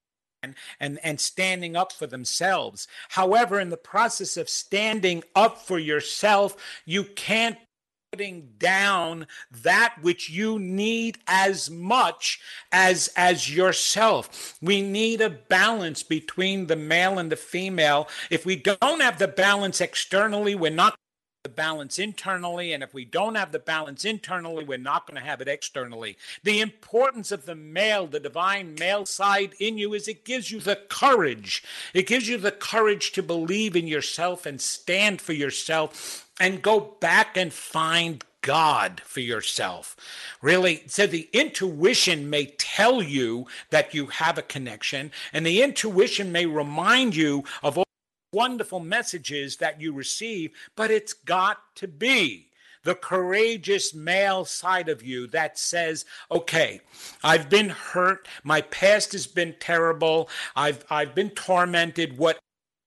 and, 0.79 0.99
and 1.03 1.19
standing 1.19 1.75
up 1.75 1.91
for 1.91 2.05
themselves. 2.05 2.87
However, 3.09 3.59
in 3.59 3.69
the 3.69 3.77
process 3.77 4.37
of 4.37 4.49
standing 4.49 5.23
up 5.35 5.57
for 5.57 5.79
yourself, 5.79 6.55
you 6.85 7.03
can't 7.03 7.57
putting 8.11 8.49
down 8.59 9.27
that 9.63 9.95
which 10.01 10.29
you 10.29 10.59
need 10.59 11.17
as 11.27 11.69
much 11.69 12.39
as 12.71 13.09
as 13.17 13.53
yourself 13.53 14.57
we 14.61 14.81
need 14.81 15.19
a 15.19 15.29
balance 15.29 16.01
between 16.01 16.67
the 16.67 16.77
male 16.77 17.19
and 17.19 17.29
the 17.29 17.35
female 17.35 18.07
if 18.29 18.45
we 18.45 18.55
don't 18.55 19.01
have 19.01 19.19
the 19.19 19.27
balance 19.27 19.81
externally 19.81 20.55
we're 20.55 20.71
not 20.71 20.95
the 21.45 21.49
balance 21.49 21.99
internally. 21.99 22.73
And 22.73 22.81
if 22.81 22.91
we 22.91 23.05
don't 23.05 23.35
have 23.35 23.51
the 23.51 23.59
balance 23.59 24.03
internally, 24.03 24.65
we're 24.65 24.79
not 24.79 25.05
going 25.05 25.21
to 25.21 25.27
have 25.27 25.41
it 25.41 25.47
externally. 25.47 26.17
The 26.43 26.59
importance 26.59 27.31
of 27.31 27.45
the 27.45 27.53
male, 27.53 28.07
the 28.07 28.19
divine 28.19 28.73
male 28.79 29.05
side 29.05 29.53
in 29.59 29.77
you, 29.77 29.93
is 29.93 30.07
it 30.07 30.25
gives 30.25 30.51
you 30.51 30.59
the 30.59 30.79
courage. 30.89 31.63
It 31.93 32.07
gives 32.07 32.27
you 32.27 32.39
the 32.39 32.51
courage 32.51 33.11
to 33.11 33.21
believe 33.21 33.75
in 33.75 33.85
yourself 33.85 34.47
and 34.47 34.59
stand 34.59 35.21
for 35.21 35.33
yourself 35.33 36.27
and 36.39 36.63
go 36.63 36.95
back 36.99 37.37
and 37.37 37.53
find 37.53 38.25
God 38.41 39.01
for 39.05 39.19
yourself. 39.19 39.95
Really, 40.41 40.81
so 40.87 41.05
the 41.05 41.29
intuition 41.31 42.27
may 42.27 42.47
tell 42.57 43.03
you 43.03 43.45
that 43.69 43.93
you 43.93 44.07
have 44.07 44.39
a 44.39 44.43
connection, 44.43 45.11
and 45.31 45.45
the 45.45 45.61
intuition 45.61 46.31
may 46.31 46.47
remind 46.47 47.15
you 47.15 47.43
of 47.61 47.77
all 47.77 47.84
wonderful 48.35 48.81
messages 48.81 49.57
that 49.57 49.79
you 49.79 49.93
receive, 49.93 50.51
but 50.75 50.91
it's 50.91 51.13
got 51.13 51.57
to 51.75 51.87
be 51.87 52.49
the 52.83 52.95
courageous 52.95 53.95
male 53.95 54.45
side 54.45 54.89
of 54.89 55.01
you 55.01 55.25
that 55.27 55.57
says, 55.57 56.05
okay, 56.29 56.81
I've 57.23 57.49
been 57.49 57.69
hurt. 57.69 58.27
My 58.43 58.61
past 58.61 59.13
has 59.13 59.25
been 59.25 59.55
terrible. 59.59 60.29
I've, 60.55 60.85
I've 60.89 61.15
been 61.15 61.31
tormented. 61.31 62.17
What 62.17 62.37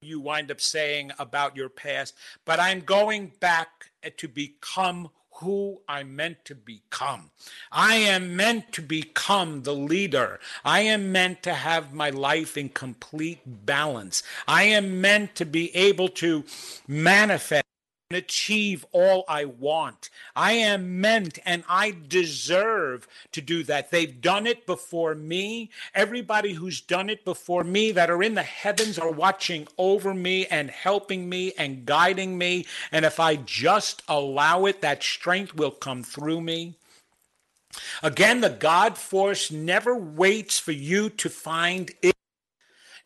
you 0.00 0.20
wind 0.20 0.52
up 0.52 0.60
saying 0.60 1.10
about 1.18 1.56
your 1.56 1.68
past, 1.68 2.14
but 2.44 2.60
I'm 2.60 2.80
going 2.80 3.32
back 3.40 3.90
to 4.16 4.28
become 4.28 5.08
who 5.40 5.80
I'm 5.88 6.16
meant 6.16 6.44
to 6.46 6.54
become. 6.54 7.30
I 7.70 7.94
am 7.96 8.34
meant 8.34 8.72
to 8.72 8.82
become 8.82 9.62
the 9.62 9.74
leader. 9.74 10.40
I 10.64 10.80
am 10.80 11.12
meant 11.12 11.42
to 11.44 11.54
have 11.54 11.94
my 11.94 12.10
life 12.10 12.56
in 12.56 12.70
complete 12.70 13.40
balance. 13.46 14.22
I 14.48 14.64
am 14.64 15.00
meant 15.00 15.36
to 15.36 15.44
be 15.44 15.74
able 15.76 16.08
to 16.08 16.44
manifest 16.88 17.67
achieve 18.10 18.86
all 18.92 19.22
I 19.28 19.44
want. 19.44 20.08
I 20.34 20.52
am 20.52 20.98
meant 20.98 21.38
and 21.44 21.62
I 21.68 21.94
deserve 22.08 23.06
to 23.32 23.42
do 23.42 23.62
that. 23.64 23.90
They've 23.90 24.18
done 24.18 24.46
it 24.46 24.64
before 24.64 25.14
me. 25.14 25.70
Everybody 25.94 26.54
who's 26.54 26.80
done 26.80 27.10
it 27.10 27.22
before 27.22 27.64
me 27.64 27.92
that 27.92 28.08
are 28.08 28.22
in 28.22 28.34
the 28.34 28.42
heavens 28.42 28.98
are 28.98 29.10
watching 29.10 29.68
over 29.76 30.14
me 30.14 30.46
and 30.46 30.70
helping 30.70 31.28
me 31.28 31.52
and 31.58 31.84
guiding 31.84 32.38
me. 32.38 32.64
And 32.92 33.04
if 33.04 33.20
I 33.20 33.36
just 33.36 34.02
allow 34.08 34.64
it, 34.64 34.80
that 34.80 35.02
strength 35.02 35.54
will 35.54 35.70
come 35.70 36.02
through 36.02 36.40
me. 36.40 36.76
Again, 38.02 38.40
the 38.40 38.48
God 38.48 38.96
force 38.96 39.50
never 39.50 39.94
waits 39.94 40.58
for 40.58 40.72
you 40.72 41.10
to 41.10 41.28
find 41.28 41.90
it. 42.00 42.14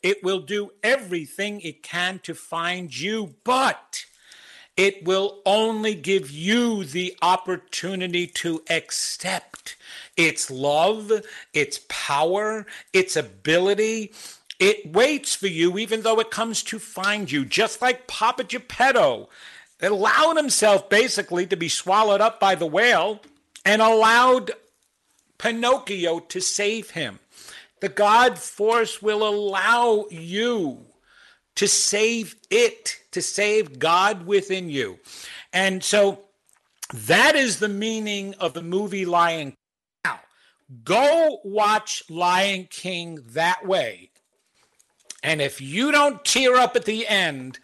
It 0.01 0.23
will 0.23 0.41
do 0.41 0.71
everything 0.81 1.61
it 1.61 1.83
can 1.83 2.21
to 2.21 2.35
find 2.35 2.97
you, 2.97 3.35
but 3.43 4.05
it 4.77 5.05
will 5.05 5.41
only 5.45 5.95
give 5.95 6.31
you 6.31 6.85
the 6.85 7.17
opportunity 7.21 8.27
to 8.27 8.63
accept 8.71 9.77
its 10.17 10.51
love, 10.51 11.13
its 11.53 11.81
power, 11.89 12.67
its 12.93 13.17
ability. 13.17 14.13
It 14.59 14.93
waits 14.93 15.35
for 15.35 15.49
you 15.49 15.79
even 15.79 16.03
though 16.03 16.21
it 16.21 16.31
comes 16.31 16.63
to 16.65 16.79
find 16.79 17.31
you, 17.31 17.45
just 17.45 17.83
like 17.83 18.07
Papa 18.07 18.45
Geppetto 18.45 19.29
allowed 19.81 20.37
himself 20.37 20.89
basically 20.89 21.47
to 21.47 21.57
be 21.57 21.69
swallowed 21.69 22.21
up 22.21 22.39
by 22.39 22.55
the 22.55 22.67
whale 22.67 23.21
and 23.65 23.83
allowed 23.83 24.53
Pinocchio 25.39 26.21
to 26.21 26.41
save 26.41 26.91
him. 26.91 27.19
The 27.81 27.89
God 27.89 28.39
force 28.39 29.03
will 29.03 29.27
allow 29.27 30.07
you 30.09 30.87
to 31.57 31.69
save 31.69 32.37
it, 32.51 33.01
to 33.13 33.23
save 33.23 33.79
God 33.79 34.27
within 34.27 34.69
you. 34.69 34.99
And 35.53 35.83
so 35.83 36.25
that 36.93 37.35
is 37.35 37.59
the 37.59 37.69
meaning 37.69 38.35
of 38.41 38.55
the 38.55 38.63
movie 38.63 39.07
Lion. 39.07 39.51
King. 39.51 39.57
Now, 40.05 40.21
go 40.85 41.41
watch 41.45 42.03
Lion 42.09 42.67
King 42.71 43.21
that 43.29 43.67
way. 43.67 44.11
And 45.23 45.41
if 45.41 45.61
you 45.61 45.93
don't 45.93 46.25
tear 46.25 46.57
up 46.57 46.75
at 46.75 46.85
the 46.85 47.07
end, 47.07 47.59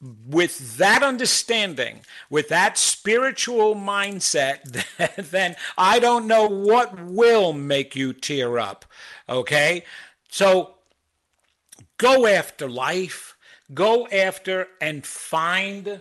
with 0.00 0.76
that 0.76 1.02
understanding, 1.02 2.00
with 2.30 2.48
that 2.48 2.78
spiritual 2.78 3.74
mindset, 3.74 4.84
then 5.30 5.56
I 5.76 5.98
don't 5.98 6.26
know 6.26 6.46
what 6.46 7.00
will 7.00 7.52
make 7.52 7.96
you 7.96 8.12
tear 8.12 8.58
up. 8.58 8.84
Okay? 9.28 9.84
So 10.30 10.77
go 11.98 12.26
after 12.26 12.68
life, 12.68 13.36
go 13.74 14.08
after 14.08 14.68
and 14.80 15.04
find 15.04 16.00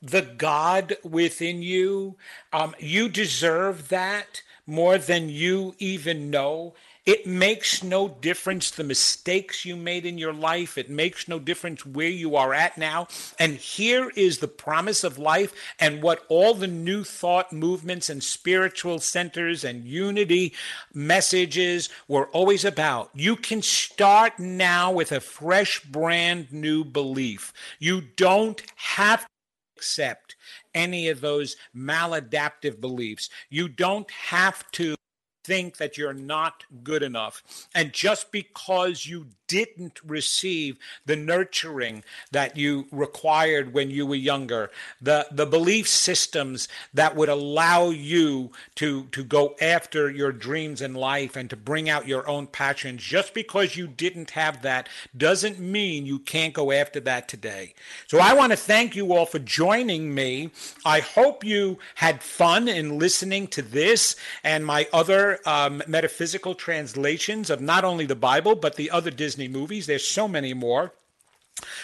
the 0.00 0.22
God 0.22 0.96
within 1.02 1.62
you. 1.62 2.16
Um, 2.52 2.74
you 2.78 3.08
deserve 3.08 3.88
that 3.88 4.42
more 4.66 4.98
than 4.98 5.28
you 5.28 5.74
even 5.78 6.30
know. 6.30 6.74
It 7.08 7.26
makes 7.26 7.82
no 7.82 8.06
difference 8.06 8.70
the 8.70 8.84
mistakes 8.84 9.64
you 9.64 9.76
made 9.76 10.04
in 10.04 10.18
your 10.18 10.34
life. 10.34 10.76
It 10.76 10.90
makes 10.90 11.26
no 11.26 11.38
difference 11.38 11.86
where 11.86 12.10
you 12.10 12.36
are 12.36 12.52
at 12.52 12.76
now. 12.76 13.08
And 13.38 13.54
here 13.54 14.12
is 14.14 14.40
the 14.40 14.46
promise 14.46 15.02
of 15.04 15.16
life 15.16 15.54
and 15.80 16.02
what 16.02 16.26
all 16.28 16.52
the 16.52 16.66
new 16.66 17.04
thought 17.04 17.50
movements 17.50 18.10
and 18.10 18.22
spiritual 18.22 18.98
centers 18.98 19.64
and 19.64 19.86
unity 19.86 20.52
messages 20.92 21.88
were 22.08 22.26
always 22.26 22.66
about. 22.66 23.08
You 23.14 23.36
can 23.36 23.62
start 23.62 24.38
now 24.38 24.92
with 24.92 25.10
a 25.10 25.20
fresh, 25.20 25.82
brand 25.84 26.52
new 26.52 26.84
belief. 26.84 27.54
You 27.78 28.02
don't 28.02 28.62
have 28.76 29.22
to 29.22 29.28
accept 29.78 30.36
any 30.74 31.08
of 31.08 31.22
those 31.22 31.56
maladaptive 31.74 32.82
beliefs. 32.82 33.30
You 33.48 33.66
don't 33.66 34.10
have 34.10 34.70
to 34.72 34.94
think 35.48 35.78
that 35.78 35.96
you're 35.96 36.12
not 36.12 36.64
good 36.84 37.02
enough. 37.02 37.42
And 37.74 37.90
just 37.94 38.30
because 38.30 39.06
you 39.06 39.28
didn't 39.46 39.98
receive 40.04 40.78
the 41.06 41.16
nurturing 41.16 42.04
that 42.32 42.58
you 42.58 42.86
required 42.92 43.72
when 43.72 43.90
you 43.90 44.04
were 44.04 44.14
younger, 44.14 44.70
the, 45.00 45.26
the 45.30 45.46
belief 45.46 45.88
systems 45.88 46.68
that 46.92 47.16
would 47.16 47.30
allow 47.30 47.88
you 47.88 48.52
to, 48.74 49.04
to 49.06 49.24
go 49.24 49.56
after 49.60 50.10
your 50.10 50.32
dreams 50.32 50.82
in 50.82 50.92
life 50.92 51.34
and 51.34 51.48
to 51.48 51.56
bring 51.56 51.88
out 51.88 52.06
your 52.06 52.28
own 52.28 52.46
passions. 52.46 53.02
Just 53.02 53.32
because 53.32 53.74
you 53.74 53.88
didn't 53.88 54.30
have 54.32 54.60
that 54.62 54.90
doesn't 55.16 55.58
mean 55.58 56.04
you 56.04 56.18
can't 56.18 56.52
go 56.52 56.70
after 56.70 57.00
that 57.00 57.26
today. 57.26 57.72
So 58.06 58.18
I 58.18 58.34
want 58.34 58.52
to 58.52 58.56
thank 58.58 58.94
you 58.94 59.14
all 59.14 59.24
for 59.24 59.38
joining 59.38 60.14
me. 60.14 60.50
I 60.84 61.00
hope 61.00 61.42
you 61.42 61.78
had 61.94 62.22
fun 62.22 62.68
in 62.68 62.98
listening 62.98 63.46
to 63.48 63.62
this 63.62 64.14
and 64.44 64.66
my 64.66 64.86
other 64.92 65.37
um, 65.46 65.82
metaphysical 65.86 66.54
translations 66.54 67.50
of 67.50 67.60
not 67.60 67.84
only 67.84 68.06
the 68.06 68.16
Bible, 68.16 68.54
but 68.54 68.76
the 68.76 68.90
other 68.90 69.10
Disney 69.10 69.48
movies. 69.48 69.86
There's 69.86 70.06
so 70.06 70.28
many 70.28 70.54
more. 70.54 70.92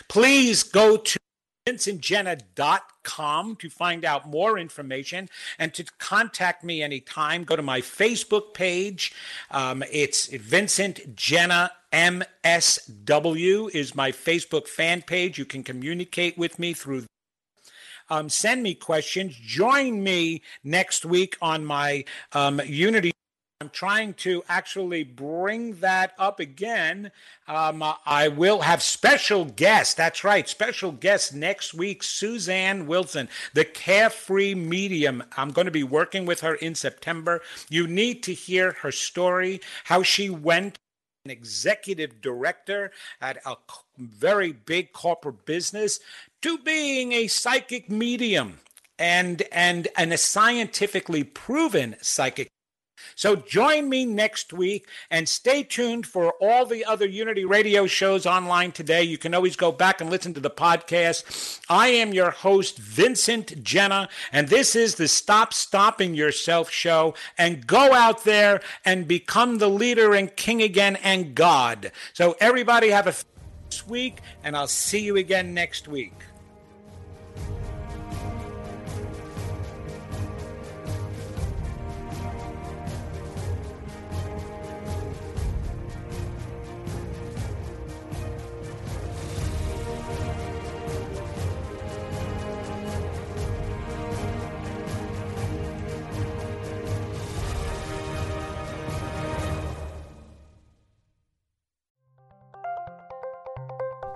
Please 0.09 0.63
go 0.63 0.97
to 0.97 1.19
vincentgenna.com 1.67 3.57
to 3.57 3.71
find 3.71 4.05
out 4.05 4.29
more 4.29 4.59
information 4.59 5.29
and 5.59 5.73
to 5.75 5.85
contact 5.99 6.63
me 6.63 6.83
anytime. 6.83 7.45
Go 7.45 7.57
to 7.57 7.63
my 7.63 7.81
Facebook 7.81 8.53
page. 8.53 9.15
Um, 9.51 9.83
it's 9.91 10.27
Vincent 10.27 11.17
Genna 11.17 11.71
MSW 11.95 13.71
is 13.73 13.95
my 13.95 14.11
Facebook 14.11 14.67
fan 14.67 15.01
page. 15.01 15.39
You 15.39 15.45
can 15.45 15.63
communicate 15.63 16.37
with 16.37 16.59
me 16.59 16.73
through. 16.73 17.07
Um, 18.11 18.29
send 18.29 18.65
me 18.65 18.75
questions. 18.75 19.37
Join 19.37 20.03
me 20.03 20.43
next 20.65 21.05
week 21.05 21.37
on 21.41 21.65
my 21.65 22.05
um, 22.33 22.61
Unity 22.67 23.13
I'm 23.65 23.71
trying 23.71 24.13
to 24.15 24.45
actually 24.47 25.05
bring 25.05 25.77
that 25.77 26.13
up 26.19 26.39
again. 26.39 27.11
Um, 27.49 27.83
I 28.05 28.29
will 28.29 28.61
have 28.61 28.83
special 28.83 29.47
guests. 29.47 29.95
That's 29.95 30.23
right, 30.23 30.47
special 30.47 30.93
guest 30.93 31.35
next 31.35 31.73
week, 31.73 32.03
Suzanne 32.03 32.87
Wilson, 32.87 33.27
the 33.55 33.65
carefree 33.65 34.55
medium. 34.55 35.23
I'm 35.39 35.51
going 35.51 35.65
to 35.65 35.71
be 35.71 35.83
working 35.83 36.27
with 36.27 36.43
her 36.43 36.57
in 36.57 36.75
September. 36.75 37.41
You 37.71 37.87
need 37.87 38.23
to 38.25 38.35
hear 38.35 38.73
her 38.83 38.93
story, 38.93 39.63
how 39.85 40.03
she 40.03 40.29
went 40.29 40.79
an 41.25 41.31
executive 41.31 42.21
director 42.21 42.91
at 43.23 43.39
a 43.47 43.57
very 43.97 44.53
big 44.53 44.93
corporate 44.93 45.47
business 45.47 46.01
to 46.43 46.59
being 46.59 47.13
a 47.13 47.29
psychic 47.29 47.89
medium 47.89 48.59
and 48.99 49.43
and 49.51 49.89
and 49.97 50.13
a 50.13 50.19
scientifically 50.19 51.25
proven 51.25 51.97
psychic 52.03 52.51
so 53.15 53.37
join 53.37 53.89
me 53.89 54.05
next 54.05 54.53
week 54.53 54.89
and 55.11 55.29
stay 55.29 55.63
tuned 55.63 56.07
for 56.07 56.35
all 56.41 56.67
the 56.67 56.85
other 56.85 57.07
Unity 57.07 57.45
radio 57.45 57.87
shows 57.87 58.27
online 58.27 58.73
today. 58.73 59.03
You 59.03 59.19
can 59.19 59.35
always 59.35 59.57
go 59.57 59.73
back 59.73 60.01
and 60.01 60.11
listen 60.11 60.35
to 60.35 60.41
the 60.41 60.51
podcast. 60.51 61.61
I 61.69 61.89
am 61.89 62.13
your 62.13 62.31
host, 62.31 62.79
Vincent 62.79 63.65
Genna, 63.65 64.09
and 64.33 64.49
this 64.49 64.75
is 64.75 64.97
the 64.97 65.09
Stop 65.09 65.53
Stopping 65.53 66.15
Yourself 66.15 66.71
show. 66.71 67.15
And 67.39 67.67
go 67.67 67.93
out 67.93 68.25
there 68.25 68.61
and 68.85 69.09
become 69.09 69.59
the 69.59 69.69
leader 69.69 70.15
and 70.15 70.35
king 70.35 70.63
again 70.63 70.97
and 70.97 71.35
God. 71.35 71.93
So 72.13 72.37
everybody 72.41 72.91
have 72.91 73.07
a 73.07 73.15
week, 73.89 74.21
and 74.43 74.57
I'll 74.57 74.69
see 74.69 75.01
you 75.01 75.17
again 75.17 75.55
next 75.55 75.89
week. 75.89 76.13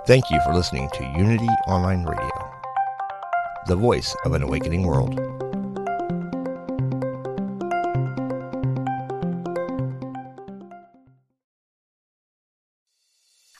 Thank 0.08 0.30
you 0.30 0.40
for 0.40 0.54
listening 0.54 0.88
to 0.94 1.04
Unity 1.18 1.50
Online 1.66 2.02
Radio, 2.02 2.30
the 3.66 3.76
voice 3.76 4.16
of 4.24 4.32
an 4.32 4.42
awakening 4.42 4.86
world. 4.86 5.20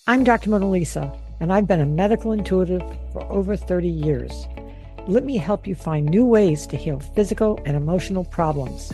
I'm 0.07 0.25
Dr. 0.25 0.49
Mona 0.49 0.71
Lisa, 0.71 1.13
and 1.41 1.53
I've 1.53 1.67
been 1.67 1.83
a 1.83 1.85
medical 1.85 2.33
intuitive 2.33 2.81
for 3.13 3.31
over 3.31 3.55
30 3.55 3.87
years. 3.87 4.47
Let 5.07 5.25
me 5.25 5.37
help 5.37 5.67
you 5.67 5.75
find 5.75 6.07
new 6.07 6.25
ways 6.25 6.67
to 6.69 6.79
heal 6.79 6.99
physical 6.99 7.61
and 7.67 7.77
emotional 7.77 8.25
problems. 8.25 8.91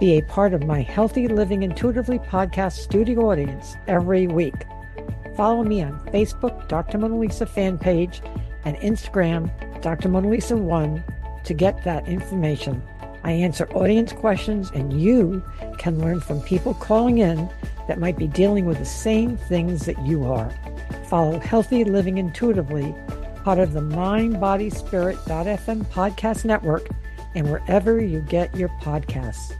Be 0.00 0.18
a 0.18 0.22
part 0.22 0.52
of 0.52 0.66
my 0.66 0.82
Healthy 0.82 1.28
Living 1.28 1.62
Intuitively 1.62 2.18
podcast 2.18 2.72
studio 2.72 3.30
audience 3.30 3.76
every 3.86 4.26
week. 4.26 4.56
Follow 5.36 5.62
me 5.62 5.82
on 5.82 6.00
Facebook, 6.06 6.66
Dr. 6.68 6.98
Mona 6.98 7.18
Lisa 7.18 7.46
fan 7.46 7.78
page, 7.78 8.22
and 8.64 8.76
Instagram, 8.78 9.50
Dr. 9.82 10.08
Mona 10.08 10.28
Lisa 10.28 10.56
1 10.56 11.04
to 11.44 11.54
get 11.54 11.84
that 11.84 12.08
information. 12.08 12.82
I 13.22 13.32
answer 13.32 13.68
audience 13.72 14.12
questions, 14.12 14.70
and 14.74 15.00
you 15.00 15.42
can 15.78 16.00
learn 16.00 16.20
from 16.20 16.40
people 16.42 16.74
calling 16.74 17.18
in 17.18 17.50
that 17.86 17.98
might 18.00 18.16
be 18.16 18.26
dealing 18.26 18.66
with 18.66 18.78
the 18.78 18.84
same 18.84 19.36
things 19.36 19.84
that 19.86 20.00
you 20.06 20.24
are. 20.24 20.50
Follow 21.08 21.38
Healthy 21.38 21.84
Living 21.84 22.18
Intuitively, 22.18 22.94
part 23.44 23.58
of 23.58 23.72
the 23.72 23.82
Mind 23.82 24.40
Body 24.40 24.70
Spirit.fm 24.70 25.84
podcast 25.86 26.44
network, 26.44 26.88
and 27.34 27.50
wherever 27.50 28.00
you 28.00 28.20
get 28.22 28.56
your 28.56 28.70
podcasts. 28.80 29.54